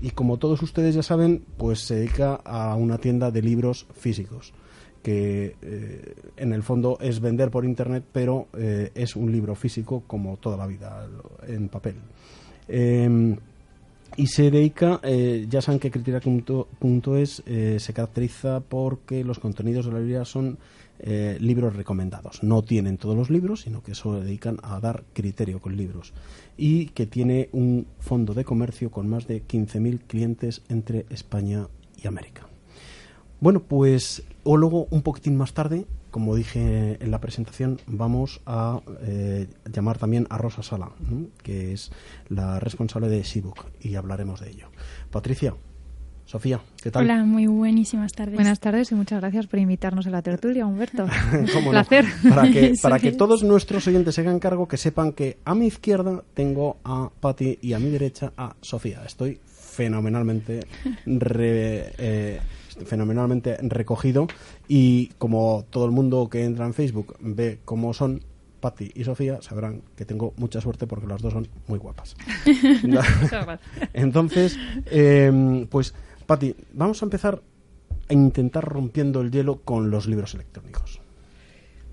Y 0.00 0.10
como 0.10 0.36
todos 0.36 0.62
ustedes 0.62 0.94
ya 0.94 1.02
saben, 1.02 1.44
pues 1.56 1.80
se 1.80 1.96
dedica 1.96 2.34
a 2.44 2.74
una 2.76 2.98
tienda 2.98 3.30
de 3.30 3.42
libros 3.42 3.86
físicos 3.94 4.52
que 5.02 5.54
eh, 5.62 6.14
en 6.36 6.52
el 6.52 6.64
fondo 6.64 6.98
es 7.00 7.20
vender 7.20 7.48
por 7.48 7.64
internet, 7.64 8.02
pero 8.12 8.48
eh, 8.58 8.90
es 8.92 9.14
un 9.14 9.30
libro 9.30 9.54
físico 9.54 10.02
como 10.04 10.36
toda 10.36 10.56
la 10.56 10.66
vida, 10.66 11.08
en 11.46 11.68
papel. 11.68 11.94
Eh, 12.66 13.36
y 14.16 14.26
se 14.26 14.50
dedica, 14.50 14.98
eh, 15.04 15.46
ya 15.48 15.60
saben 15.60 15.78
que 15.78 15.92
Criteria.es 15.92 17.42
se 17.82 17.92
caracteriza 17.92 18.60
porque 18.60 19.22
los 19.22 19.38
contenidos 19.38 19.86
de 19.86 19.92
la 19.92 19.98
librería 19.98 20.24
son 20.24 20.58
eh, 20.98 21.36
libros 21.40 21.76
recomendados. 21.76 22.42
No 22.42 22.62
tienen 22.62 22.98
todos 22.98 23.16
los 23.16 23.30
libros, 23.30 23.62
sino 23.62 23.82
que 23.82 23.94
se 23.94 24.08
dedican 24.08 24.58
a 24.62 24.80
dar 24.80 25.04
criterio 25.12 25.60
con 25.60 25.76
libros. 25.76 26.12
Y 26.56 26.86
que 26.86 27.06
tiene 27.06 27.48
un 27.52 27.86
fondo 27.98 28.34
de 28.34 28.44
comercio 28.44 28.90
con 28.90 29.08
más 29.08 29.26
de 29.26 29.42
15.000 29.42 30.00
clientes 30.06 30.62
entre 30.68 31.06
España 31.10 31.68
y 31.96 32.06
América. 32.06 32.46
Bueno, 33.40 33.60
pues 33.60 34.22
o 34.44 34.56
luego 34.56 34.86
un 34.90 35.02
poquitín 35.02 35.36
más 35.36 35.52
tarde, 35.52 35.86
como 36.10 36.34
dije 36.34 36.96
en 37.04 37.10
la 37.10 37.20
presentación, 37.20 37.78
vamos 37.86 38.40
a 38.46 38.80
eh, 39.02 39.48
llamar 39.70 39.98
también 39.98 40.26
a 40.30 40.38
Rosa 40.38 40.62
Sala, 40.62 40.92
que 41.42 41.74
es 41.74 41.92
la 42.30 42.58
responsable 42.58 43.08
de 43.08 43.22
Seabook, 43.22 43.66
y 43.80 43.96
hablaremos 43.96 44.40
de 44.40 44.50
ello. 44.50 44.68
Patricia, 45.10 45.54
Sofía, 46.26 46.60
¿qué 46.82 46.90
tal? 46.90 47.04
Hola, 47.04 47.24
muy 47.24 47.46
buenísimas 47.46 48.12
tardes. 48.12 48.34
Buenas 48.34 48.58
tardes 48.58 48.90
y 48.90 48.96
muchas 48.96 49.20
gracias 49.20 49.46
por 49.46 49.60
invitarnos 49.60 50.08
a 50.08 50.10
la 50.10 50.22
tertulia, 50.22 50.66
Humberto. 50.66 51.06
¿Cómo 51.52 51.58
Un 51.58 51.64
no? 51.66 51.70
placer. 51.70 52.04
Para 52.28 52.50
que, 52.50 52.74
para 52.82 52.98
que 52.98 53.12
todos 53.12 53.44
nuestros 53.44 53.86
oyentes 53.86 54.16
se 54.16 54.22
hagan 54.22 54.40
cargo, 54.40 54.66
que 54.66 54.76
sepan 54.76 55.12
que 55.12 55.38
a 55.44 55.54
mi 55.54 55.66
izquierda 55.68 56.24
tengo 56.34 56.78
a 56.82 57.10
Patti 57.20 57.60
y 57.62 57.74
a 57.74 57.78
mi 57.78 57.90
derecha 57.90 58.32
a 58.36 58.56
Sofía. 58.60 59.02
Estoy 59.06 59.38
fenomenalmente 59.46 60.66
re- 61.06 61.92
eh, 61.96 62.40
fenomenalmente 62.84 63.56
recogido 63.62 64.26
y 64.66 65.06
como 65.18 65.64
todo 65.70 65.84
el 65.84 65.92
mundo 65.92 66.28
que 66.28 66.42
entra 66.44 66.66
en 66.66 66.74
Facebook 66.74 67.14
ve 67.20 67.60
cómo 67.64 67.94
son 67.94 68.20
Patti 68.58 68.90
y 68.96 69.04
Sofía 69.04 69.38
sabrán 69.42 69.82
que 69.94 70.04
tengo 70.04 70.34
mucha 70.38 70.60
suerte 70.60 70.88
porque 70.88 71.06
las 71.06 71.22
dos 71.22 71.32
son 71.34 71.46
muy 71.68 71.78
guapas. 71.78 72.16
Muchas 72.82 73.30
gracias. 73.30 73.60
Entonces, 73.92 74.58
eh, 74.86 75.66
pues, 75.70 75.94
Patti, 76.26 76.56
vamos 76.72 77.02
a 77.02 77.06
empezar 77.06 77.42
a 78.08 78.12
intentar 78.12 78.64
rompiendo 78.64 79.20
el 79.20 79.30
hielo 79.30 79.62
con 79.62 79.90
los 79.90 80.06
libros 80.06 80.34
electrónicos. 80.34 81.00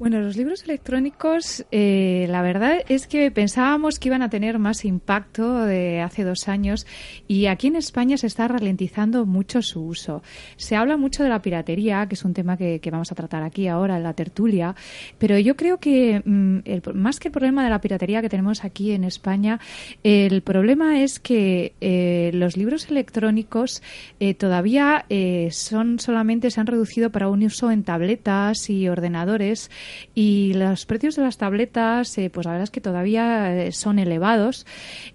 Bueno, 0.03 0.19
los 0.19 0.35
libros 0.35 0.63
electrónicos, 0.65 1.65
eh, 1.71 2.25
la 2.29 2.41
verdad 2.41 2.79
es 2.89 3.07
que 3.07 3.31
pensábamos 3.31 3.99
que 3.99 4.09
iban 4.09 4.21
a 4.21 4.29
tener 4.29 4.59
más 4.59 4.83
impacto 4.83 5.63
de 5.63 6.01
hace 6.01 6.25
dos 6.25 6.49
años 6.49 6.85
y 7.25 7.45
aquí 7.45 7.67
en 7.67 7.77
España 7.77 8.17
se 8.17 8.27
está 8.27 8.49
ralentizando 8.49 9.25
mucho 9.25 9.61
su 9.61 9.81
uso. 9.81 10.21
Se 10.57 10.75
habla 10.75 10.97
mucho 10.97 11.23
de 11.23 11.29
la 11.29 11.41
piratería, 11.41 12.05
que 12.05 12.15
es 12.15 12.25
un 12.25 12.33
tema 12.33 12.57
que, 12.57 12.81
vamos 12.91 13.13
a 13.13 13.15
tratar 13.15 13.43
aquí 13.43 13.69
ahora 13.69 13.95
en 13.95 14.03
la 14.03 14.13
tertulia, 14.13 14.75
pero 15.19 15.39
yo 15.39 15.55
creo 15.55 15.77
que 15.77 16.21
mm, 16.25 16.57
el, 16.65 16.81
más 16.95 17.21
que 17.21 17.29
el 17.29 17.31
problema 17.31 17.63
de 17.63 17.69
la 17.69 17.79
piratería 17.79 18.21
que 18.21 18.27
tenemos 18.27 18.65
aquí 18.65 18.91
en 18.91 19.05
España, 19.05 19.61
el 20.03 20.41
problema 20.41 21.01
es 21.01 21.21
que 21.21 21.75
eh, 21.79 22.29
los 22.33 22.57
libros 22.57 22.89
electrónicos 22.89 23.81
eh, 24.19 24.33
todavía 24.33 25.05
son 25.51 25.99
solamente 25.99 26.51
se 26.51 26.59
han 26.59 26.67
reducido 26.67 27.09
para 27.09 27.29
un 27.29 27.41
uso 27.43 27.71
en 27.71 27.83
tabletas 27.83 28.69
y 28.69 28.89
ordenadores 28.89 29.71
y 30.15 30.53
los 30.53 30.85
precios 30.85 31.15
de 31.15 31.23
las 31.23 31.37
tabletas, 31.37 32.17
eh, 32.17 32.29
pues 32.29 32.45
la 32.45 32.53
verdad 32.53 32.63
es 32.63 32.71
que 32.71 32.81
todavía 32.81 33.65
eh, 33.65 33.71
son 33.71 33.99
elevados 33.99 34.65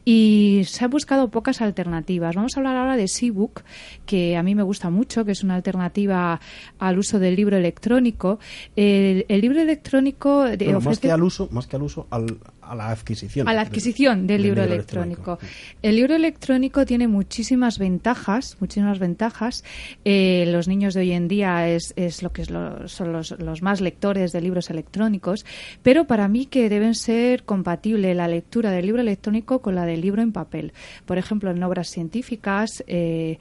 y 0.04 0.62
se 0.66 0.84
han 0.84 0.90
buscado 0.90 1.28
pocas 1.30 1.60
alternativas. 1.60 2.34
Vamos 2.34 2.56
a 2.56 2.60
hablar 2.60 2.76
ahora 2.76 2.96
de 2.96 3.08
Seabook, 3.08 3.62
que 4.06 4.36
a 4.36 4.42
mí 4.42 4.54
me 4.54 4.62
gusta 4.62 4.90
mucho, 4.90 5.24
que 5.24 5.32
es 5.32 5.42
una 5.42 5.54
alternativa 5.54 6.40
al 6.78 6.98
uso 6.98 7.18
del 7.18 7.36
libro 7.36 7.56
electrónico. 7.56 8.38
El, 8.76 9.24
libro 9.28 9.60
electrónico 9.60 10.46
más 10.80 10.98
que 10.98 11.10
al 11.10 11.22
uso, 11.22 11.48
más 11.52 11.66
que 11.66 11.76
al 11.76 11.82
uso, 11.82 12.06
al, 12.10 12.38
a 12.68 12.74
la 12.74 12.90
adquisición. 12.90 13.48
A 13.48 13.54
la 13.54 13.62
adquisición 13.62 14.26
del, 14.26 14.42
libro, 14.42 14.62
electrónico. 14.62 15.38
El 15.82 15.96
libro 15.96 16.14
electrónico 16.14 16.84
tiene 16.84 17.08
muchísimas 17.08 17.78
ventajas, 17.78 18.56
muchísimas 18.60 18.98
ventajas. 18.98 19.64
Eh, 20.04 20.44
los 20.48 20.68
niños 20.68 20.94
de 20.94 21.00
hoy 21.00 21.12
en 21.12 21.28
día 21.28 21.68
es, 21.68 21.94
es 21.96 22.22
lo 22.22 22.32
que 22.32 22.42
es 22.42 22.48
son 22.48 23.12
los, 23.12 23.30
los, 23.38 23.62
más 23.62 23.80
lectores 23.80 24.32
de 24.32 24.40
libros 24.40 24.70
electrónicos, 24.70 25.44
pero 25.82 26.06
para 26.06 26.28
mí 26.28 26.46
que 26.46 26.68
deben 26.68 26.94
ser 26.94 27.44
compatibles 27.44 28.16
la 28.16 28.28
lectura 28.28 28.70
del 28.70 28.86
libro 28.86 29.00
electrónico 29.00 29.60
con 29.60 29.74
la 29.74 29.86
del 29.86 30.00
libro 30.00 30.22
en 30.22 30.32
papel. 30.32 30.72
Por 31.06 31.18
ejemplo, 31.18 31.50
en 31.50 31.62
obras 31.62 31.88
científicas. 31.88 32.84
Eh, 32.86 33.38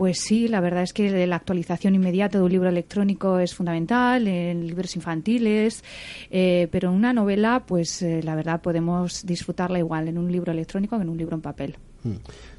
pues 0.00 0.20
sí, 0.20 0.48
la 0.48 0.62
verdad 0.62 0.82
es 0.82 0.94
que 0.94 1.26
la 1.26 1.36
actualización 1.36 1.94
inmediata 1.94 2.38
de 2.38 2.44
un 2.44 2.50
libro 2.50 2.70
electrónico 2.70 3.38
es 3.38 3.54
fundamental, 3.54 4.26
en 4.26 4.66
libros 4.66 4.96
infantiles, 4.96 5.84
eh, 6.30 6.68
pero 6.72 6.88
en 6.88 6.94
una 6.94 7.12
novela, 7.12 7.64
pues 7.66 8.00
eh, 8.00 8.22
la 8.22 8.34
verdad 8.34 8.62
podemos 8.62 9.26
disfrutarla 9.26 9.78
igual 9.78 10.08
en 10.08 10.16
un 10.16 10.32
libro 10.32 10.52
electrónico 10.52 10.96
que 10.96 11.02
en 11.02 11.10
un 11.10 11.18
libro 11.18 11.36
en 11.36 11.42
papel. 11.42 11.76
Mm. 12.02 12.14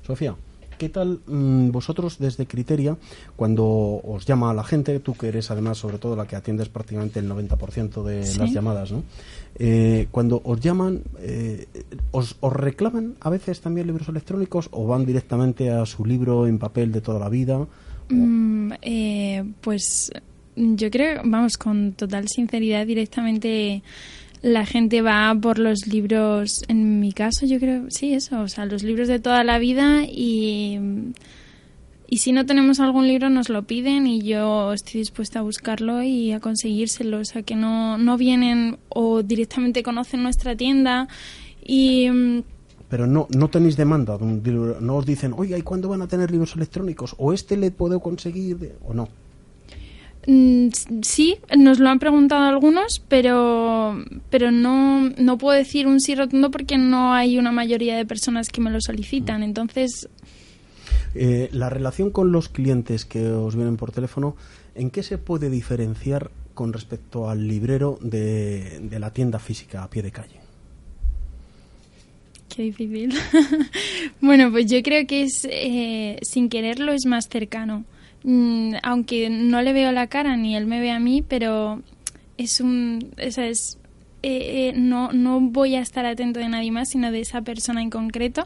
Sofía. 0.05 0.35
¿Qué 0.82 0.89
tal 0.89 1.19
mm, 1.27 1.69
vosotros 1.69 2.17
desde 2.17 2.47
Criteria, 2.47 2.97
cuando 3.36 3.63
os 4.03 4.25
llama 4.25 4.51
la 4.51 4.63
gente, 4.63 4.99
tú 4.99 5.13
que 5.13 5.27
eres 5.27 5.51
además 5.51 5.77
sobre 5.77 5.99
todo 5.99 6.15
la 6.15 6.25
que 6.25 6.36
atiendes 6.36 6.69
prácticamente 6.69 7.19
el 7.19 7.29
90% 7.29 8.01
de 8.01 8.21
las 8.36 8.51
llamadas, 8.51 8.91
¿no? 8.91 9.03
Eh, 9.59 10.07
cuando 10.09 10.41
os 10.43 10.59
llaman, 10.59 11.03
eh, 11.19 11.67
os, 12.09 12.36
reclaman 12.41 13.13
a 13.19 13.29
veces 13.29 13.61
también 13.61 13.86
libros 13.86 14.09
electrónicos 14.09 14.69
o 14.71 14.88
van 14.88 15.05
directamente 15.05 15.69
a 15.69 15.86
su 15.86 16.03
libro 16.03 16.47
en 16.47 16.57
papel 16.57 16.91
de 16.91 17.01
toda 17.01 17.19
la 17.19 17.29
vida? 17.29 17.59
Mm, 18.09 18.71
eh, 18.82 19.43
pues 19.61 20.11
yo 20.55 20.89
creo, 20.89 21.21
vamos, 21.23 21.59
con 21.59 21.93
total 21.93 22.27
sinceridad 22.27 22.88
directamente 22.88 23.84
la 24.41 24.65
gente 24.65 25.01
va 25.01 25.35
por 25.39 25.59
los 25.59 25.87
libros, 25.87 26.63
en 26.67 26.99
mi 26.99 27.13
caso 27.13 27.45
yo 27.45 27.59
creo, 27.59 27.85
sí, 27.89 28.13
eso, 28.13 28.41
o 28.41 28.47
sea, 28.47 28.65
los 28.65 28.83
libros 28.83 29.07
de 29.07 29.19
toda 29.19 29.43
la 29.43 29.59
vida 29.59 30.03
y, 30.03 30.79
y 32.07 32.17
si 32.17 32.31
no 32.31 32.45
tenemos 32.45 32.79
algún 32.79 33.07
libro 33.07 33.29
nos 33.29 33.49
lo 33.49 33.63
piden 33.63 34.07
y 34.07 34.21
yo 34.23 34.73
estoy 34.73 34.99
dispuesta 35.01 35.39
a 35.39 35.41
buscarlo 35.43 36.01
y 36.01 36.31
a 36.31 36.39
conseguírselo, 36.39 37.19
o 37.19 37.25
sea, 37.25 37.43
que 37.43 37.55
no, 37.55 37.97
no 37.97 38.17
vienen 38.17 38.79
o 38.89 39.21
directamente 39.21 39.83
conocen 39.83 40.23
nuestra 40.23 40.55
tienda 40.55 41.07
y... 41.63 42.07
Pero 42.89 43.07
no, 43.07 43.27
no 43.29 43.49
tenéis 43.49 43.77
demanda 43.77 44.17
no 44.19 44.95
os 44.97 45.05
dicen, 45.05 45.33
oiga, 45.37 45.57
¿y 45.57 45.61
cuándo 45.61 45.87
van 45.87 46.01
a 46.01 46.07
tener 46.07 46.29
libros 46.29 46.55
electrónicos? 46.57 47.15
¿O 47.17 47.31
este 47.31 47.55
le 47.55 47.71
puedo 47.71 48.01
conseguir? 48.01 48.75
¿O 48.85 48.93
no? 48.93 49.07
Mm, 50.28 50.67
sí, 51.01 51.38
nos 51.57 51.80
lo 51.80 51.89
han 51.89 51.99
preguntado 51.99 52.43
algunos, 52.43 53.01
pero, 53.07 54.03
pero 54.30 54.51
no, 54.51 55.09
no 55.17 55.38
puedo 55.38 55.57
decir 55.57 55.88
un 55.88 55.99
sí 55.99 56.15
rotundo 56.15 56.51
porque 56.51 56.78
no 56.78 57.13
hay 57.13 57.38
una 57.38 57.51
mayoría 57.51 57.97
de 57.97 58.05
personas 58.05 58.49
que 58.49 58.61
me 58.61 58.69
lo 58.69 58.80
solicitan. 58.82 59.43
Entonces. 59.43 60.09
Eh, 61.15 61.49
la 61.51 61.69
relación 61.69 62.11
con 62.11 62.32
los 62.32 62.49
clientes 62.49 63.05
que 63.05 63.30
os 63.30 63.55
vienen 63.55 63.78
por 63.78 63.91
teléfono, 63.91 64.36
¿en 64.76 64.91
qué 64.91 65.03
se 65.03 65.17
puede 65.17 65.49
diferenciar 65.49 66.32
con 66.53 66.74
respecto 66.74 67.30
al 67.30 67.47
librero 67.47 67.97
de, 68.01 68.80
de 68.82 68.99
la 68.99 69.11
tienda 69.11 69.39
física 69.39 69.84
a 69.84 69.89
pie 69.89 70.03
de 70.03 70.11
calle? 70.11 70.41
Qué 72.55 72.63
difícil. 72.63 73.13
bueno, 74.22 74.51
pues 74.51 74.69
yo 74.69 74.84
creo 74.84 75.07
que 75.07 75.24
es, 75.24 75.47
eh, 75.49 76.19
sin 76.22 76.49
quererlo, 76.49 76.91
es 76.91 77.05
más 77.05 77.28
cercano. 77.30 77.86
Mm, 78.24 78.76
aunque 78.84 79.30
no 79.30 79.61
le 79.61 79.74
veo 79.74 79.91
la 79.91 80.07
cara 80.07 80.38
ni 80.38 80.55
él 80.55 80.67
me 80.67 80.80
ve 80.80 80.91
a 80.91 80.99
mí, 80.99 81.24
pero 81.28 81.82
es 82.38 82.61
un, 82.61 83.11
esa 83.17 83.47
es, 83.47 83.80
eh, 84.24 84.69
eh, 84.69 84.74
no, 84.76 85.11
no 85.11 85.39
voy 85.41 85.76
a 85.76 85.82
estar 85.82 86.05
atento 86.05 86.39
de 86.39 86.49
nadie 86.49 86.72
más, 86.72 86.89
sino 86.89 87.11
de 87.11 87.22
esa 87.22 87.41
persona 87.41 87.82
en 87.82 87.89
concreto. 87.89 88.45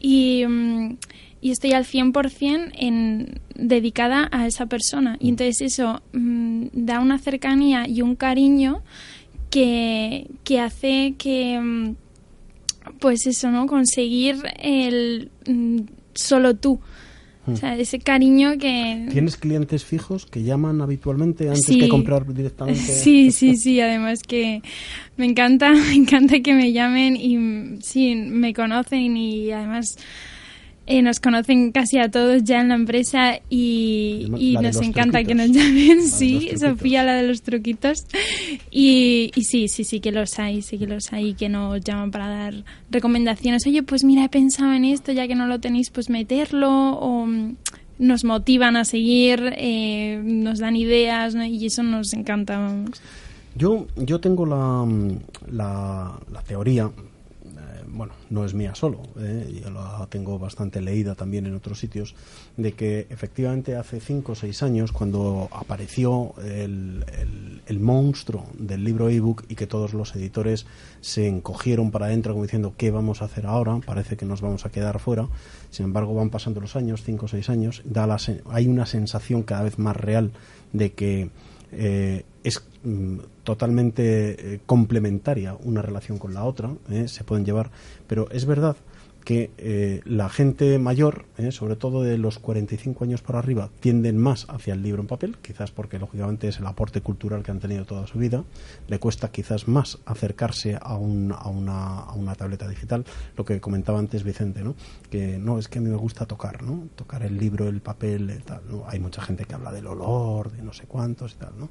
Y, 0.00 0.44
mm, 0.46 0.96
y 1.40 1.50
estoy 1.50 1.72
al 1.72 1.84
100% 1.84 2.72
en, 2.74 3.40
dedicada 3.54 4.28
a 4.32 4.46
esa 4.46 4.66
persona. 4.66 5.16
Y 5.20 5.28
entonces 5.28 5.60
eso 5.60 6.02
mm, 6.12 6.68
da 6.72 7.00
una 7.00 7.18
cercanía 7.18 7.86
y 7.86 8.02
un 8.02 8.16
cariño 8.16 8.82
que, 9.50 10.26
que 10.42 10.60
hace 10.60 11.14
que, 11.18 11.94
pues 12.98 13.26
eso, 13.26 13.50
¿no? 13.50 13.66
Conseguir 13.66 14.36
el 14.58 15.30
solo 16.14 16.56
tú. 16.56 16.80
O 17.46 17.56
sea, 17.56 17.76
ese 17.76 17.98
cariño 17.98 18.56
que... 18.58 19.06
¿Tienes 19.10 19.36
clientes 19.36 19.84
fijos 19.84 20.24
que 20.24 20.42
llaman 20.42 20.80
habitualmente 20.80 21.48
antes 21.48 21.66
que 21.66 21.88
comprar 21.88 22.32
directamente? 22.32 22.80
Sí, 23.04 23.30
sí, 23.32 23.56
sí. 23.56 23.80
Además 23.80 24.20
que 24.22 24.62
me 25.16 25.26
encanta, 25.26 25.72
me 25.72 25.94
encanta 25.94 26.40
que 26.40 26.54
me 26.54 26.72
llamen 26.72 27.16
y 27.16 27.82
sí, 27.82 28.14
me 28.14 28.54
conocen 28.54 29.16
y 29.16 29.50
además 29.50 29.96
eh, 30.86 31.00
nos 31.00 31.18
conocen 31.18 31.72
casi 31.72 31.98
a 31.98 32.10
todos 32.10 32.44
ya 32.44 32.60
en 32.60 32.68
la 32.68 32.74
empresa 32.74 33.40
y, 33.48 34.26
nos 34.60 34.82
encanta 34.82 35.24
que 35.24 35.34
nos 35.34 35.50
llamen, 35.50 36.02
sí, 36.02 36.50
Sofía, 36.58 37.02
la 37.04 37.14
de 37.14 37.26
los 37.26 37.40
truquitos. 37.42 38.06
Y, 38.70 39.30
sí, 39.42 39.68
sí, 39.68 39.84
sí 39.84 40.00
que 40.00 40.12
los 40.12 40.38
hay, 40.38 40.60
sí 40.60 40.76
que 40.76 40.86
los 40.86 41.12
hay 41.12 41.32
que 41.34 41.48
nos 41.48 41.80
llaman 41.80 42.10
para 42.10 42.28
dar 42.28 42.64
recomendaciones. 42.90 43.66
Oye, 43.66 43.82
pues 43.82 44.04
mira, 44.04 44.24
he 44.24 44.28
pensado 44.28 44.74
en 44.74 44.84
esto, 44.84 45.12
ya 45.12 45.26
que 45.26 45.34
no 45.34 45.46
lo 45.46 45.58
tenéis, 45.58 45.88
pues 45.88 46.10
meterlo 46.10 46.70
o 46.70 47.24
mm, 47.24 47.56
nos 47.98 48.24
motivan 48.24 48.76
a 48.76 48.84
seguir, 48.84 49.54
eh, 49.56 50.20
nos 50.22 50.58
dan 50.58 50.76
ideas 50.76 51.34
y 51.34 51.64
eso 51.64 51.82
nos 51.82 52.12
encanta. 52.12 52.70
Yo, 53.56 53.86
yo 53.96 54.20
tengo 54.20 54.44
la, 54.44 54.84
mm, 54.84 55.18
la, 55.50 56.20
la 56.30 56.42
teoría 56.42 56.90
bueno, 57.94 58.12
no 58.30 58.44
es 58.44 58.54
mía 58.54 58.74
solo, 58.74 59.02
¿eh? 59.18 59.60
yo 59.62 59.70
la 59.70 60.06
tengo 60.10 60.38
bastante 60.38 60.80
leída 60.80 61.14
también 61.14 61.46
en 61.46 61.54
otros 61.54 61.78
sitios, 61.78 62.14
de 62.56 62.72
que 62.72 63.06
efectivamente 63.08 63.76
hace 63.76 64.00
cinco 64.00 64.32
o 64.32 64.34
seis 64.34 64.62
años, 64.62 64.92
cuando 64.92 65.48
apareció 65.52 66.34
el, 66.44 67.04
monstruo 67.80 68.46
del 68.58 68.84
libro 68.84 69.08
ebook 69.08 69.44
y 69.48 69.56
que 69.56 69.66
todos 69.66 69.94
los 69.94 70.14
editores 70.16 70.66
se 71.00 71.28
encogieron 71.28 71.90
para 71.90 72.06
adentro 72.06 72.32
como 72.32 72.44
diciendo, 72.44 72.74
¿qué 72.76 72.90
vamos 72.90 73.20
a 73.20 73.26
hacer 73.26 73.46
ahora? 73.46 73.78
Parece 73.84 74.16
que 74.16 74.24
nos 74.24 74.40
vamos 74.40 74.64
a 74.64 74.70
quedar 74.70 75.00
fuera. 75.00 75.28
Sin 75.70 75.86
embargo, 75.86 76.14
van 76.14 76.30
pasando 76.30 76.60
los 76.60 76.76
años, 76.76 77.02
cinco 77.04 77.26
o 77.26 77.28
seis 77.28 77.50
años, 77.50 77.82
da 77.84 78.06
la, 78.06 78.18
hay 78.50 78.68
una 78.68 78.86
sensación 78.86 79.42
cada 79.42 79.64
vez 79.64 79.78
más 79.78 79.96
real 79.96 80.30
de 80.72 80.92
que 80.92 81.30
eh, 81.76 82.24
es 82.42 82.62
mm, 82.82 83.18
totalmente 83.42 84.54
eh, 84.54 84.60
complementaria 84.66 85.56
una 85.64 85.82
relación 85.82 86.18
con 86.18 86.34
la 86.34 86.44
otra, 86.44 86.70
eh, 86.90 87.08
se 87.08 87.24
pueden 87.24 87.44
llevar, 87.44 87.70
pero 88.06 88.30
es 88.30 88.46
verdad 88.46 88.76
que 89.24 90.02
la 90.04 90.28
gente 90.28 90.78
mayor, 90.78 91.24
sobre 91.50 91.76
todo 91.76 92.02
de 92.02 92.18
los 92.18 92.38
45 92.38 93.04
años 93.04 93.22
para 93.22 93.38
arriba, 93.38 93.70
tienden 93.80 94.18
más 94.18 94.46
hacia 94.48 94.74
el 94.74 94.82
libro 94.82 95.00
en 95.00 95.08
papel, 95.08 95.36
quizás 95.42 95.70
porque 95.70 95.98
lógicamente 95.98 96.48
es 96.48 96.58
el 96.58 96.66
aporte 96.66 97.00
cultural 97.00 97.42
que 97.42 97.50
han 97.50 97.60
tenido 97.60 97.84
toda 97.84 98.06
su 98.06 98.18
vida, 98.18 98.44
le 98.88 98.98
cuesta 98.98 99.30
quizás 99.30 99.68
más 99.68 99.98
acercarse 100.04 100.78
a, 100.80 100.96
un, 100.96 101.32
a, 101.32 101.48
una, 101.48 102.00
a 102.00 102.12
una 102.12 102.34
tableta 102.34 102.68
digital, 102.68 103.04
lo 103.36 103.44
que 103.44 103.60
comentaba 103.60 103.98
antes 103.98 104.24
Vicente, 104.24 104.62
¿no? 104.62 104.74
que 105.10 105.38
no, 105.38 105.58
es 105.58 105.68
que 105.68 105.78
a 105.78 105.82
mí 105.82 105.88
me 105.88 105.96
gusta 105.96 106.26
tocar, 106.26 106.62
¿no? 106.62 106.88
tocar 106.94 107.22
el 107.22 107.38
libro, 107.38 107.68
el 107.68 107.80
papel, 107.80 108.42
¿no? 108.70 108.84
hay 108.88 108.98
mucha 109.00 109.22
gente 109.22 109.44
que 109.44 109.54
habla 109.54 109.72
del 109.72 109.86
olor, 109.86 110.52
de 110.52 110.62
no 110.62 110.72
sé 110.72 110.84
cuántos 110.86 111.32
y 111.32 111.36
tal, 111.36 111.52
¿no? 111.58 111.70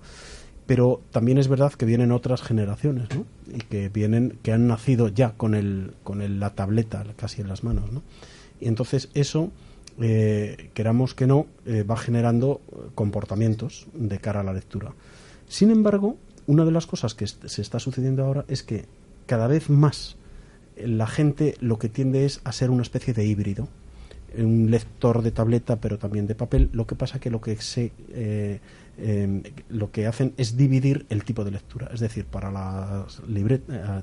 Pero 0.66 1.01
también 1.11 1.38
es 1.38 1.47
verdad 1.47 1.74
que 1.74 1.86
vienen 1.86 2.11
otras 2.11 2.41
generaciones 2.41 3.07
¿no? 3.14 3.26
y 3.53 3.59
que 3.59 3.89
vienen 3.89 4.38
que 4.41 4.53
han 4.53 4.68
nacido 4.68 5.07
ya 5.09 5.32
con 5.32 5.55
el 5.55 5.93
con 6.03 6.22
el, 6.22 6.39
la 6.39 6.51
tableta 6.51 7.03
casi 7.16 7.41
en 7.41 7.47
las 7.47 7.64
manos 7.64 7.91
¿no? 7.91 8.01
y 8.59 8.68
entonces 8.68 9.09
eso 9.14 9.51
eh, 9.99 10.70
queramos 10.74 11.14
que 11.14 11.28
no 11.28 11.47
eh, 11.66 11.84
va 11.84 11.97
generando 11.97 12.61
comportamientos 12.95 13.88
de 13.93 14.18
cara 14.20 14.39
a 14.39 14.43
la 14.43 14.53
lectura 14.53 14.93
sin 15.47 15.72
embargo 15.72 16.18
una 16.47 16.66
de 16.66 16.72
las 16.72 16.88
cosas 16.88 17.14
que 17.14 17.28
se 17.28 17.61
está 17.61 17.80
sucediendo 17.80 18.26
ahora 18.26 18.45
es 18.47 18.64
que 18.64 18.86
cada 19.26 19.47
vez 19.47 19.70
más 19.70 20.16
la 20.78 21.07
gente 21.07 21.55
lo 21.59 21.78
que 21.78 21.89
tiende 21.89 22.26
es 22.26 22.41
a 22.43 22.51
ser 22.51 22.70
una 22.70 22.82
especie 22.82 23.14
de 23.14 23.26
híbrido 23.26 23.68
un 24.38 24.72
lector 24.72 25.22
de 25.22 25.32
tableta 25.32 25.76
pero 25.76 25.99
también 25.99 26.26
de 26.26 26.36
papel 26.36 26.70
lo 26.74 26.88
que 26.88 26.95
pasa 26.95 27.20
que 27.20 27.30
lo 27.30 27.41
que 27.41 27.55
se 27.57 27.91
eh, 28.09 28.59
eh, 28.98 29.54
lo 29.70 29.91
que 29.91 30.08
hacen 30.08 30.34
es 30.38 30.56
dividir 30.56 31.06
el 31.10 31.24
tipo 31.24 31.44
de 31.44 31.52
lectura 31.52 31.89
es 31.94 32.00
decir 32.00 32.26
para 32.26 32.52
las 32.52 33.22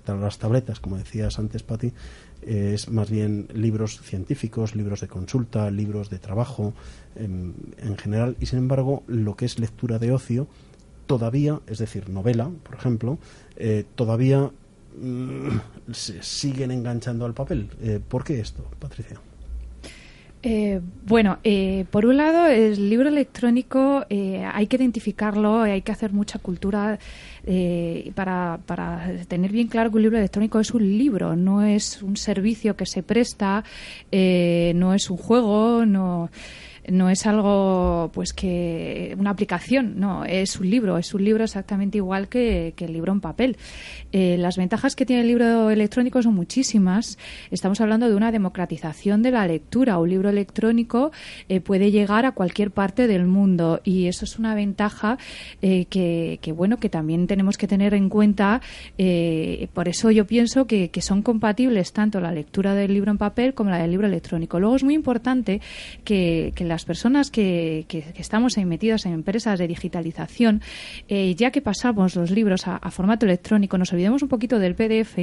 para 0.05 0.19
las 0.19 0.39
tabletas 0.39 0.81
como 0.81 0.97
decías 0.97 1.39
antes 1.39 1.63
Patti 1.63 1.93
es 2.43 2.89
más 2.89 3.11
bien 3.11 3.49
libros 3.53 4.01
científicos 4.01 4.75
libros 4.75 5.01
de 5.01 5.09
consulta 5.09 5.71
libros 5.71 6.11
de 6.11 6.19
trabajo 6.19 6.75
en, 7.15 7.55
en 7.79 7.97
general 7.97 8.37
y 8.41 8.47
sin 8.47 8.59
embargo 8.59 9.05
lo 9.07 9.37
que 9.37 9.45
es 9.45 9.59
lectura 9.59 9.99
de 9.99 10.13
ocio 10.13 10.49
todavía 11.07 11.61
es 11.67 11.79
decir 11.79 12.09
novela 12.09 12.51
por 12.65 12.75
ejemplo 12.75 13.19
eh, 13.63 13.85
todavía 13.95 14.51
mm, 14.99 15.93
se 15.93 16.23
siguen 16.23 16.71
enganchando 16.71 17.27
al 17.27 17.35
papel. 17.35 17.69
Eh, 17.83 18.01
¿Por 18.07 18.25
qué 18.25 18.41
esto, 18.41 18.65
Patricia? 18.79 19.21
Eh, 20.43 20.81
bueno, 21.07 21.39
eh, 21.45 21.85
por 21.91 22.07
un 22.07 22.17
lado, 22.17 22.47
el 22.47 22.89
libro 22.89 23.11
electrónico 23.11 24.07
eh, 24.09 24.43
hay 24.51 24.67
que 24.69 24.77
identificarlo, 24.77 25.61
hay 25.61 25.83
que 25.83 25.93
hacer 25.93 26.13
mucha 26.15 26.39
cultura 26.39 26.99
eh, 27.45 28.11
para, 28.15 28.59
para, 28.65 29.13
tener 29.29 29.53
bien 29.53 29.69
claro 29.69 29.91
que 29.91 29.97
un 29.97 30.03
libro 30.03 30.17
electrónico 30.17 30.59
es 30.59 30.71
un 30.71 30.83
libro, 30.97 31.37
no 31.37 31.63
es 31.63 32.03
un 32.03 32.17
servicio 32.17 32.75
que 32.75 32.87
se 32.87 33.03
presta, 33.03 33.65
eh, 34.11 34.73
no 34.77 34.95
es 34.95 35.11
un 35.11 35.19
juego, 35.19 35.85
no 35.85 36.31
no 36.89 37.11
es 37.11 37.27
algo 37.27 38.11
pues 38.13 38.33
que 38.33 39.15
una 39.19 39.31
aplicación 39.31 39.99
no 39.99 40.25
es 40.25 40.59
un 40.59 40.71
libro 40.71 40.99
es 40.99 41.15
un 41.15 41.25
libro 41.25 41.45
exactamente 41.45 41.99
igual 41.99 42.29
que, 42.29 42.73
que 42.77 42.85
el 42.87 42.93
libro 42.93 43.13
en 43.13 43.21
papel. 43.21 43.57
Eh, 44.13 44.37
las 44.39 44.57
ventajas 44.57 44.97
que 44.97 45.07
tiene 45.07 45.23
el 45.23 45.29
libro 45.29 45.71
electrónico 45.71 46.23
son 46.23 46.35
muchísimas. 46.35 47.19
Estamos 47.51 47.81
hablando 47.81 48.09
de 48.09 48.15
una 48.15 48.33
democratización 48.33 49.23
de 49.23 49.31
la 49.31 49.47
lectura. 49.47 49.99
Un 49.99 50.11
libro 50.11 50.29
electrónico 50.29 51.13
eh, 51.49 51.61
puede 51.61 51.91
llegar 51.91 52.27
a 52.27 52.33
cualquier 52.33 52.71
parte 52.71 53.07
del 53.07 53.27
mundo 53.27 53.81
y 53.85 54.07
eso 54.07 54.25
es 54.25 54.39
una 54.39 54.55
ventaja 54.55 55.19
eh, 55.63 55.87
que, 55.87 56.39
bueno 56.53 56.79
que 56.79 56.89
también 56.89 57.27
tenemos 57.27 57.57
que 57.57 57.69
tener 57.69 57.95
en 57.95 58.09
cuenta 58.09 58.61
por 59.73 59.89
eso 59.89 60.11
yo 60.11 60.27
pienso 60.27 60.67
que, 60.67 60.91
que 60.91 61.01
son 61.01 61.23
compatibles 61.23 61.93
tanto 61.93 62.21
la 62.21 62.33
lectura 62.33 62.75
del 62.75 62.93
libro 62.93 63.11
en 63.11 63.19
papel 63.19 63.55
como 63.55 63.71
la 63.71 63.79
del 63.79 63.91
libro 63.91 64.07
electrónico. 64.07 64.59
Luego 64.59 64.77
es 64.77 64.85
muy 64.85 64.95
importante 64.95 65.61
que, 66.05 66.53
que 66.55 66.65
las 66.71 66.85
personas 66.85 67.33
que, 67.33 67.85
que, 67.89 68.05
estamos 68.15 68.57
ahí 68.57 68.65
metidas 68.65 69.05
en 69.05 69.13
empresas 69.13 69.59
de 69.59 69.67
digitalización, 69.67 70.63
eh, 71.09 71.35
ya 71.35 71.51
que 71.51 71.61
pasamos 71.61 72.15
los 72.15 72.31
libros 72.31 72.69
a, 72.69 72.79
formato 72.93 73.27
electrónico, 73.27 73.77
nos 73.77 73.93
olvidemos 73.93 74.23
un 74.23 74.29
poquito 74.29 74.61
del 74.61 74.77
PDF 74.77 75.19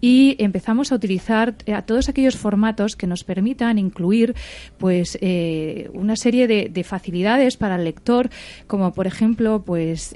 y 0.00 0.36
empezamos 0.38 0.92
a 0.92 0.94
utilizar 0.94 1.54
eh, 1.66 1.74
a 1.74 1.82
todos 1.82 2.08
aquellos 2.08 2.36
formatos 2.36 2.96
que 2.96 3.06
nos 3.06 3.24
permitan 3.24 3.78
incluir 3.78 4.34
pues 4.78 5.18
eh, 5.20 5.90
una 5.92 6.16
serie 6.16 6.48
de, 6.48 6.70
de, 6.70 6.82
facilidades 6.82 7.58
para 7.58 7.76
el 7.76 7.84
lector, 7.84 8.30
como 8.66 8.94
por 8.94 9.06
ejemplo 9.06 9.62
pues 9.64 10.14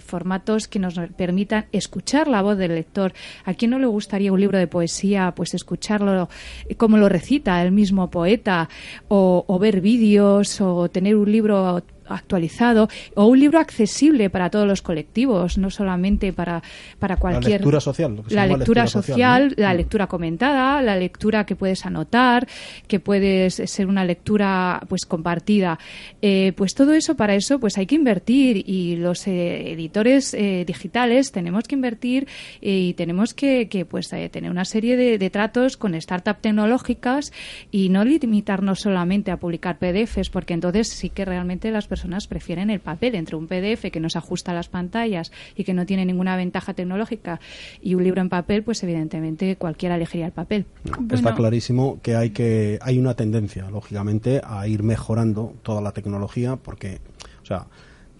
formatos 0.00 0.66
que 0.66 0.78
nos 0.78 0.94
permitan 1.16 1.66
escuchar 1.72 2.26
la 2.26 2.40
voz 2.40 2.56
del 2.56 2.74
lector. 2.74 3.12
¿A 3.44 3.52
quién 3.52 3.72
no 3.72 3.78
le 3.78 3.86
gustaría 3.86 4.32
un 4.32 4.40
libro 4.40 4.58
de 4.58 4.66
poesía 4.66 5.34
pues 5.36 5.52
escucharlo 5.52 6.30
como 6.78 6.96
lo 6.96 7.10
recita 7.10 7.60
el 7.62 7.72
mismo 7.72 8.08
poeta 8.08 8.70
o, 9.08 9.44
o 9.46 9.58
ver 9.58 9.82
vídeos 9.82 10.21
o 10.60 10.88
tener 10.88 11.16
un 11.16 11.30
libro 11.30 11.82
actualizado 12.06 12.88
o 13.14 13.26
un 13.26 13.40
libro 13.40 13.58
accesible 13.58 14.30
para 14.30 14.50
todos 14.50 14.66
los 14.66 14.82
colectivos, 14.82 15.58
no 15.58 15.70
solamente 15.70 16.32
para, 16.32 16.62
para 16.98 17.16
cualquier... 17.16 17.52
La 17.52 17.56
lectura 17.58 17.80
social. 17.80 18.16
Lo 18.16 18.22
que 18.22 18.30
se 18.30 18.34
la 18.36 18.46
llama 18.46 18.58
lectura, 18.58 18.82
lectura 18.84 19.02
social, 19.02 19.42
social 19.42 19.54
¿no? 19.56 19.62
la 19.62 19.72
Mm. 19.72 19.76
lectura 19.76 20.06
comentada, 20.06 20.82
la 20.82 20.96
lectura 20.96 21.44
que 21.46 21.56
puedes 21.56 21.84
anotar, 21.86 22.46
que 22.86 23.00
puedes 23.00 23.54
ser 23.54 23.86
una 23.86 24.04
lectura 24.04 24.80
pues 24.88 25.04
compartida. 25.06 25.78
Eh, 26.20 26.52
pues 26.56 26.74
todo 26.74 26.92
eso, 26.92 27.16
para 27.16 27.34
eso, 27.34 27.58
pues 27.58 27.78
hay 27.78 27.86
que 27.86 27.94
invertir 27.94 28.62
y 28.68 28.96
los 28.96 29.26
eh, 29.26 29.72
editores 29.72 30.34
eh, 30.34 30.64
digitales 30.66 31.32
tenemos 31.32 31.64
que 31.64 31.74
invertir 31.74 32.26
y 32.60 32.94
tenemos 32.94 33.34
que, 33.34 33.68
que 33.68 33.84
pues 33.84 34.12
eh, 34.12 34.28
tener 34.28 34.50
una 34.50 34.64
serie 34.64 34.96
de, 34.96 35.18
de 35.18 35.30
tratos 35.30 35.76
con 35.76 36.00
startups 36.00 36.40
tecnológicas 36.40 37.32
y 37.70 37.88
no 37.88 38.04
limitarnos 38.04 38.80
solamente 38.80 39.30
a 39.30 39.36
publicar 39.38 39.78
PDFs, 39.78 40.30
porque 40.30 40.54
entonces 40.54 40.88
sí 40.88 41.10
que 41.10 41.24
realmente 41.24 41.70
las 41.70 41.86
personas 41.92 42.26
prefieren 42.26 42.70
el 42.70 42.80
papel 42.80 43.14
entre 43.16 43.36
un 43.36 43.46
PDF 43.46 43.90
que 43.92 44.00
no 44.00 44.08
se 44.08 44.16
ajusta 44.16 44.52
a 44.52 44.54
las 44.54 44.70
pantallas 44.70 45.30
y 45.54 45.64
que 45.64 45.74
no 45.74 45.84
tiene 45.84 46.06
ninguna 46.06 46.36
ventaja 46.36 46.72
tecnológica 46.72 47.38
y 47.82 47.94
un 47.94 48.02
libro 48.02 48.22
en 48.22 48.30
papel, 48.30 48.62
pues 48.62 48.82
evidentemente 48.82 49.56
cualquiera 49.56 49.96
elegiría 49.96 50.24
el 50.24 50.32
papel. 50.32 50.64
Está 51.10 51.34
clarísimo 51.34 52.00
que 52.00 52.16
hay 52.16 52.30
que 52.30 52.78
hay 52.80 52.98
una 52.98 53.12
tendencia, 53.12 53.70
lógicamente, 53.70 54.40
a 54.42 54.66
ir 54.66 54.82
mejorando 54.82 55.52
toda 55.62 55.82
la 55.82 55.92
tecnología 55.92 56.56
porque, 56.56 57.00
o 57.42 57.44
sea, 57.44 57.66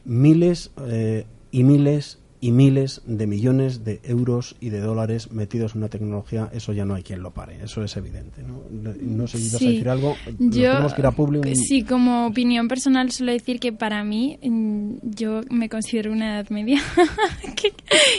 miles 0.05 0.70
eh, 0.87 1.25
y 1.51 1.62
miles 1.64 2.18
y 2.43 2.51
miles 2.51 3.03
de 3.07 3.28
millones 3.28 3.84
de 3.84 4.01
euros 4.03 4.57
y 4.61 4.70
de 4.70 4.80
dólares 4.80 5.30
metidos 5.30 5.72
en 5.76 5.78
una 5.78 5.88
tecnología, 5.88 6.51
eso 6.53 6.72
ya 6.72 6.84
no 6.84 6.95
hay 6.95 7.05
quien 7.05 7.22
lo 7.22 7.30
pare, 7.30 7.57
eso 7.62 7.84
es 7.84 7.97
evidente. 7.97 8.43
No, 8.43 8.61
no 9.01 9.26
sé 9.28 9.38
si 9.38 9.45
vas 9.53 9.62
a 9.62 9.64
decir 9.64 9.88
algo. 9.88 10.16
Yo, 10.40 10.72
tenemos 10.72 10.93
que 10.95 11.03
ir 11.03 11.07
a 11.07 11.12
Publi 11.12 11.38
un- 11.38 11.55
sí, 11.57 11.84
como 11.84 12.26
opinión 12.26 12.66
personal 12.66 13.12
suelo 13.12 13.30
decir 13.30 13.61
que 13.61 13.72
para 13.72 14.03
mí, 14.03 14.38
mm, 14.43 14.90
yo 15.05 15.43
me 15.51 15.68
considero 15.68 16.11
una 16.11 16.34
edad 16.40 16.51
media, 16.51 16.82
que 17.57 17.72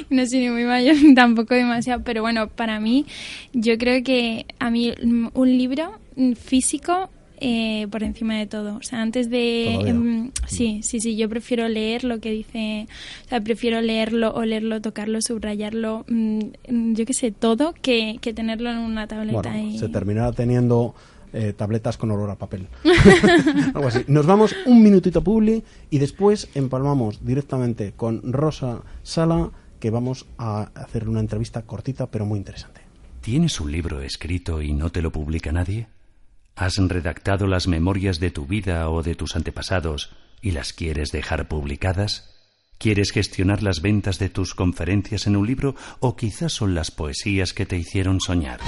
no 0.10 0.26
soy 0.26 0.40
ni 0.40 0.50
muy 0.50 0.64
mayor 0.64 0.96
ni 1.04 1.14
tampoco 1.16 1.54
demasiado, 1.54 2.02
pero 2.06 2.22
bueno, 2.22 2.48
para 2.48 2.80
mí, 2.80 3.06
yo 3.52 3.78
creo 3.78 4.04
que 4.06 4.46
a 4.58 4.70
mí 4.72 4.94
mm, 5.04 5.28
un 5.34 5.58
libro 5.58 6.00
mm, 6.16 6.32
físico 6.34 7.10
eh, 7.46 7.88
por 7.92 8.04
encima 8.04 8.38
de 8.38 8.48
todo. 8.48 8.78
O 8.78 8.82
sea, 8.84 9.02
antes 9.02 9.30
de... 9.30 9.74
Em, 9.74 10.32
sí, 10.48 10.80
sí, 10.82 11.02
sí, 11.02 11.18
yo 11.18 11.28
prefiero 11.28 11.68
leer 11.68 12.06
lo 12.06 12.22
que 12.22 12.32
dice... 12.32 12.88
O 13.26 13.30
sea, 13.30 13.42
prefiero 13.42 13.82
leerlo, 13.82 14.34
olerlo, 14.34 14.80
tocarlo, 14.80 15.22
subrayarlo, 15.22 16.06
mm, 16.08 16.40
mm, 16.70 16.94
yo 16.94 17.06
qué 17.06 17.14
sé, 17.14 17.32
todo, 17.32 17.74
que, 17.74 18.18
que 18.22 18.34
tenerlo 18.34 18.72
en 18.72 18.78
una 18.78 19.08
tableta. 19.08 19.42
Bueno, 19.42 19.58
y... 19.58 19.78
se 19.78 19.90
terminará 19.90 20.32
teniendo 20.32 20.96
eh, 21.34 21.52
tabletas 21.52 21.98
con 21.98 22.12
olor 22.12 22.30
a 22.30 22.36
papel. 22.36 22.70
Algo 23.76 23.90
así. 23.90 24.06
Nos 24.08 24.26
vamos 24.26 24.56
un 24.66 24.82
minutito 24.82 25.22
publi 25.22 25.66
y 25.90 25.98
después 26.00 26.48
empalmamos 26.56 27.26
directamente 27.26 27.92
con 27.92 28.32
Rosa 28.32 28.84
Sala, 29.04 29.52
que 29.82 29.90
vamos 29.90 30.28
a 30.38 30.72
hacer 30.76 31.10
una 31.10 31.20
entrevista 31.20 31.64
cortita 31.64 32.10
pero 32.10 32.26
muy 32.26 32.38
interesante. 32.38 32.80
¿Tienes 33.20 33.60
un 33.60 33.70
libro 33.70 34.02
escrito 34.02 34.62
y 34.62 34.72
no 34.72 34.92
te 34.92 35.02
lo 35.02 35.12
publica 35.12 35.52
nadie? 35.52 35.88
¿Has 36.56 36.78
redactado 36.78 37.48
las 37.48 37.68
memorias 37.68 38.20
de 38.20 38.30
tu 38.30 38.46
vida 38.46 38.88
o 38.90 39.02
de 39.02 39.16
tus 39.16 39.36
antepasados 39.36 40.12
y 40.42 40.52
las 40.52 40.72
quieres 40.72 41.12
dejar 41.12 41.48
publicadas? 41.48 42.30
¿Quieres 42.78 43.12
gestionar 43.12 43.64
las 43.64 43.82
ventas 43.82 44.20
de 44.20 44.30
tus 44.30 44.54
conferencias 44.54 45.26
en 45.26 45.36
un 45.36 45.48
libro 45.48 45.76
o 46.00 46.16
quizás 46.16 46.54
son 46.54 46.76
las 46.76 46.92
poesías 46.92 47.54
que 47.54 47.66
te 47.66 47.78
hicieron 47.78 48.20
soñar? 48.20 48.60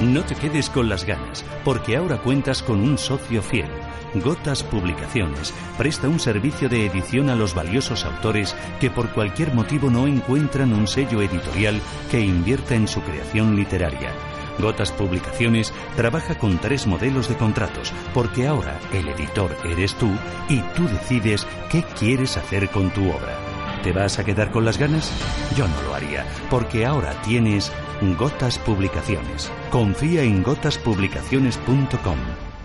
No 0.00 0.24
te 0.24 0.34
quedes 0.34 0.68
con 0.68 0.88
las 0.88 1.04
ganas, 1.04 1.44
porque 1.64 1.96
ahora 1.96 2.18
cuentas 2.18 2.62
con 2.62 2.80
un 2.80 2.98
socio 2.98 3.40
fiel. 3.40 3.70
Gotas 4.14 4.62
Publicaciones 4.64 5.54
presta 5.78 6.08
un 6.08 6.18
servicio 6.18 6.68
de 6.68 6.86
edición 6.86 7.30
a 7.30 7.36
los 7.36 7.54
valiosos 7.54 8.04
autores 8.04 8.56
que 8.80 8.90
por 8.90 9.10
cualquier 9.10 9.54
motivo 9.54 9.90
no 9.90 10.06
encuentran 10.06 10.72
un 10.72 10.88
sello 10.88 11.22
editorial 11.22 11.80
que 12.10 12.20
invierta 12.20 12.74
en 12.74 12.88
su 12.88 13.00
creación 13.02 13.54
literaria. 13.54 14.12
Gotas 14.58 14.92
Publicaciones 14.92 15.72
trabaja 15.96 16.38
con 16.38 16.58
tres 16.58 16.86
modelos 16.86 17.28
de 17.28 17.36
contratos, 17.36 17.92
porque 18.14 18.46
ahora 18.46 18.78
el 18.92 19.08
editor 19.08 19.56
eres 19.64 19.94
tú 19.94 20.10
y 20.48 20.60
tú 20.74 20.86
decides 20.88 21.46
qué 21.70 21.82
quieres 21.98 22.36
hacer 22.36 22.68
con 22.70 22.90
tu 22.90 23.08
obra. 23.10 23.36
¿Te 23.82 23.92
vas 23.92 24.18
a 24.18 24.24
quedar 24.24 24.50
con 24.50 24.64
las 24.64 24.78
ganas? 24.78 25.12
Yo 25.56 25.68
no 25.68 25.82
lo 25.82 25.94
haría, 25.94 26.26
porque 26.50 26.86
ahora 26.86 27.12
tienes 27.22 27.72
Gotas 28.18 28.58
Publicaciones. 28.58 29.50
Confía 29.70 30.22
en 30.22 30.42
gotaspublicaciones.com, 30.42 32.18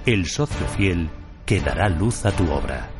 el 0.05 0.25
socio 0.25 0.67
fiel 0.67 1.09
que 1.45 1.59
dará 1.59 1.89
luz 1.89 2.25
a 2.25 2.31
tu 2.31 2.49
obra. 2.51 2.90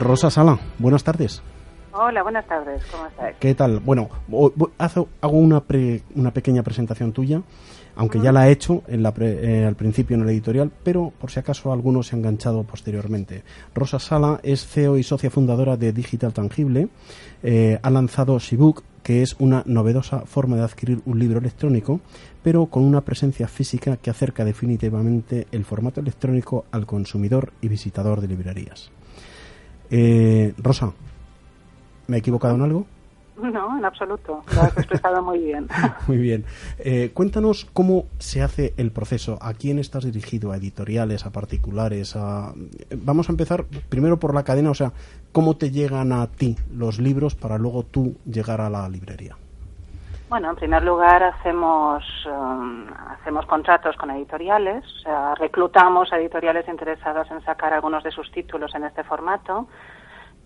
Rosa 0.00 0.30
Sala, 0.30 0.58
buenas 0.78 1.04
tardes. 1.04 1.42
Hola, 1.92 2.22
buenas 2.22 2.46
tardes, 2.46 2.82
¿cómo 2.90 3.06
estáis? 3.06 3.36
¿Qué 3.38 3.54
tal? 3.54 3.80
Bueno, 3.80 4.08
hago 4.78 5.36
una, 5.36 5.60
pre- 5.60 6.02
una 6.14 6.30
pequeña 6.32 6.62
presentación 6.62 7.12
tuya, 7.12 7.42
aunque 7.96 8.20
ya 8.20 8.32
la 8.32 8.48
he 8.48 8.52
hecho 8.52 8.82
en 8.86 9.02
la 9.02 9.12
pre- 9.12 9.60
eh, 9.62 9.66
al 9.66 9.74
principio 9.74 10.16
en 10.16 10.22
el 10.22 10.30
editorial, 10.30 10.70
pero 10.84 11.12
por 11.20 11.30
si 11.30 11.40
acaso 11.40 11.72
algunos 11.72 12.06
se 12.06 12.14
han 12.14 12.20
enganchado 12.20 12.62
posteriormente. 12.62 13.42
Rosa 13.74 13.98
Sala 13.98 14.40
es 14.44 14.64
CEO 14.66 14.96
y 14.98 15.02
socia 15.02 15.30
fundadora 15.30 15.76
de 15.76 15.92
Digital 15.92 16.32
Tangible, 16.32 16.88
eh, 17.42 17.78
ha 17.82 17.90
lanzado 17.90 18.38
Shibook, 18.38 18.82
que 19.02 19.22
es 19.22 19.34
una 19.38 19.64
novedosa 19.66 20.20
forma 20.20 20.56
de 20.56 20.62
adquirir 20.62 21.00
un 21.06 21.18
libro 21.18 21.40
electrónico, 21.40 22.00
pero 22.42 22.66
con 22.66 22.84
una 22.84 23.00
presencia 23.02 23.48
física 23.48 23.96
que 23.96 24.10
acerca 24.10 24.44
definitivamente 24.44 25.46
el 25.50 25.64
formato 25.64 26.00
electrónico 26.00 26.64
al 26.70 26.86
consumidor 26.86 27.52
y 27.60 27.68
visitador 27.68 28.20
de 28.20 28.28
librerías. 28.28 28.90
Eh, 29.90 30.54
Rosa, 30.58 30.92
¿me 32.06 32.16
he 32.16 32.20
equivocado 32.20 32.54
en 32.54 32.62
algo? 32.62 32.86
No, 33.42 33.78
en 33.78 33.84
absoluto. 33.84 34.44
Lo 34.54 34.62
has 34.62 34.76
expresado 34.76 35.22
muy 35.22 35.38
bien. 35.38 35.66
Muy 36.06 36.18
bien. 36.18 36.44
Eh, 36.78 37.10
cuéntanos 37.14 37.66
cómo 37.72 38.04
se 38.18 38.42
hace 38.42 38.74
el 38.76 38.92
proceso. 38.92 39.38
¿A 39.40 39.54
quién 39.54 39.78
estás 39.78 40.04
dirigido? 40.04 40.52
¿A 40.52 40.58
editoriales? 40.58 41.24
¿A 41.24 41.30
particulares? 41.30 42.16
A... 42.16 42.52
Vamos 42.94 43.28
a 43.28 43.32
empezar 43.32 43.64
primero 43.88 44.18
por 44.18 44.34
la 44.34 44.44
cadena, 44.44 44.70
o 44.70 44.74
sea, 44.74 44.92
¿cómo 45.32 45.56
te 45.56 45.70
llegan 45.70 46.12
a 46.12 46.26
ti 46.26 46.56
los 46.70 46.98
libros 46.98 47.34
para 47.34 47.56
luego 47.56 47.82
tú 47.82 48.16
llegar 48.26 48.60
a 48.60 48.68
la 48.68 48.88
librería? 48.88 49.36
Bueno, 50.30 50.50
en 50.50 50.54
primer 50.54 50.84
lugar 50.84 51.24
hacemos 51.24 52.04
um, 52.24 52.86
hacemos 53.08 53.46
contratos 53.46 53.96
con 53.96 54.12
editoriales, 54.12 54.84
o 54.84 54.98
sea, 55.00 55.34
reclutamos 55.34 56.12
a 56.12 56.18
editoriales 56.18 56.68
interesadas 56.68 57.28
en 57.32 57.42
sacar 57.42 57.72
algunos 57.72 58.04
de 58.04 58.12
sus 58.12 58.30
títulos 58.30 58.72
en 58.76 58.84
este 58.84 59.02
formato 59.02 59.66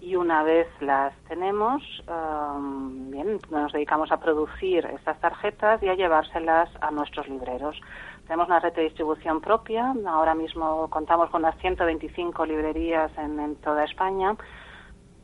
y 0.00 0.16
una 0.16 0.42
vez 0.42 0.68
las 0.80 1.12
tenemos, 1.28 1.82
um, 2.08 3.10
bien, 3.10 3.38
nos 3.50 3.74
dedicamos 3.74 4.10
a 4.10 4.16
producir 4.16 4.86
estas 4.86 5.20
tarjetas 5.20 5.82
y 5.82 5.90
a 5.90 5.94
llevárselas 5.94 6.70
a 6.80 6.90
nuestros 6.90 7.28
libreros. 7.28 7.78
Tenemos 8.26 8.48
una 8.48 8.60
red 8.60 8.72
de 8.72 8.84
distribución 8.84 9.42
propia, 9.42 9.92
ahora 10.06 10.34
mismo 10.34 10.88
contamos 10.88 11.28
con 11.28 11.42
unas 11.42 11.58
125 11.58 12.46
librerías 12.46 13.12
en, 13.18 13.38
en 13.38 13.56
toda 13.56 13.84
España. 13.84 14.34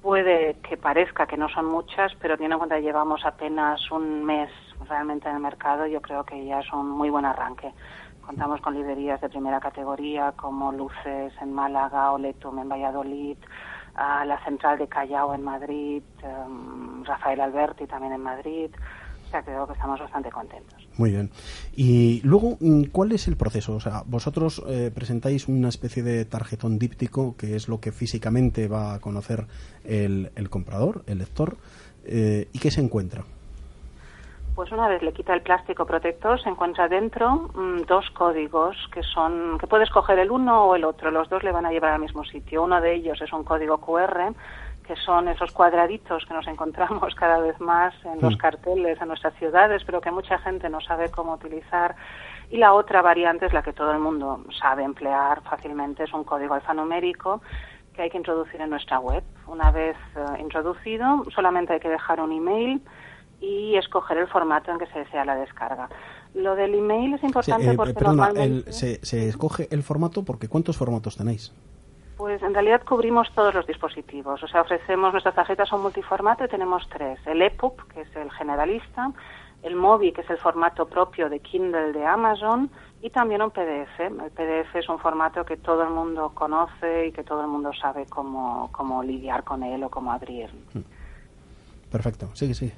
Puede 0.03 0.55
que 0.67 0.79
parezca 0.79 1.27
que 1.27 1.37
no 1.37 1.49
son 1.51 1.67
muchas, 1.67 2.13
pero 2.21 2.37
teniendo 2.37 2.57
en 2.57 2.61
cuenta 2.61 2.77
que 2.77 2.83
llevamos 2.83 3.25
apenas 3.27 3.91
un 3.91 4.25
mes 4.25 4.51
realmente 4.89 5.29
en 5.29 5.37
el 5.37 5.43
mercado, 5.43 5.87
yo 5.87 6.01
creo 6.01 6.25
que 6.25 6.43
ya 6.45 6.61
es 6.61 6.73
un 6.73 6.89
muy 6.89 7.11
buen 7.11 7.27
arranque. 7.27 7.73
Contamos 8.25 8.61
con 8.63 8.75
librerías 8.75 9.21
de 9.21 9.29
primera 9.29 9.61
categoría 9.61 10.33
como 10.33 10.73
Luces 10.73 11.35
en 11.43 11.53
Málaga, 11.53 12.13
Oletum 12.13 12.61
en 12.61 12.69
Valladolid, 12.69 13.37
la 13.97 14.41
central 14.45 14.79
de 14.79 14.89
Callao 14.89 15.35
en 15.35 15.43
Madrid, 15.43 16.03
em, 16.23 17.05
Rafael 17.05 17.41
Alberti 17.41 17.87
también 17.87 18.15
en 18.15 18.23
Madrid. 18.23 18.71
O 19.27 19.29
sea, 19.29 19.43
creo 19.43 19.67
que 19.67 19.75
estamos 19.75 20.01
bastante 20.01 20.31
contentos. 20.31 20.80
Muy 20.97 21.11
bien. 21.11 21.31
Y 21.75 22.21
luego, 22.25 22.59
mm, 22.61 22.85
¿cuál 22.93 23.13
es 23.13 23.29
el 23.29 23.37
proceso? 23.37 23.75
O 23.75 23.81
sea, 23.81 24.03
vosotros 24.07 24.63
eh, 24.69 24.91
presentáis 24.95 25.49
una 25.49 25.69
especie 25.69 26.03
de 26.03 26.25
tarjetón 26.25 26.79
díptico, 26.79 27.37
que 27.37 27.57
es 27.57 27.69
lo 27.69 27.81
que 27.81 27.93
físicamente 27.93 28.69
va 28.69 28.95
a 28.95 29.01
conocer 29.01 29.47
el, 29.85 30.31
el 30.35 30.51
comprador, 30.51 31.03
el 31.07 31.19
lector, 31.19 31.57
eh, 32.05 32.49
¿y 32.53 32.59
qué 32.59 32.71
se 32.71 32.81
encuentra? 32.81 33.25
Pues 34.55 34.73
una 34.73 34.89
vez 34.89 35.03
le 35.03 35.13
quita 35.13 35.33
el 35.33 35.43
plástico 35.43 35.87
protector, 35.87 36.39
se 36.43 36.49
encuentra 36.49 36.89
dentro 36.89 37.51
mm, 37.55 37.87
dos 37.87 38.11
códigos 38.11 38.77
que 38.93 39.03
son 39.03 39.59
que 39.59 39.67
puedes 39.67 39.89
coger 39.91 40.19
el 40.19 40.31
uno 40.31 40.65
o 40.65 40.77
el 40.77 40.85
otro. 40.85 41.11
Los 41.11 41.31
dos 41.31 41.43
le 41.43 41.53
van 41.53 41.67
a 41.67 41.71
llevar 41.71 41.93
al 41.93 42.01
mismo 42.01 42.25
sitio. 42.25 42.65
Uno 42.65 42.81
de 42.81 42.95
ellos 42.95 43.21
es 43.23 43.33
un 43.33 43.45
código 43.45 43.79
QR, 43.79 44.35
que 44.91 44.97
son 44.97 45.29
esos 45.29 45.53
cuadraditos 45.53 46.25
que 46.27 46.35
nos 46.35 46.49
encontramos 46.49 47.15
cada 47.23 47.39
vez 47.39 47.61
más 47.61 47.95
en 48.05 48.21
los 48.21 48.37
carteles 48.37 49.01
en 49.01 49.07
nuestras 49.07 49.35
ciudades, 49.35 49.85
pero 49.87 50.01
que 50.01 50.11
mucha 50.11 50.37
gente 50.39 50.69
no 50.69 50.81
sabe 50.81 51.11
cómo 51.13 51.35
utilizar. 51.35 51.95
Y 52.51 52.57
la 52.57 52.73
otra 52.73 53.01
variante 53.01 53.47
es 53.47 53.53
la 53.53 53.63
que 53.63 53.73
todo 53.73 53.93
el 53.93 54.01
mundo 54.01 54.45
sabe 54.61 54.83
emplear 54.83 55.43
fácilmente, 55.43 56.03
es 56.03 56.13
un 56.13 56.25
código 56.25 56.55
alfanumérico 56.55 57.41
que 57.95 58.03
hay 58.03 58.11
que 58.11 58.17
introducir 58.19 58.61
en 58.61 58.71
nuestra 58.71 58.99
web. 58.99 59.23
Una 59.47 59.71
vez 59.71 59.97
eh, 60.17 60.41
introducido, 60.41 61.25
solamente 61.33 61.75
hay 61.75 61.81
que 61.81 61.89
dejar 61.89 62.21
un 62.21 62.33
email 62.33 62.83
y 63.41 63.77
escoger 63.77 64.19
el 64.19 64.27
formato 64.27 64.73
en 64.73 64.79
que 64.81 64.87
se 64.89 64.99
desea 64.99 65.25
la 65.25 65.37
descarga. 65.37 65.89
Lo 66.35 66.57
del 66.57 66.75
email 66.75 67.15
es 67.15 67.23
importante 67.23 67.71
Eh, 67.71 67.75
porque 67.77 67.95
perdona, 67.95 68.27
normalmente... 68.27 68.69
el- 68.71 68.75
se, 68.75 69.05
se 69.07 69.29
escoge 69.29 69.69
el 69.71 69.85
formato 69.85 70.25
porque 70.25 70.49
¿cuántos 70.49 70.77
formatos 70.77 71.17
tenéis? 71.17 71.53
Pues 72.21 72.43
en 72.43 72.53
realidad 72.53 72.83
cubrimos 72.87 73.33
todos 73.35 73.55
los 73.55 73.67
dispositivos. 73.67 74.43
O 74.43 74.47
sea, 74.47 74.61
ofrecemos 74.61 75.11
nuestras 75.11 75.35
tarjetas 75.35 75.71
son 75.71 75.81
multiformato 75.81 76.45
y 76.45 76.49
tenemos 76.49 76.87
tres. 76.91 77.19
El 77.27 77.41
EPUB, 77.41 77.89
que 77.89 78.03
es 78.03 78.15
el 78.15 78.31
generalista, 78.33 79.11
el 79.63 79.75
MOBI, 79.75 80.13
que 80.13 80.21
es 80.21 80.29
el 80.29 80.37
formato 80.37 80.87
propio 80.87 81.31
de 81.31 81.41
Kindle 81.41 81.95
de 81.95 82.05
Amazon, 82.05 82.71
y 83.01 83.09
también 83.09 83.41
un 83.41 83.51
PDF. 83.51 84.01
El 84.01 84.31
PDF 84.33 84.77
es 84.77 84.91
un 84.91 84.99
formato 84.99 85.47
que 85.47 85.57
todo 85.57 85.83
el 85.83 85.89
mundo 85.89 86.33
conoce 86.35 87.07
y 87.07 87.13
que 87.13 87.25
todo 87.25 87.41
el 87.41 87.47
mundo 87.47 87.71
sabe 87.73 88.05
cómo, 88.05 88.69
cómo 88.71 89.03
lidiar 89.03 89.43
con 89.43 89.63
él 89.63 89.83
o 89.83 89.89
cómo 89.89 90.13
abrir. 90.13 90.51
Perfecto, 91.91 92.29
sigue, 92.35 92.53
sigue. 92.53 92.75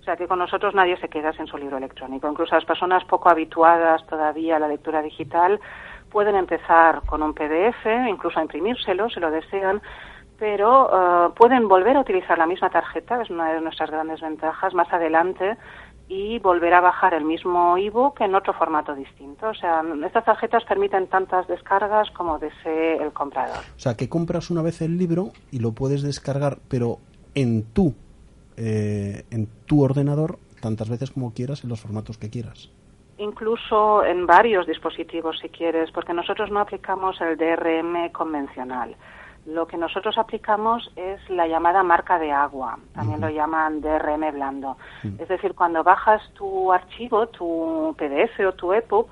O 0.00 0.02
sea 0.02 0.18
que 0.18 0.28
con 0.28 0.38
nosotros 0.38 0.74
nadie 0.74 0.98
se 0.98 1.08
queda 1.08 1.32
sin 1.32 1.46
su 1.46 1.56
libro 1.56 1.78
electrónico. 1.78 2.28
Incluso 2.28 2.54
las 2.54 2.66
personas 2.66 3.04
poco 3.06 3.30
habituadas 3.30 4.06
todavía 4.06 4.56
a 4.56 4.58
la 4.58 4.68
lectura 4.68 5.00
digital 5.00 5.58
pueden 6.10 6.36
empezar 6.36 7.02
con 7.06 7.22
un 7.22 7.34
PDF, 7.34 7.86
incluso 8.08 8.38
a 8.38 8.42
imprimírselo 8.42 9.08
si 9.08 9.20
lo 9.20 9.30
desean, 9.30 9.80
pero 10.38 10.90
eh, 11.28 11.32
pueden 11.36 11.68
volver 11.68 11.96
a 11.96 12.00
utilizar 12.00 12.38
la 12.38 12.46
misma 12.46 12.70
tarjeta, 12.70 13.22
es 13.22 13.30
una 13.30 13.52
de 13.52 13.60
nuestras 13.60 13.90
grandes 13.90 14.20
ventajas, 14.20 14.74
más 14.74 14.92
adelante 14.92 15.56
y 16.08 16.40
volver 16.40 16.74
a 16.74 16.80
bajar 16.80 17.14
el 17.14 17.24
mismo 17.24 17.76
ebook 17.76 18.20
en 18.20 18.34
otro 18.34 18.52
formato 18.52 18.96
distinto. 18.96 19.50
O 19.50 19.54
sea, 19.54 19.82
estas 20.04 20.24
tarjetas 20.24 20.64
permiten 20.64 21.06
tantas 21.06 21.46
descargas 21.46 22.10
como 22.10 22.40
desee 22.40 22.96
el 23.00 23.12
comprador. 23.12 23.58
O 23.76 23.78
sea, 23.78 23.96
que 23.96 24.08
compras 24.08 24.50
una 24.50 24.60
vez 24.60 24.82
el 24.82 24.98
libro 24.98 25.30
y 25.52 25.60
lo 25.60 25.70
puedes 25.70 26.02
descargar, 26.02 26.58
pero 26.68 26.98
en 27.36 27.62
tu, 27.62 27.94
eh, 28.56 29.24
en 29.30 29.46
tu 29.66 29.84
ordenador 29.84 30.40
tantas 30.60 30.88
veces 30.88 31.12
como 31.12 31.32
quieras 31.32 31.62
en 31.62 31.70
los 31.70 31.80
formatos 31.80 32.18
que 32.18 32.28
quieras. 32.28 32.70
Incluso 33.20 34.04
en 34.04 34.26
varios 34.26 34.66
dispositivos 34.66 35.38
si 35.40 35.48
quieres, 35.48 35.90
porque 35.92 36.14
nosotros 36.14 36.50
no 36.50 36.60
aplicamos 36.60 37.20
el 37.20 37.36
DRM 37.36 38.10
convencional. 38.10 38.96
Lo 39.46 39.66
que 39.66 39.76
nosotros 39.76 40.18
aplicamos 40.18 40.92
es 40.96 41.18
la 41.30 41.46
llamada 41.46 41.82
marca 41.82 42.18
de 42.18 42.30
agua, 42.30 42.78
también 42.94 43.20
lo 43.20 43.30
llaman 43.30 43.80
DRM 43.80 44.32
blando. 44.32 44.76
Es 45.18 45.28
decir, 45.28 45.54
cuando 45.54 45.82
bajas 45.82 46.22
tu 46.34 46.72
archivo, 46.72 47.26
tu 47.28 47.94
PDF 47.96 48.38
o 48.46 48.52
tu 48.52 48.72
EPUB, 48.72 49.06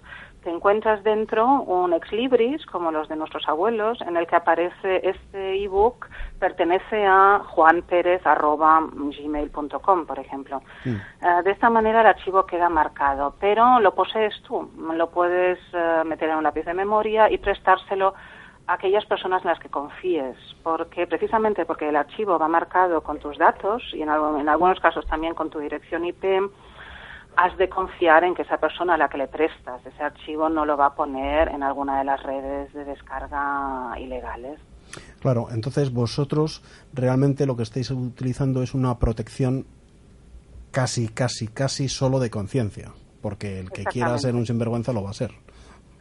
te 0.48 0.54
encuentras 0.54 1.04
dentro 1.04 1.44
un 1.46 1.92
ex 1.92 2.10
libris, 2.10 2.64
como 2.64 2.90
los 2.90 3.06
de 3.06 3.16
nuestros 3.16 3.46
abuelos, 3.46 4.00
en 4.00 4.16
el 4.16 4.26
que 4.26 4.36
aparece 4.36 5.06
este 5.06 5.62
ebook 5.62 6.06
pertenece 6.38 7.04
a 7.06 7.42
juanperez.gmail.com, 7.46 10.06
por 10.06 10.18
ejemplo. 10.18 10.62
Eh, 10.86 10.96
de 11.44 11.50
esta 11.50 11.68
manera 11.68 12.00
el 12.00 12.06
archivo 12.06 12.46
queda 12.46 12.70
marcado, 12.70 13.34
pero 13.38 13.78
lo 13.80 13.94
posees 13.94 14.40
tú. 14.42 14.70
Lo 14.94 15.10
puedes 15.10 15.58
eh, 15.74 16.02
meter 16.06 16.30
en 16.30 16.36
un 16.36 16.44
lápiz 16.44 16.64
de 16.64 16.72
memoria 16.72 17.30
y 17.30 17.36
prestárselo 17.36 18.14
a 18.66 18.72
aquellas 18.74 19.04
personas 19.06 19.42
en 19.44 19.50
las 19.50 19.58
que 19.60 19.68
confíes, 19.68 20.36
porque 20.62 21.06
precisamente 21.06 21.64
porque 21.66 21.88
el 21.90 21.96
archivo 21.96 22.38
va 22.38 22.48
marcado 22.48 23.02
con 23.02 23.18
tus 23.18 23.36
datos 23.38 23.82
y 23.92 24.00
en, 24.02 24.08
algo- 24.10 24.38
en 24.38 24.48
algunos 24.48 24.78
casos 24.80 25.06
también 25.06 25.34
con 25.34 25.48
tu 25.50 25.58
dirección 25.58 26.04
IP, 26.04 26.24
has 27.38 27.56
de 27.56 27.68
confiar 27.68 28.24
en 28.24 28.34
que 28.34 28.42
esa 28.42 28.56
persona 28.56 28.94
a 28.94 28.96
la 28.96 29.08
que 29.08 29.16
le 29.16 29.28
prestas 29.28 29.86
ese 29.86 30.02
archivo 30.02 30.48
no 30.48 30.66
lo 30.66 30.76
va 30.76 30.86
a 30.86 30.94
poner 30.94 31.48
en 31.48 31.62
alguna 31.62 31.98
de 31.98 32.04
las 32.04 32.20
redes 32.20 32.72
de 32.72 32.84
descarga 32.84 33.94
ilegales. 34.00 34.58
Claro, 35.20 35.46
entonces 35.52 35.92
vosotros 35.92 36.64
realmente 36.92 37.46
lo 37.46 37.56
que 37.56 37.62
estáis 37.62 37.92
utilizando 37.92 38.60
es 38.60 38.74
una 38.74 38.98
protección 38.98 39.66
casi, 40.72 41.08
casi, 41.08 41.46
casi 41.46 41.88
solo 41.88 42.18
de 42.18 42.28
conciencia, 42.28 42.90
porque 43.22 43.60
el 43.60 43.70
que 43.70 43.84
quiera 43.84 44.18
ser 44.18 44.34
un 44.34 44.44
sinvergüenza 44.44 44.92
lo 44.92 45.04
va 45.04 45.10
a 45.10 45.14
ser, 45.14 45.30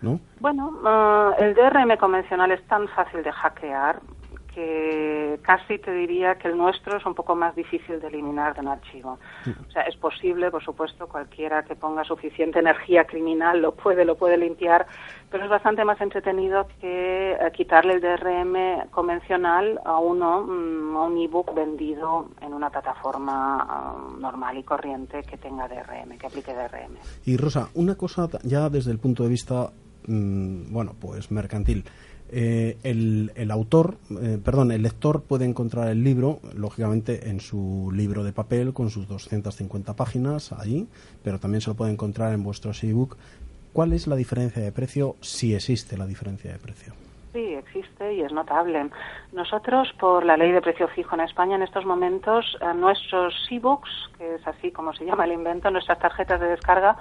¿no? 0.01 0.19
Bueno, 0.39 0.73
eh, 0.87 1.45
el 1.45 1.53
DRM 1.53 1.97
convencional 1.99 2.51
es 2.51 2.65
tan 2.65 2.87
fácil 2.87 3.21
de 3.21 3.31
hackear 3.31 4.01
que 4.57 5.39
casi 5.43 5.77
te 5.77 5.91
diría 5.91 6.33
que 6.39 6.47
el 6.47 6.57
nuestro 6.57 6.97
es 6.97 7.05
un 7.05 7.13
poco 7.13 7.35
más 7.35 7.55
difícil 7.55 7.99
de 8.01 8.07
eliminar 8.07 8.55
de 8.55 8.61
un 8.61 8.69
archivo. 8.69 9.19
O 9.67 9.71
sea, 9.71 9.83
es 9.83 9.95
posible, 9.97 10.49
por 10.49 10.63
supuesto, 10.63 11.05
cualquiera 11.07 11.61
que 11.61 11.75
ponga 11.75 12.03
suficiente 12.03 12.57
energía 12.57 13.05
criminal 13.05 13.61
lo 13.61 13.75
puede, 13.75 14.03
lo 14.03 14.17
puede 14.17 14.35
limpiar, 14.35 14.87
pero 15.29 15.43
es 15.43 15.49
bastante 15.51 15.85
más 15.85 16.01
entretenido 16.01 16.67
que 16.81 17.33
eh, 17.33 17.51
quitarle 17.53 17.93
el 17.93 18.01
DRM 18.01 18.89
convencional 18.89 19.79
a 19.85 19.99
uno, 19.99 20.41
mm, 20.41 20.97
a 20.97 21.03
un 21.03 21.17
ebook 21.19 21.53
vendido 21.53 22.31
en 22.41 22.51
una 22.51 22.71
plataforma 22.71 23.59
ah, 23.61 23.95
normal 24.19 24.57
y 24.57 24.63
corriente 24.63 25.21
que 25.21 25.37
tenga 25.37 25.67
DRM, 25.67 26.17
que 26.17 26.25
aplique 26.25 26.51
DRM. 26.51 26.97
Y 27.25 27.37
Rosa, 27.37 27.69
una 27.75 27.93
cosa 27.93 28.27
ya 28.41 28.69
desde 28.69 28.89
el 28.89 28.97
punto 28.97 29.21
de 29.21 29.29
vista, 29.29 29.69
mm, 30.07 30.73
bueno, 30.73 30.95
pues 30.99 31.29
mercantil. 31.29 31.85
Eh, 32.29 32.77
el, 32.83 33.31
el 33.35 33.51
autor, 33.51 33.97
eh, 34.21 34.37
perdón, 34.43 34.71
el 34.71 34.83
lector 34.83 35.23
puede 35.23 35.45
encontrar 35.45 35.87
el 35.87 36.03
libro, 36.03 36.39
lógicamente, 36.53 37.29
en 37.29 37.39
su 37.39 37.89
libro 37.93 38.23
de 38.23 38.33
papel 38.33 38.73
con 38.73 38.89
sus 38.89 39.07
250 39.07 39.95
páginas 39.95 40.51
ahí, 40.51 40.87
pero 41.23 41.39
también 41.39 41.61
se 41.61 41.69
lo 41.69 41.75
puede 41.75 41.91
encontrar 41.91 42.33
en 42.33 42.43
vuestros 42.43 42.83
ebook. 42.83 43.17
¿Cuál 43.71 43.93
es 43.93 44.07
la 44.07 44.15
diferencia 44.15 44.61
de 44.61 44.71
precio, 44.71 45.15
si 45.21 45.53
existe 45.53 45.97
la 45.97 46.05
diferencia 46.05 46.51
de 46.51 46.59
precio? 46.59 46.93
Sí, 47.31 47.53
existe 47.53 48.15
y 48.15 48.21
es 48.21 48.31
notable. 48.33 48.89
Nosotros, 49.31 49.93
por 49.99 50.25
la 50.25 50.35
ley 50.35 50.51
de 50.51 50.61
precio 50.61 50.87
fijo 50.87 51.15
en 51.15 51.21
España, 51.21 51.55
en 51.55 51.61
estos 51.61 51.85
momentos, 51.85 52.57
nuestros 52.75 53.33
e-books, 53.51 53.89
que 54.17 54.35
es 54.35 54.47
así 54.47 54.71
como 54.71 54.93
se 54.93 55.05
llama 55.05 55.25
el 55.25 55.33
invento, 55.33 55.69
nuestras 55.69 55.99
tarjetas 55.99 56.39
de 56.39 56.47
descarga, 56.47 56.97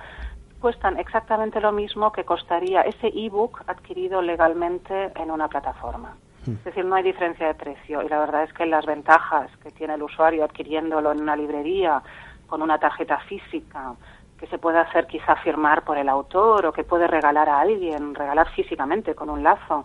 cuestan 0.66 0.98
exactamente 0.98 1.60
lo 1.60 1.70
mismo 1.70 2.10
que 2.10 2.24
costaría 2.24 2.80
ese 2.80 3.06
e-book 3.06 3.62
adquirido 3.68 4.20
legalmente 4.20 5.12
en 5.14 5.30
una 5.30 5.46
plataforma. 5.46 6.16
Es 6.44 6.64
decir, 6.64 6.84
no 6.84 6.96
hay 6.96 7.04
diferencia 7.04 7.46
de 7.46 7.54
precio 7.54 8.02
y 8.02 8.08
la 8.08 8.18
verdad 8.18 8.42
es 8.42 8.52
que 8.52 8.66
las 8.66 8.84
ventajas 8.84 9.48
que 9.62 9.70
tiene 9.70 9.94
el 9.94 10.02
usuario 10.02 10.42
adquiriéndolo 10.42 11.12
en 11.12 11.20
una 11.20 11.36
librería 11.36 12.02
con 12.48 12.62
una 12.62 12.80
tarjeta 12.80 13.18
física 13.28 13.94
que 14.40 14.48
se 14.48 14.58
puede 14.58 14.78
hacer 14.80 15.06
quizá 15.06 15.36
firmar 15.36 15.84
por 15.84 15.98
el 15.98 16.08
autor 16.08 16.66
o 16.66 16.72
que 16.72 16.82
puede 16.82 17.06
regalar 17.06 17.48
a 17.48 17.60
alguien, 17.60 18.16
regalar 18.16 18.48
físicamente 18.50 19.14
con 19.14 19.30
un 19.30 19.44
lazo, 19.44 19.84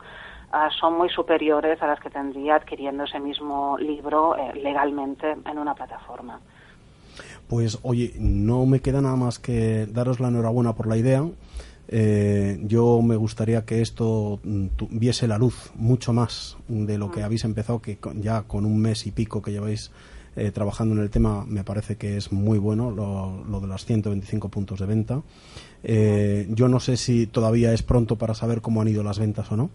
ah, 0.52 0.70
son 0.80 0.98
muy 0.98 1.10
superiores 1.10 1.80
a 1.84 1.86
las 1.86 2.00
que 2.00 2.10
tendría 2.10 2.56
adquiriendo 2.56 3.04
ese 3.04 3.20
mismo 3.20 3.78
libro 3.78 4.36
eh, 4.36 4.52
legalmente 4.56 5.38
en 5.46 5.60
una 5.60 5.76
plataforma. 5.76 6.40
Pues 7.52 7.80
oye, 7.84 8.14
no 8.18 8.66
me 8.66 8.80
queda 8.80 9.02
nada 9.02 9.18
más 9.18 9.38
que 9.38 9.86
daros 9.86 10.22
la 10.22 10.30
enhorabuena 10.30 10.72
por 10.74 10.88
la 10.88 10.96
idea. 10.96 11.26
Eh, 11.90 12.58
yo 12.64 13.02
me 13.02 13.18
gustaría 13.18 13.66
que 13.66 13.82
esto 13.82 14.40
mm, 14.42 14.68
viese 14.92 15.28
la 15.28 15.38
luz 15.38 15.70
mucho 15.76 16.14
más 16.14 16.56
de 16.70 16.98
lo 16.98 17.12
que 17.12 17.24
habéis 17.24 17.44
empezado, 17.44 17.82
que 17.82 17.98
con- 17.98 18.22
ya 18.22 18.44
con 18.44 18.66
un 18.66 18.80
mes 18.80 19.06
y 19.06 19.12
pico 19.12 19.42
que 19.42 19.52
lleváis 19.52 19.92
eh, 20.38 20.52
trabajando 20.52 20.96
en 20.96 21.02
el 21.02 21.10
tema, 21.10 21.44
me 21.46 21.66
parece 21.66 21.98
que 21.98 22.16
es 22.16 22.32
muy 22.32 22.58
bueno 22.58 22.90
lo, 22.90 23.44
lo 23.44 23.60
de 23.60 23.68
los 23.68 23.84
125 23.84 24.48
puntos 24.48 24.80
de 24.80 24.86
venta. 24.86 25.22
Eh, 25.84 26.48
yo 26.52 26.70
no 26.70 26.80
sé 26.80 26.96
si 26.96 27.28
todavía 27.28 27.74
es 27.74 27.84
pronto 27.84 28.16
para 28.16 28.34
saber 28.34 28.62
cómo 28.62 28.82
han 28.82 28.88
ido 28.88 29.04
las 29.04 29.20
ventas 29.20 29.52
o 29.52 29.58
no. 29.58 29.70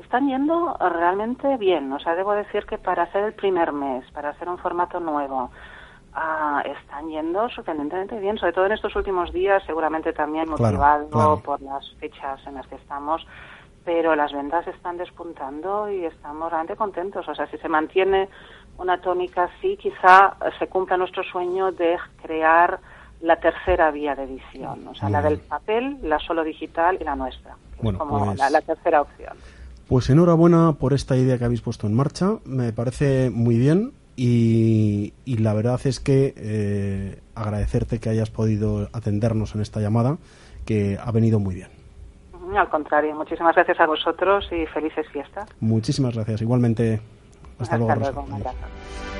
Están 0.00 0.26
yendo 0.26 0.74
realmente 0.78 1.54
bien. 1.58 1.92
O 1.92 1.98
sea, 2.00 2.14
debo 2.14 2.32
decir 2.32 2.64
que 2.64 2.78
para 2.78 3.02
hacer 3.02 3.24
el 3.24 3.34
primer 3.34 3.74
mes, 3.74 4.04
para 4.14 4.30
hacer 4.30 4.48
un 4.48 4.56
formato 4.56 5.00
nuevo, 5.00 5.50
ah, 6.18 6.62
están 6.64 7.08
yendo 7.08 7.48
sorprendentemente 7.50 8.18
bien, 8.18 8.38
sobre 8.38 8.52
todo 8.52 8.66
en 8.66 8.72
estos 8.72 8.94
últimos 8.96 9.32
días, 9.32 9.62
seguramente 9.66 10.12
también 10.12 10.48
motivado 10.50 11.08
claro. 11.08 11.40
por 11.44 11.60
las 11.62 11.88
fechas 12.00 12.40
en 12.46 12.54
las 12.54 12.66
que 12.66 12.74
estamos. 12.74 13.26
Pero 13.84 14.14
las 14.14 14.32
ventas 14.32 14.66
están 14.66 14.98
despuntando 14.98 15.90
y 15.90 16.04
estamos 16.04 16.50
realmente 16.50 16.76
contentos. 16.76 17.26
O 17.26 17.34
sea, 17.34 17.46
si 17.46 17.56
se 17.56 17.68
mantiene 17.68 18.28
una 18.76 19.00
tónica 19.00 19.44
así, 19.44 19.76
quizá 19.78 20.36
eh, 20.44 20.50
se 20.58 20.66
cumpla 20.66 20.96
nuestro 20.96 21.22
sueño 21.22 21.72
de 21.72 21.96
crear 22.20 22.80
la 23.22 23.36
tercera 23.36 23.90
vía 23.90 24.14
de 24.14 24.24
edición. 24.24 24.88
O 24.88 24.94
sea, 24.94 25.08
la 25.08 25.22
del 25.22 25.38
papel, 25.38 25.98
la 26.02 26.18
solo 26.18 26.44
digital 26.44 26.98
y 27.00 27.04
la 27.04 27.16
nuestra. 27.16 27.54
que 27.76 27.82
Bueno, 27.82 27.96
es 27.96 27.98
como 28.00 28.24
pues- 28.26 28.38
la, 28.38 28.50
la 28.50 28.60
tercera 28.60 29.00
opción. 29.00 29.36
Pues 29.88 30.10
enhorabuena 30.10 30.74
por 30.74 30.92
esta 30.92 31.16
idea 31.16 31.38
que 31.38 31.46
habéis 31.46 31.62
puesto 31.62 31.86
en 31.86 31.94
marcha. 31.94 32.32
Me 32.44 32.74
parece 32.74 33.30
muy 33.30 33.56
bien 33.56 33.92
y, 34.18 35.14
y 35.24 35.36
la 35.36 35.54
verdad 35.54 35.80
es 35.84 36.00
que 36.00 36.34
eh, 36.36 37.20
agradecerte 37.36 38.00
que 38.00 38.08
hayas 38.08 38.30
podido 38.30 38.88
atendernos 38.92 39.54
en 39.54 39.60
esta 39.60 39.80
llamada, 39.80 40.18
que 40.66 40.98
ha 41.00 41.12
venido 41.12 41.38
muy 41.38 41.54
bien. 41.54 41.68
Ujú, 42.34 42.58
Al 42.58 42.68
contrario, 42.68 43.14
muchísimas 43.14 43.54
gracias 43.54 43.78
a 43.78 43.86
vosotros 43.86 44.48
y 44.50 44.66
felices 44.66 45.06
fiestas. 45.12 45.48
Muchísimas 45.60 46.16
gracias. 46.16 46.42
Igualmente, 46.42 47.00
hasta, 47.60 47.78
luego. 47.78 47.94
Rosa. 47.94 48.10
luego, 48.10 49.17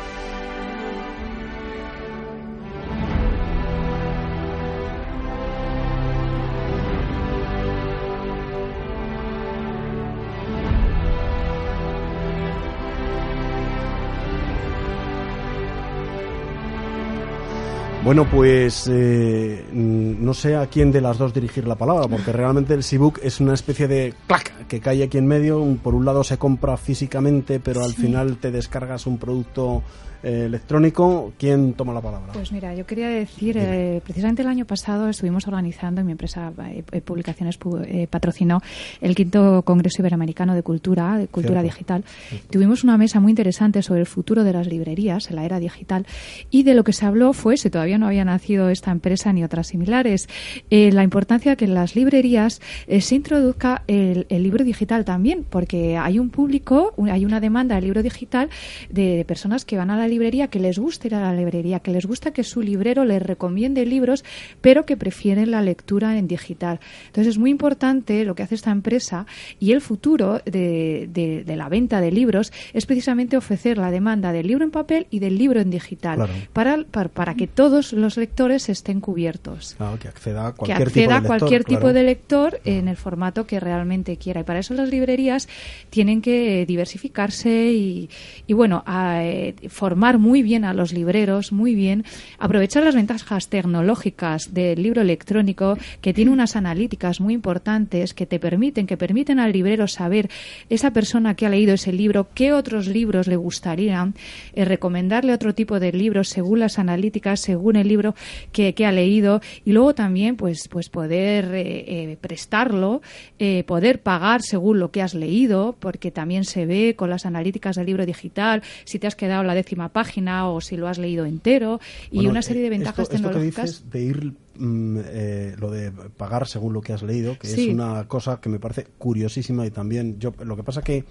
Bueno, 18.08 18.24
pues 18.24 18.88
eh, 18.90 19.66
no 19.70 20.32
sé 20.32 20.56
a 20.56 20.66
quién 20.68 20.90
de 20.90 21.02
las 21.02 21.18
dos 21.18 21.34
dirigir 21.34 21.68
la 21.68 21.74
palabra, 21.74 22.08
porque 22.08 22.32
realmente 22.32 22.72
el 22.72 22.82
Seabook 22.82 23.20
es 23.22 23.38
una 23.38 23.52
especie 23.52 23.86
de 23.86 24.14
clac 24.26 24.66
que 24.66 24.80
cae 24.80 25.02
aquí 25.02 25.18
en 25.18 25.26
medio. 25.26 25.62
Por 25.82 25.94
un 25.94 26.06
lado 26.06 26.24
se 26.24 26.38
compra 26.38 26.78
físicamente, 26.78 27.60
pero 27.60 27.84
al 27.84 27.92
final 27.92 28.38
te 28.38 28.50
descargas 28.50 29.06
un 29.06 29.18
producto 29.18 29.82
eh, 30.22 30.44
electrónico. 30.46 31.32
¿Quién 31.38 31.74
toma 31.74 31.92
la 31.94 32.00
palabra? 32.00 32.32
Pues 32.32 32.52
mira, 32.52 32.74
yo 32.74 32.86
quería 32.86 33.08
decir, 33.08 33.56
eh, 33.58 34.00
precisamente 34.04 34.42
el 34.42 34.48
año 34.48 34.64
pasado 34.64 35.08
estuvimos 35.08 35.46
organizando, 35.46 36.02
mi 36.04 36.12
empresa 36.12 36.52
eh, 36.68 36.82
eh, 36.92 37.00
Publicaciones 37.00 37.58
pu- 37.58 37.84
eh, 37.86 38.06
patrocinó 38.08 38.60
el 39.00 39.14
quinto 39.14 39.62
Congreso 39.62 40.02
Iberoamericano 40.02 40.54
de 40.54 40.62
Cultura, 40.62 41.16
de 41.18 41.28
Cultura 41.28 41.60
Cierto. 41.60 41.74
Digital. 41.76 42.04
Tuvimos 42.50 42.84
una 42.84 42.96
mesa 42.98 43.20
muy 43.20 43.30
interesante 43.32 43.82
sobre 43.82 44.00
el 44.00 44.06
futuro 44.06 44.44
de 44.44 44.52
las 44.52 44.66
librerías 44.66 45.30
en 45.30 45.36
la 45.36 45.44
era 45.44 45.58
digital 45.60 46.06
y 46.50 46.62
de 46.62 46.74
lo 46.74 46.84
que 46.84 46.92
se 46.92 47.06
habló 47.06 47.32
fue, 47.32 47.56
si 47.56 47.70
todavía 47.70 47.98
no 47.98 48.06
había 48.06 48.24
nacido 48.24 48.68
esta 48.70 48.90
empresa 48.90 49.32
ni 49.32 49.44
otras 49.44 49.68
similares, 49.68 50.28
eh, 50.70 50.90
la 50.92 51.04
importancia 51.04 51.52
de 51.52 51.56
que 51.56 51.64
en 51.66 51.74
las 51.74 51.94
librerías 51.94 52.60
se 53.00 53.14
introduzca 53.14 53.82
el, 53.86 54.26
el 54.28 54.42
libro 54.42 54.64
digital 54.64 55.04
también, 55.04 55.44
porque 55.48 55.96
hay 55.96 56.18
un 56.18 56.30
público, 56.30 56.94
hay 57.10 57.24
una 57.24 57.40
demanda 57.40 57.74
del 57.76 57.84
libro 57.84 58.02
digital 58.02 58.48
de, 58.90 59.16
de 59.18 59.24
personas 59.24 59.64
que 59.64 59.76
van 59.76 59.90
a 59.90 59.96
la 59.96 60.07
librería, 60.08 60.48
que 60.48 60.58
les 60.58 60.78
gusta 60.78 61.06
ir 61.06 61.14
a 61.14 61.20
la 61.20 61.32
librería, 61.32 61.80
que 61.80 61.90
les 61.92 62.06
gusta 62.06 62.32
que 62.32 62.42
su 62.42 62.60
librero 62.62 63.04
les 63.04 63.22
recomiende 63.22 63.86
libros, 63.86 64.24
pero 64.60 64.84
que 64.86 64.96
prefieren 64.96 65.50
la 65.52 65.62
lectura 65.62 66.18
en 66.18 66.26
digital. 66.26 66.80
Entonces 67.06 67.32
es 67.34 67.38
muy 67.38 67.50
importante 67.50 68.24
lo 68.24 68.34
que 68.34 68.42
hace 68.42 68.54
esta 68.56 68.70
empresa 68.72 69.26
y 69.60 69.72
el 69.72 69.80
futuro 69.80 70.40
de, 70.44 71.08
de- 71.12 71.44
de 71.44 71.56
la 71.56 71.68
venta 71.68 72.00
de 72.00 72.10
libros 72.10 72.52
es 72.72 72.86
precisamente 72.86 73.36
ofrecer 73.36 73.78
la 73.78 73.90
demanda 73.90 74.32
del 74.32 74.46
libro 74.48 74.64
en 74.64 74.70
papel 74.70 75.06
y 75.10 75.18
del 75.20 75.38
libro 75.38 75.60
en 75.60 75.70
digital 75.70 76.16
Claro. 76.16 76.32
para, 76.52 76.84
para, 76.90 77.08
para 77.08 77.34
que 77.34 77.46
todos 77.46 77.92
los 77.92 78.16
lectores 78.16 78.68
estén 78.68 79.00
cubiertos 79.00 79.74
Claro, 79.76 79.98
que 79.98 80.08
acceda 80.08 80.46
a 80.48 80.52
que 80.52 80.56
cualquier 80.58 80.88
acceda 80.88 80.92
tipo 80.92 81.04
de 81.04 81.20
lector, 81.20 81.38
cualquier 81.38 81.64
tipo 81.64 81.80
claro. 81.80 81.92
de 81.94 82.02
lector 82.02 82.60
en 82.64 82.88
el 82.88 82.96
formato 82.96 83.46
que 83.46 83.60
realmente 83.60 84.16
quiera. 84.16 84.40
Y 84.40 84.44
para 84.44 84.60
eso 84.60 84.72
las 84.74 84.88
librerías 84.88 85.48
tienen 85.90 86.22
que 86.22 86.64
diversificarse 86.66 87.70
y, 87.72 88.08
y 88.46 88.52
bueno, 88.54 88.82
a, 88.86 89.24
eh, 89.24 89.54
formar 89.68 89.97
muy 89.98 90.42
bien 90.42 90.64
a 90.64 90.72
los 90.72 90.92
libreros, 90.92 91.52
muy 91.52 91.74
bien, 91.74 92.04
aprovechar 92.38 92.84
las 92.84 92.94
ventajas 92.94 93.48
tecnológicas 93.48 94.54
del 94.54 94.82
libro 94.82 95.02
electrónico 95.02 95.76
que 96.00 96.14
tiene 96.14 96.30
unas 96.30 96.56
analíticas 96.56 97.20
muy 97.20 97.34
importantes 97.34 98.14
que 98.14 98.26
te 98.26 98.38
permiten, 98.38 98.86
que 98.86 98.96
permiten 98.96 99.40
al 99.40 99.52
librero 99.52 99.88
saber 99.88 100.30
esa 100.70 100.92
persona 100.92 101.34
que 101.34 101.46
ha 101.46 101.50
leído 101.50 101.74
ese 101.74 101.92
libro, 101.92 102.28
qué 102.34 102.52
otros 102.52 102.86
libros 102.86 103.26
le 103.26 103.36
gustarían, 103.36 104.14
eh, 104.54 104.64
recomendarle 104.64 105.32
otro 105.32 105.54
tipo 105.54 105.80
de 105.80 105.92
libros 105.92 106.28
según 106.28 106.60
las 106.60 106.78
analíticas, 106.78 107.40
según 107.40 107.76
el 107.76 107.88
libro 107.88 108.14
que, 108.52 108.74
que 108.74 108.86
ha 108.86 108.92
leído 108.92 109.40
y 109.64 109.72
luego 109.72 109.94
también 109.94 110.36
pues, 110.36 110.68
pues 110.68 110.88
poder 110.88 111.54
eh, 111.54 112.12
eh, 112.12 112.16
prestarlo, 112.20 113.02
eh, 113.38 113.64
poder 113.64 114.02
pagar 114.02 114.42
según 114.42 114.78
lo 114.78 114.90
que 114.90 115.02
has 115.02 115.14
leído, 115.14 115.76
porque 115.78 116.10
también 116.10 116.44
se 116.44 116.66
ve 116.66 116.94
con 116.96 117.10
las 117.10 117.26
analíticas 117.26 117.76
del 117.76 117.86
libro 117.86 118.06
digital 118.06 118.62
si 118.84 118.98
te 118.98 119.06
has 119.06 119.16
quedado 119.16 119.42
la 119.42 119.54
décima 119.54 119.87
página 119.88 120.48
o 120.48 120.60
si 120.60 120.76
lo 120.76 120.88
has 120.88 120.98
leído 120.98 121.24
entero 121.26 121.80
y 122.10 122.16
Bueno, 122.16 122.30
una 122.30 122.42
serie 122.42 122.62
de 122.62 122.68
eh, 122.68 122.70
ventajas 122.70 123.04
esto, 123.04 123.16
esto 123.16 123.28
que 123.28 123.34
tecnológicas. 123.34 123.64
dices 123.66 123.90
de 123.90 124.00
ir 124.02 124.34
mm, 124.56 124.98
eh, 125.04 125.56
lo 125.58 125.70
de 125.70 125.90
pagar 125.92 126.46
según 126.46 126.72
lo 126.72 126.80
que 126.80 126.92
has 126.92 127.02
leído, 127.02 127.38
que 127.38 127.46
Sí. 127.48 127.68
es 127.68 127.74
una 127.74 128.06
cosa 128.08 128.40
que 128.40 128.48
me 128.48 128.58
parece 128.58 128.86
curiosísima 128.98 129.66
y 129.66 129.70
también 129.70 130.18
yo 130.18 130.32
lo 130.44 130.56
que 130.56 130.62
pasa 130.62 130.82
que 130.82 131.04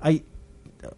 hay 0.00 0.24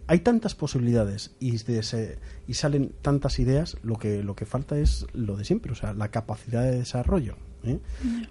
hay 0.07 0.21
tantas 0.21 0.55
posibilidades 0.55 1.33
y, 1.41 1.57
de 1.59 1.83
se- 1.83 2.19
y 2.49 2.55
salen 2.55 2.93
tantas 3.03 3.39
ideas, 3.39 3.77
lo 3.83 3.99
que 3.99 4.23
lo 4.23 4.35
que 4.35 4.47
falta 4.47 4.79
es 4.79 5.07
lo 5.13 5.37
de 5.37 5.45
siempre, 5.45 5.73
o 5.73 5.75
sea, 5.75 5.93
la 5.95 6.09
capacidad 6.11 6.63
de 6.63 6.77
desarrollo. 6.79 7.37
¿eh? 7.65 7.79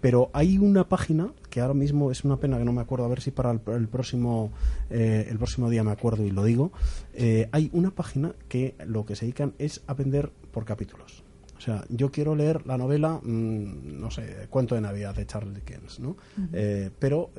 Pero 0.01 0.29
hay 0.33 0.57
una 0.59 0.87
página 0.89 1.31
que 1.49 1.61
ahora 1.61 1.73
mismo 1.73 2.11
es 2.11 2.23
una 2.23 2.37
pena 2.37 2.57
que 2.59 2.65
no 2.65 2.71
me 2.73 2.81
acuerdo, 2.81 3.05
a 3.05 3.09
ver 3.09 3.21
si 3.21 3.31
para 3.31 3.51
el, 3.51 3.61
el 3.67 3.87
próximo 3.87 4.51
eh, 4.89 5.27
el 5.29 5.37
próximo 5.37 5.69
día 5.69 5.83
me 5.83 5.91
acuerdo 5.91 6.23
y 6.23 6.31
lo 6.31 6.43
digo. 6.43 6.71
eh, 7.13 7.49
hay 7.51 7.69
una 7.73 7.91
página 7.91 8.33
que 8.47 8.75
lo 8.85 9.05
que 9.05 9.15
se 9.15 9.25
dedican 9.25 9.53
es 9.59 9.81
a 9.87 9.93
vender 9.95 10.31
por 10.51 10.65
capítulos. 10.65 11.23
O 11.57 11.61
sea, 11.65 11.85
yo 11.87 12.11
quiero 12.11 12.35
leer 12.35 12.65
la 12.67 12.77
novela, 12.77 13.21
mm, 13.23 13.99
no 14.01 14.11
sé, 14.11 14.47
Cuento 14.49 14.75
de 14.75 14.81
Navidad 14.81 15.15
de 15.15 15.25
Charles 15.25 15.53
Dickens, 15.55 15.99
¿no? 15.99 16.17
Eh, 16.51 16.89
pero 16.99 17.29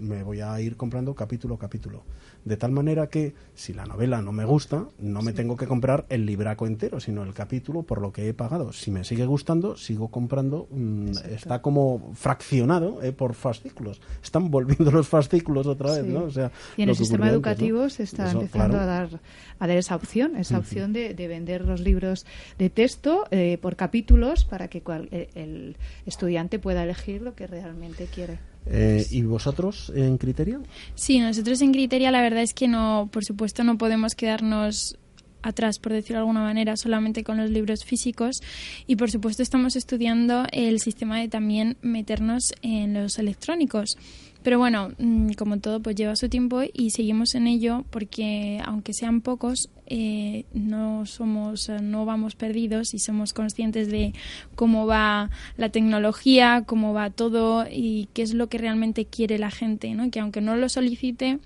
me 0.00 0.24
voy 0.24 0.40
a 0.40 0.60
ir 0.60 0.76
comprando 0.76 1.14
capítulo 1.14 1.54
a 1.54 1.58
capítulo. 1.60 2.02
De 2.48 2.56
tal 2.56 2.72
manera 2.72 3.08
que 3.08 3.34
si 3.54 3.74
la 3.74 3.84
novela 3.84 4.22
no 4.22 4.32
me 4.32 4.44
gusta, 4.44 4.86
no 4.98 5.20
me 5.22 5.32
tengo 5.32 5.56
que 5.56 5.66
comprar 5.66 6.06
el 6.08 6.24
libraco 6.26 6.66
entero, 6.66 6.98
sino 7.00 7.22
el 7.22 7.34
capítulo 7.34 7.82
por 7.82 8.00
lo 8.00 8.12
que 8.12 8.28
he 8.28 8.34
pagado. 8.34 8.72
Si 8.72 8.90
me 8.90 9.04
sigue 9.04 9.26
gustando, 9.26 9.76
sigo 9.76 10.08
comprando. 10.08 10.66
mm, 10.70 11.08
está 11.30 11.60
como 11.62 12.12
fraccionado 12.14 13.02
eh, 13.02 13.12
por 13.12 13.34
fascículos. 13.34 14.00
Están 14.22 14.50
volviendo 14.50 14.90
los 14.90 15.08
fascículos 15.08 15.66
otra 15.66 15.92
vez, 15.92 16.04
Sí. 16.06 16.10
¿no? 16.12 16.24
O 16.24 16.30
sea, 16.30 16.50
y 16.76 16.82
en 16.82 16.88
el 16.88 16.96
sistema 16.96 17.28
educativo 17.28 17.82
¿no? 17.82 17.90
se 17.90 18.02
está 18.04 18.28
Eso, 18.28 18.40
empezando 18.40 18.76
claro. 18.78 18.82
a 18.82 18.86
dar 18.86 19.20
a 19.60 19.66
dar 19.66 19.76
esa 19.76 19.96
opción, 19.96 20.36
esa 20.36 20.56
opción 20.58 20.92
de, 20.92 21.14
de 21.14 21.28
vender 21.28 21.64
los 21.64 21.80
libros 21.80 22.24
de 22.58 22.70
texto 22.70 23.24
eh, 23.30 23.58
por 23.60 23.74
capítulos 23.76 24.44
para 24.44 24.68
que 24.68 24.82
cual- 24.82 25.08
el, 25.10 25.28
el 25.34 25.76
estudiante 26.06 26.58
pueda 26.58 26.84
elegir 26.84 27.22
lo 27.22 27.34
que 27.34 27.46
realmente 27.46 28.06
quiere. 28.06 28.38
Eh, 28.70 29.06
¿Y 29.10 29.22
vosotros 29.22 29.90
en 29.94 30.18
Criteria? 30.18 30.60
Sí, 30.94 31.18
nosotros 31.18 31.60
en 31.62 31.72
Criteria 31.72 32.10
la 32.10 32.20
verdad 32.20 32.42
es 32.42 32.54
que 32.54 32.68
no, 32.68 33.08
por 33.12 33.24
supuesto, 33.24 33.64
no 33.64 33.78
podemos 33.78 34.14
quedarnos 34.14 34.98
atrás, 35.42 35.78
por 35.78 35.92
decirlo 35.92 36.16
de 36.16 36.20
alguna 36.20 36.40
manera, 36.40 36.76
solamente 36.76 37.24
con 37.24 37.36
los 37.38 37.50
libros 37.50 37.84
físicos. 37.84 38.40
Y 38.86 38.96
por 38.96 39.10
supuesto 39.10 39.42
estamos 39.42 39.76
estudiando 39.76 40.44
el 40.52 40.80
sistema 40.80 41.18
de 41.18 41.28
también 41.28 41.76
meternos 41.82 42.52
en 42.62 42.94
los 42.94 43.18
electrónicos. 43.18 43.96
Pero 44.42 44.58
bueno, 44.58 44.90
mm, 44.98 45.32
como 45.32 45.58
todo, 45.58 45.80
pues 45.80 45.96
lleva 45.96 46.14
su 46.16 46.28
tiempo 46.28 46.62
y 46.72 46.90
seguimos 46.90 47.34
en 47.34 47.46
ello 47.46 47.84
porque, 47.90 48.60
aunque 48.64 48.94
sean 48.94 49.20
pocos, 49.20 49.68
eh, 49.86 50.44
no 50.52 51.06
somos, 51.06 51.70
no 51.82 52.04
vamos 52.04 52.36
perdidos 52.36 52.94
y 52.94 52.98
somos 52.98 53.32
conscientes 53.32 53.90
de 53.90 54.12
cómo 54.54 54.86
va 54.86 55.30
la 55.56 55.70
tecnología, 55.70 56.62
cómo 56.66 56.94
va 56.94 57.10
todo 57.10 57.66
y 57.70 58.08
qué 58.14 58.22
es 58.22 58.34
lo 58.34 58.48
que 58.48 58.58
realmente 58.58 59.06
quiere 59.06 59.38
la 59.38 59.50
gente, 59.50 59.92
¿no? 59.94 60.10
Que 60.10 60.20
aunque 60.20 60.40
no 60.40 60.56
lo 60.56 60.68
solicite, 60.68 61.40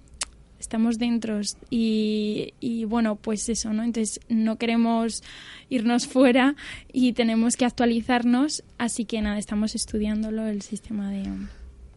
estamos 0.60 0.98
dentro 0.98 1.40
y, 1.70 2.54
y, 2.60 2.84
bueno, 2.84 3.16
pues 3.16 3.48
eso, 3.48 3.72
¿no? 3.72 3.82
Entonces 3.82 4.20
no 4.28 4.56
queremos 4.56 5.22
irnos 5.70 6.06
fuera 6.06 6.56
y 6.92 7.14
tenemos 7.14 7.56
que 7.56 7.64
actualizarnos, 7.64 8.62
así 8.78 9.06
que 9.06 9.20
nada, 9.22 9.38
estamos 9.38 9.74
estudiándolo 9.74 10.46
el 10.46 10.62
sistema 10.62 11.10
de... 11.10 11.28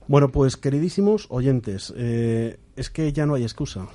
Bueno, 0.08 0.30
pues 0.30 0.56
queridísimos 0.56 1.26
oyentes, 1.30 1.92
eh, 1.98 2.60
es 2.76 2.92
que 2.92 3.12
ya 3.12 3.26
no 3.26 3.34
hay 3.34 3.42
excusa. 3.42 3.88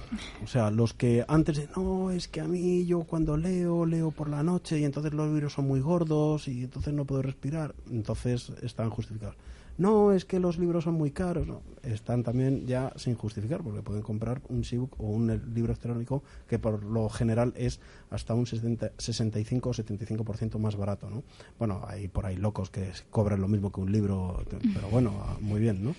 O 0.42 0.48
sea, 0.48 0.72
los 0.72 0.92
que 0.92 1.24
antes 1.28 1.56
de, 1.56 1.68
no, 1.76 2.10
es 2.10 2.26
que 2.26 2.40
a 2.40 2.48
mí 2.48 2.84
yo 2.84 3.04
cuando 3.04 3.36
leo, 3.36 3.86
leo 3.86 4.10
por 4.10 4.28
la 4.28 4.42
noche 4.42 4.80
y 4.80 4.84
entonces 4.84 5.14
los 5.14 5.28
libros 5.28 5.52
son 5.52 5.68
muy 5.68 5.78
gordos 5.78 6.48
y 6.48 6.64
entonces 6.64 6.94
no 6.94 7.04
puedo 7.04 7.22
respirar, 7.22 7.76
entonces 7.90 8.50
están 8.60 8.90
justificados 8.90 9.36
no, 9.80 10.12
es 10.12 10.26
que 10.26 10.38
los 10.40 10.58
libros 10.58 10.84
son 10.84 10.92
muy 10.92 11.10
caros. 11.10 11.48
están 11.82 12.22
también 12.22 12.66
ya 12.66 12.92
sin 12.96 13.14
justificar, 13.14 13.62
porque 13.62 13.80
pueden 13.80 14.02
comprar 14.02 14.42
un 14.50 14.62
ebook 14.70 15.00
o 15.00 15.04
un 15.04 15.28
libro 15.54 15.72
electrónico 15.72 16.22
que 16.46 16.58
por 16.58 16.84
lo 16.84 17.08
general 17.08 17.54
es 17.56 17.80
hasta 18.10 18.34
un 18.34 18.44
65 18.44 19.70
o 19.70 19.72
75% 19.72 20.58
más 20.58 20.76
barato. 20.76 21.08
¿no? 21.08 21.22
Bueno, 21.58 21.82
hay 21.88 22.08
por 22.08 22.26
ahí 22.26 22.36
locos 22.36 22.68
que 22.68 22.92
cobran 23.08 23.40
lo 23.40 23.48
mismo 23.48 23.72
que 23.72 23.80
un 23.80 23.90
libro, 23.90 24.44
pero 24.74 24.90
bueno, 24.90 25.14
muy 25.40 25.60
bien. 25.60 25.82
¿no? 25.82 25.94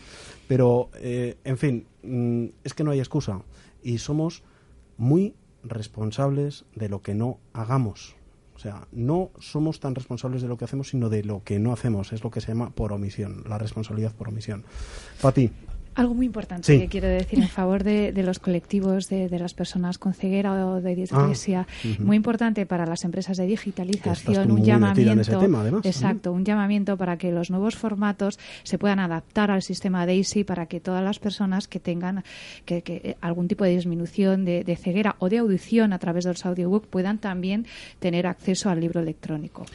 Pero, 0.47 0.91
eh, 0.99 1.37
en 1.43 1.57
fin, 1.57 1.87
mm, 2.03 2.45
es 2.63 2.75
que 2.75 2.83
no 2.83 2.91
hay 2.91 2.99
excusa 2.99 3.41
y 3.81 3.97
somos 3.97 4.43
muy 4.97 5.33
responsables 5.63 6.65
de 6.75 6.87
lo 6.87 7.01
que 7.01 7.15
no 7.15 7.39
hagamos. 7.53 8.15
O 8.61 8.63
sea, 8.63 8.87
no 8.91 9.31
somos 9.39 9.79
tan 9.79 9.95
responsables 9.95 10.43
de 10.43 10.47
lo 10.47 10.55
que 10.55 10.65
hacemos, 10.65 10.89
sino 10.89 11.09
de 11.09 11.23
lo 11.23 11.43
que 11.43 11.57
no 11.57 11.73
hacemos. 11.73 12.13
Es 12.13 12.23
lo 12.23 12.29
que 12.29 12.41
se 12.41 12.49
llama 12.49 12.69
por 12.69 12.93
omisión, 12.93 13.43
la 13.49 13.57
responsabilidad 13.57 14.13
por 14.13 14.27
omisión. 14.27 14.63
Pati. 15.19 15.49
Algo 15.93 16.13
muy 16.13 16.25
importante 16.25 16.79
que 16.79 16.87
quiero 16.87 17.07
decir 17.07 17.39
en 17.39 17.49
favor 17.49 17.83
de, 17.83 18.13
los 18.23 18.39
colectivos 18.39 19.09
de, 19.09 19.27
las 19.37 19.53
personas 19.53 19.97
con 19.97 20.13
ceguera 20.13 20.67
o 20.67 20.81
de 20.81 20.95
dislexia, 20.95 21.67
ah, 21.67 21.87
muy 21.99 22.15
importante 22.15 22.65
para 22.65 22.85
las 22.85 23.03
empresas 23.03 23.35
de 23.35 23.45
digitalización, 23.45 24.51
un 24.51 24.63
llamamiento, 24.63 25.41
exacto, 25.83 26.31
un 26.31 26.45
llamamiento 26.45 26.95
para 26.95 27.17
que 27.17 27.31
los 27.31 27.49
nuevos 27.49 27.75
formatos 27.75 28.39
se 28.63 28.77
puedan 28.77 28.99
adaptar 28.99 29.51
al 29.51 29.61
sistema 29.61 30.05
DAISY 30.05 30.45
para 30.45 30.67
que 30.67 30.79
todas 30.79 31.03
las 31.03 31.19
personas 31.19 31.67
que 31.67 31.81
tengan 31.81 32.23
que, 32.65 32.83
eh, 32.85 33.17
algún 33.19 33.49
tipo 33.49 33.65
de 33.65 33.71
disminución 33.71 34.45
de, 34.45 34.77
ceguera 34.81 35.17
o 35.19 35.27
de 35.27 35.39
audición 35.39 35.91
a 35.91 35.99
través 35.99 36.23
de 36.23 36.31
los 36.31 36.45
audiobooks 36.45 36.87
puedan 36.87 37.17
también 37.17 37.65
tener 37.99 38.27
acceso 38.27 38.69
al 38.69 38.79
libro 38.79 39.01
electrónico. 39.01 39.65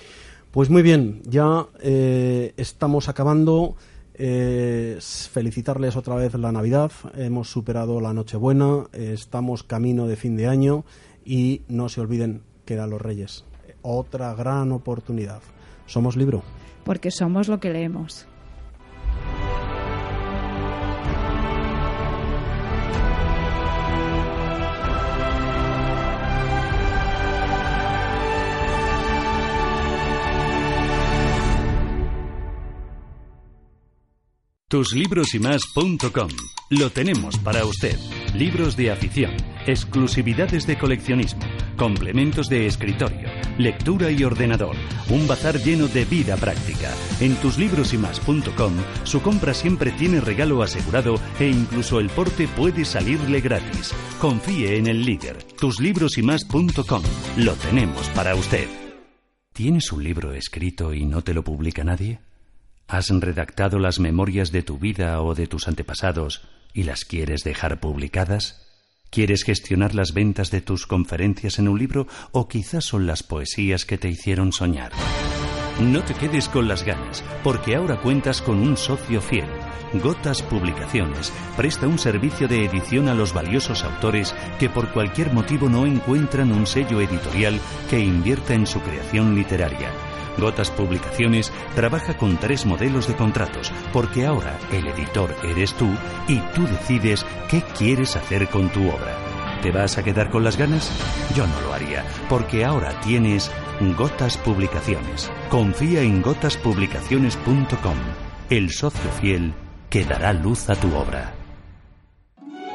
Pues 0.51 0.71
muy 0.71 0.81
bien, 0.81 1.21
ya 1.29 1.67
eh, 1.83 2.55
estamos 2.57 3.11
acabando 3.11 3.77
felicitarles 4.19 5.97
otra 5.97 6.15
vez 6.15 6.35
la 6.35 6.53
Navidad. 6.53 6.91
Hemos 7.15 7.51
superado 7.51 8.01
la 8.01 8.13
Nochebuena, 8.13 8.87
estamos 8.93 9.63
camino 9.63 10.07
de 10.07 10.17
fin 10.17 10.37
de 10.37 10.47
año 10.47 10.85
y 11.25 11.63
no 11.69 11.89
se 11.89 12.01
olviden 12.01 12.43
que 12.65 12.75
eran 12.75 12.91
los 12.91 13.01
Reyes. 13.01 13.45
Otra 13.83 14.35
gran 14.35 14.73
oportunidad. 14.73 15.41
Somos 15.87 16.17
libro. 16.17 16.43
Porque 16.85 17.11
somos 17.11 17.49
lo 17.49 17.61
que 17.61 17.71
leemos. 17.71 18.27
Tuslibrosymas.com. 34.69 36.29
Lo 36.71 36.91
tenemos 36.91 37.39
para 37.39 37.65
usted. 37.65 37.97
Libros 38.35 38.77
de 38.77 38.91
afición, 38.91 39.31
exclusividades 39.65 40.67
de 40.67 40.77
coleccionismo, 40.77 41.43
complementos 41.77 42.49
de 42.49 42.67
escritorio, 42.67 43.29
lectura 43.59 44.11
y 44.11 44.25
ordenador. 44.25 44.75
Un 45.09 45.29
bazar 45.29 45.63
lleno 45.63 45.87
de 45.87 46.05
vida 46.05 46.37
práctica. 46.37 46.93
En 47.21 47.37
tuslibrosymas.com 47.37 48.73
su 49.05 49.23
compra 49.23 49.55
siempre 49.55 49.93
tiene 49.93 50.21
regalo 50.21 50.65
asegurado 50.65 51.21
e 51.39 51.49
incluso 51.49 52.01
el 52.01 52.11
porte 52.11 52.49
puede 52.49 52.85
salirle 52.85 53.41
gratis. 53.41 53.95
Confíe 54.21 54.79
en 54.79 54.89
el 54.89 55.05
líder. 55.05 55.45
Tuslibrosymas.com. 55.61 57.03
Lo 57.37 57.53
tenemos 57.53 58.09
para 58.09 58.35
usted. 58.35 58.67
¿Tienes 59.53 59.93
un 59.93 60.03
libro 60.03 60.33
escrito 60.33 60.93
y 60.93 61.05
no 61.05 61.23
te 61.23 61.35
lo 61.35 61.45
publica 61.45 61.85
nadie? 61.85 62.19
¿Has 62.89 63.09
redactado 63.09 63.81
las 63.81 63.99
memorias 63.99 64.53
de 64.53 64.63
tu 64.63 64.79
vida 64.79 65.21
o 65.21 65.35
de 65.35 65.49
tus 65.49 65.67
antepasados 65.67 66.43
y 66.73 66.85
las 66.85 67.05
quieres 67.05 67.43
dejar 67.43 67.81
publicadas? 67.81 68.63
¿Quieres 69.11 69.43
gestionar 69.43 69.95
las 69.95 70.13
ventas 70.13 70.51
de 70.53 70.61
tus 70.61 70.87
conferencias 70.87 71.59
en 71.59 71.69
un 71.69 71.79
libro 71.79 72.07
o 72.31 72.47
quizás 72.47 72.85
son 72.85 73.07
las 73.07 73.25
poesías 73.25 73.87
que 73.87 73.99
te 73.99 74.09
hicieron 74.09 74.53
soñar? 74.53 74.93
No 75.81 76.05
te 76.05 76.15
quedes 76.15 76.49
con 76.49 76.69
las 76.69 76.85
ganas, 76.85 77.25
porque 77.43 77.75
ahora 77.75 78.01
cuentas 78.01 78.41
con 78.41 78.59
un 78.59 78.77
socio 78.77 79.21
fiel. 79.21 79.49
Gotas 79.95 80.43
Publicaciones 80.43 81.33
presta 81.57 81.89
un 81.89 81.99
servicio 81.99 82.47
de 82.47 82.65
edición 82.65 83.09
a 83.09 83.15
los 83.15 83.33
valiosos 83.33 83.83
autores 83.83 84.35
que 84.59 84.69
por 84.69 84.93
cualquier 84.93 85.33
motivo 85.33 85.69
no 85.69 85.87
encuentran 85.87 86.53
un 86.53 86.67
sello 86.67 87.01
editorial 87.01 87.61
que 87.91 87.99
invierta 87.99 88.55
en 88.55 88.67
su 88.67 88.81
creación 88.81 89.35
literaria. 89.35 90.16
Gotas 90.39 90.71
Publicaciones 90.71 91.53
trabaja 91.75 92.17
con 92.17 92.37
tres 92.37 92.67
modelos 92.67 93.09
de 93.09 93.17
contratos, 93.17 93.73
porque 93.93 94.27
ahora 94.27 94.59
el 94.73 94.87
editor 94.89 95.35
eres 95.45 95.75
tú 95.75 95.89
y 96.29 96.39
tú 96.55 96.67
decides 96.67 97.25
qué 97.49 97.63
quieres 97.77 98.17
hacer 98.17 98.49
con 98.49 98.71
tu 98.71 98.89
obra. 98.89 99.17
¿Te 99.63 99.71
vas 99.73 99.99
a 99.99 100.05
quedar 100.05 100.31
con 100.31 100.45
las 100.45 100.57
ganas? 100.57 100.91
Yo 101.35 101.47
no 101.47 101.61
lo 101.63 101.73
haría, 101.73 102.05
porque 102.29 102.65
ahora 102.65 103.01
tienes 103.01 103.51
Gotas 103.97 104.37
Publicaciones. 104.39 105.31
Confía 105.49 106.03
en 106.03 106.23
gotaspublicaciones.com, 106.23 107.97
el 108.51 108.71
socio 108.71 109.11
fiel 109.21 109.55
que 109.91 110.05
dará 110.05 110.33
luz 110.33 110.69
a 110.71 110.77
tu 110.77 110.95
obra. 110.95 111.36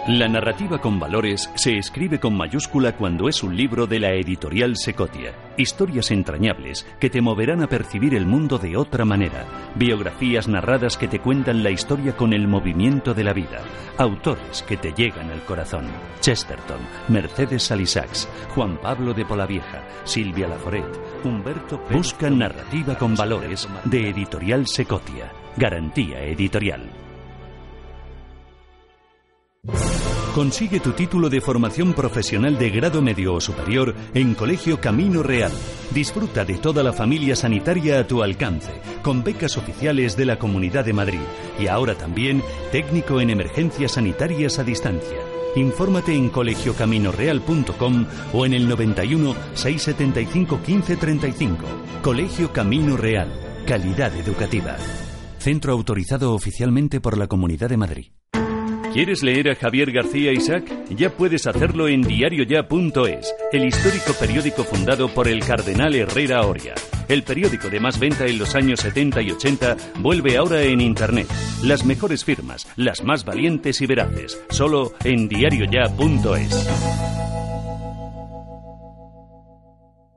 La 0.08 0.28
narrativa 0.28 0.82
con 0.82 1.00
valores 1.00 1.52
se 1.54 1.78
escribe 1.78 2.20
con 2.20 2.36
mayúscula 2.36 2.98
cuando 2.98 3.30
es 3.30 3.44
un 3.44 3.56
libro 3.56 3.86
de 3.86 4.00
la 4.00 4.12
editorial 4.14 4.76
Secotia. 4.76 5.36
Historias 5.58 6.10
entrañables 6.10 6.88
que 7.00 7.12
te 7.12 7.22
moverán 7.22 7.62
a 7.62 7.68
percibir 7.68 8.16
el 8.16 8.26
mundo 8.26 8.58
de 8.58 8.76
otra 8.78 9.06
manera. 9.06 9.46
Biografías 9.76 10.48
narradas 10.48 10.98
que 10.98 11.08
te 11.08 11.20
cuentan 11.20 11.62
la 11.62 11.70
historia 11.70 12.18
con 12.18 12.34
el 12.34 12.48
movimiento 12.48 13.14
de 13.14 13.24
la 13.24 13.34
vida. 13.34 13.62
Autores 14.00 14.64
que 14.64 14.76
te 14.76 14.92
llegan 14.92 15.30
al 15.30 15.44
corazón. 15.44 15.86
Chesterton, 16.20 16.80
Mercedes 17.08 17.62
Salisax, 17.62 18.28
Juan 18.56 18.78
Pablo 18.78 19.14
de 19.14 19.24
Polavieja, 19.24 19.84
Silvia 20.04 20.48
Laforet, 20.48 21.00
Humberto 21.24 21.80
Busca 21.92 22.28
narrativa 22.32 22.98
con 22.98 23.14
valores 23.14 23.70
de 23.86 24.10
editorial 24.10 24.66
Secotia. 24.66 25.32
Garantía 25.56 26.24
editorial. 26.24 26.90
Consigue 30.34 30.80
tu 30.80 30.94
título 30.94 31.30
de 31.30 31.42
formación 31.42 31.94
profesional 31.94 32.58
de 32.58 32.70
grado 32.70 33.02
medio 33.02 33.34
o 33.34 33.42
superior 33.42 33.94
en 34.14 34.34
Colegio 34.34 34.80
Camino 34.80 35.24
Real. 35.24 35.52
Disfruta 35.94 36.46
de 36.46 36.58
toda 36.58 36.84
la 36.84 36.94
familia 36.94 37.36
sanitaria 37.36 38.00
a 38.00 38.08
tu 38.08 38.24
alcance, 38.24 38.72
con 39.02 39.26
becas 39.26 39.58
oficiales 39.58 40.16
de 40.16 40.26
la 40.26 40.40
Comunidad 40.40 40.86
de 40.86 40.94
Madrid 40.94 41.20
y 41.60 41.68
ahora 41.68 41.96
también 41.96 42.42
técnico 42.72 43.20
en 43.20 43.30
emergencias 43.30 43.94
sanitarias 43.94 44.58
a 44.58 44.64
distancia. 44.64 45.18
Infórmate 45.58 46.16
en 46.16 46.30
colegiocaminoreal.com 46.30 48.06
o 48.32 48.46
en 48.46 48.54
el 48.54 48.70
91 48.70 49.36
675 49.54 50.56
1535. 50.66 51.66
Colegio 52.02 52.54
Camino 52.54 52.96
Real. 52.96 53.30
Calidad 53.68 54.16
educativa. 54.16 54.78
Centro 55.40 55.74
autorizado 55.74 56.34
oficialmente 56.34 57.02
por 57.02 57.18
la 57.18 57.28
Comunidad 57.28 57.68
de 57.68 57.78
Madrid. 57.78 58.06
¿Quieres 58.94 59.24
leer 59.24 59.50
a 59.50 59.56
Javier 59.56 59.90
García 59.90 60.34
Isaac? 60.34 60.70
Ya 60.90 61.10
puedes 61.10 61.48
hacerlo 61.48 61.88
en 61.88 62.02
diarioya.es, 62.02 63.34
el 63.54 63.64
histórico 63.64 64.14
periódico 64.20 64.66
fundado 64.66 65.08
por 65.08 65.30
el 65.30 65.40
cardenal 65.46 65.96
Herrera 65.96 66.42
Oria. 66.42 66.74
El 67.08 67.24
periódico 67.24 67.70
de 67.70 67.80
más 67.80 68.00
venta 68.00 68.26
en 68.26 68.38
los 68.38 68.54
años 68.54 68.82
70 68.82 69.22
y 69.22 69.32
80 69.32 69.78
vuelve 70.00 70.36
ahora 70.36 70.64
en 70.64 70.82
Internet. 70.82 71.28
Las 71.64 71.86
mejores 71.86 72.26
firmas, 72.26 72.68
las 72.76 73.02
más 73.04 73.24
valientes 73.24 73.80
y 73.80 73.86
veraces, 73.86 74.42
solo 74.50 74.92
en 75.06 75.30
diarioya.es. 75.30 77.41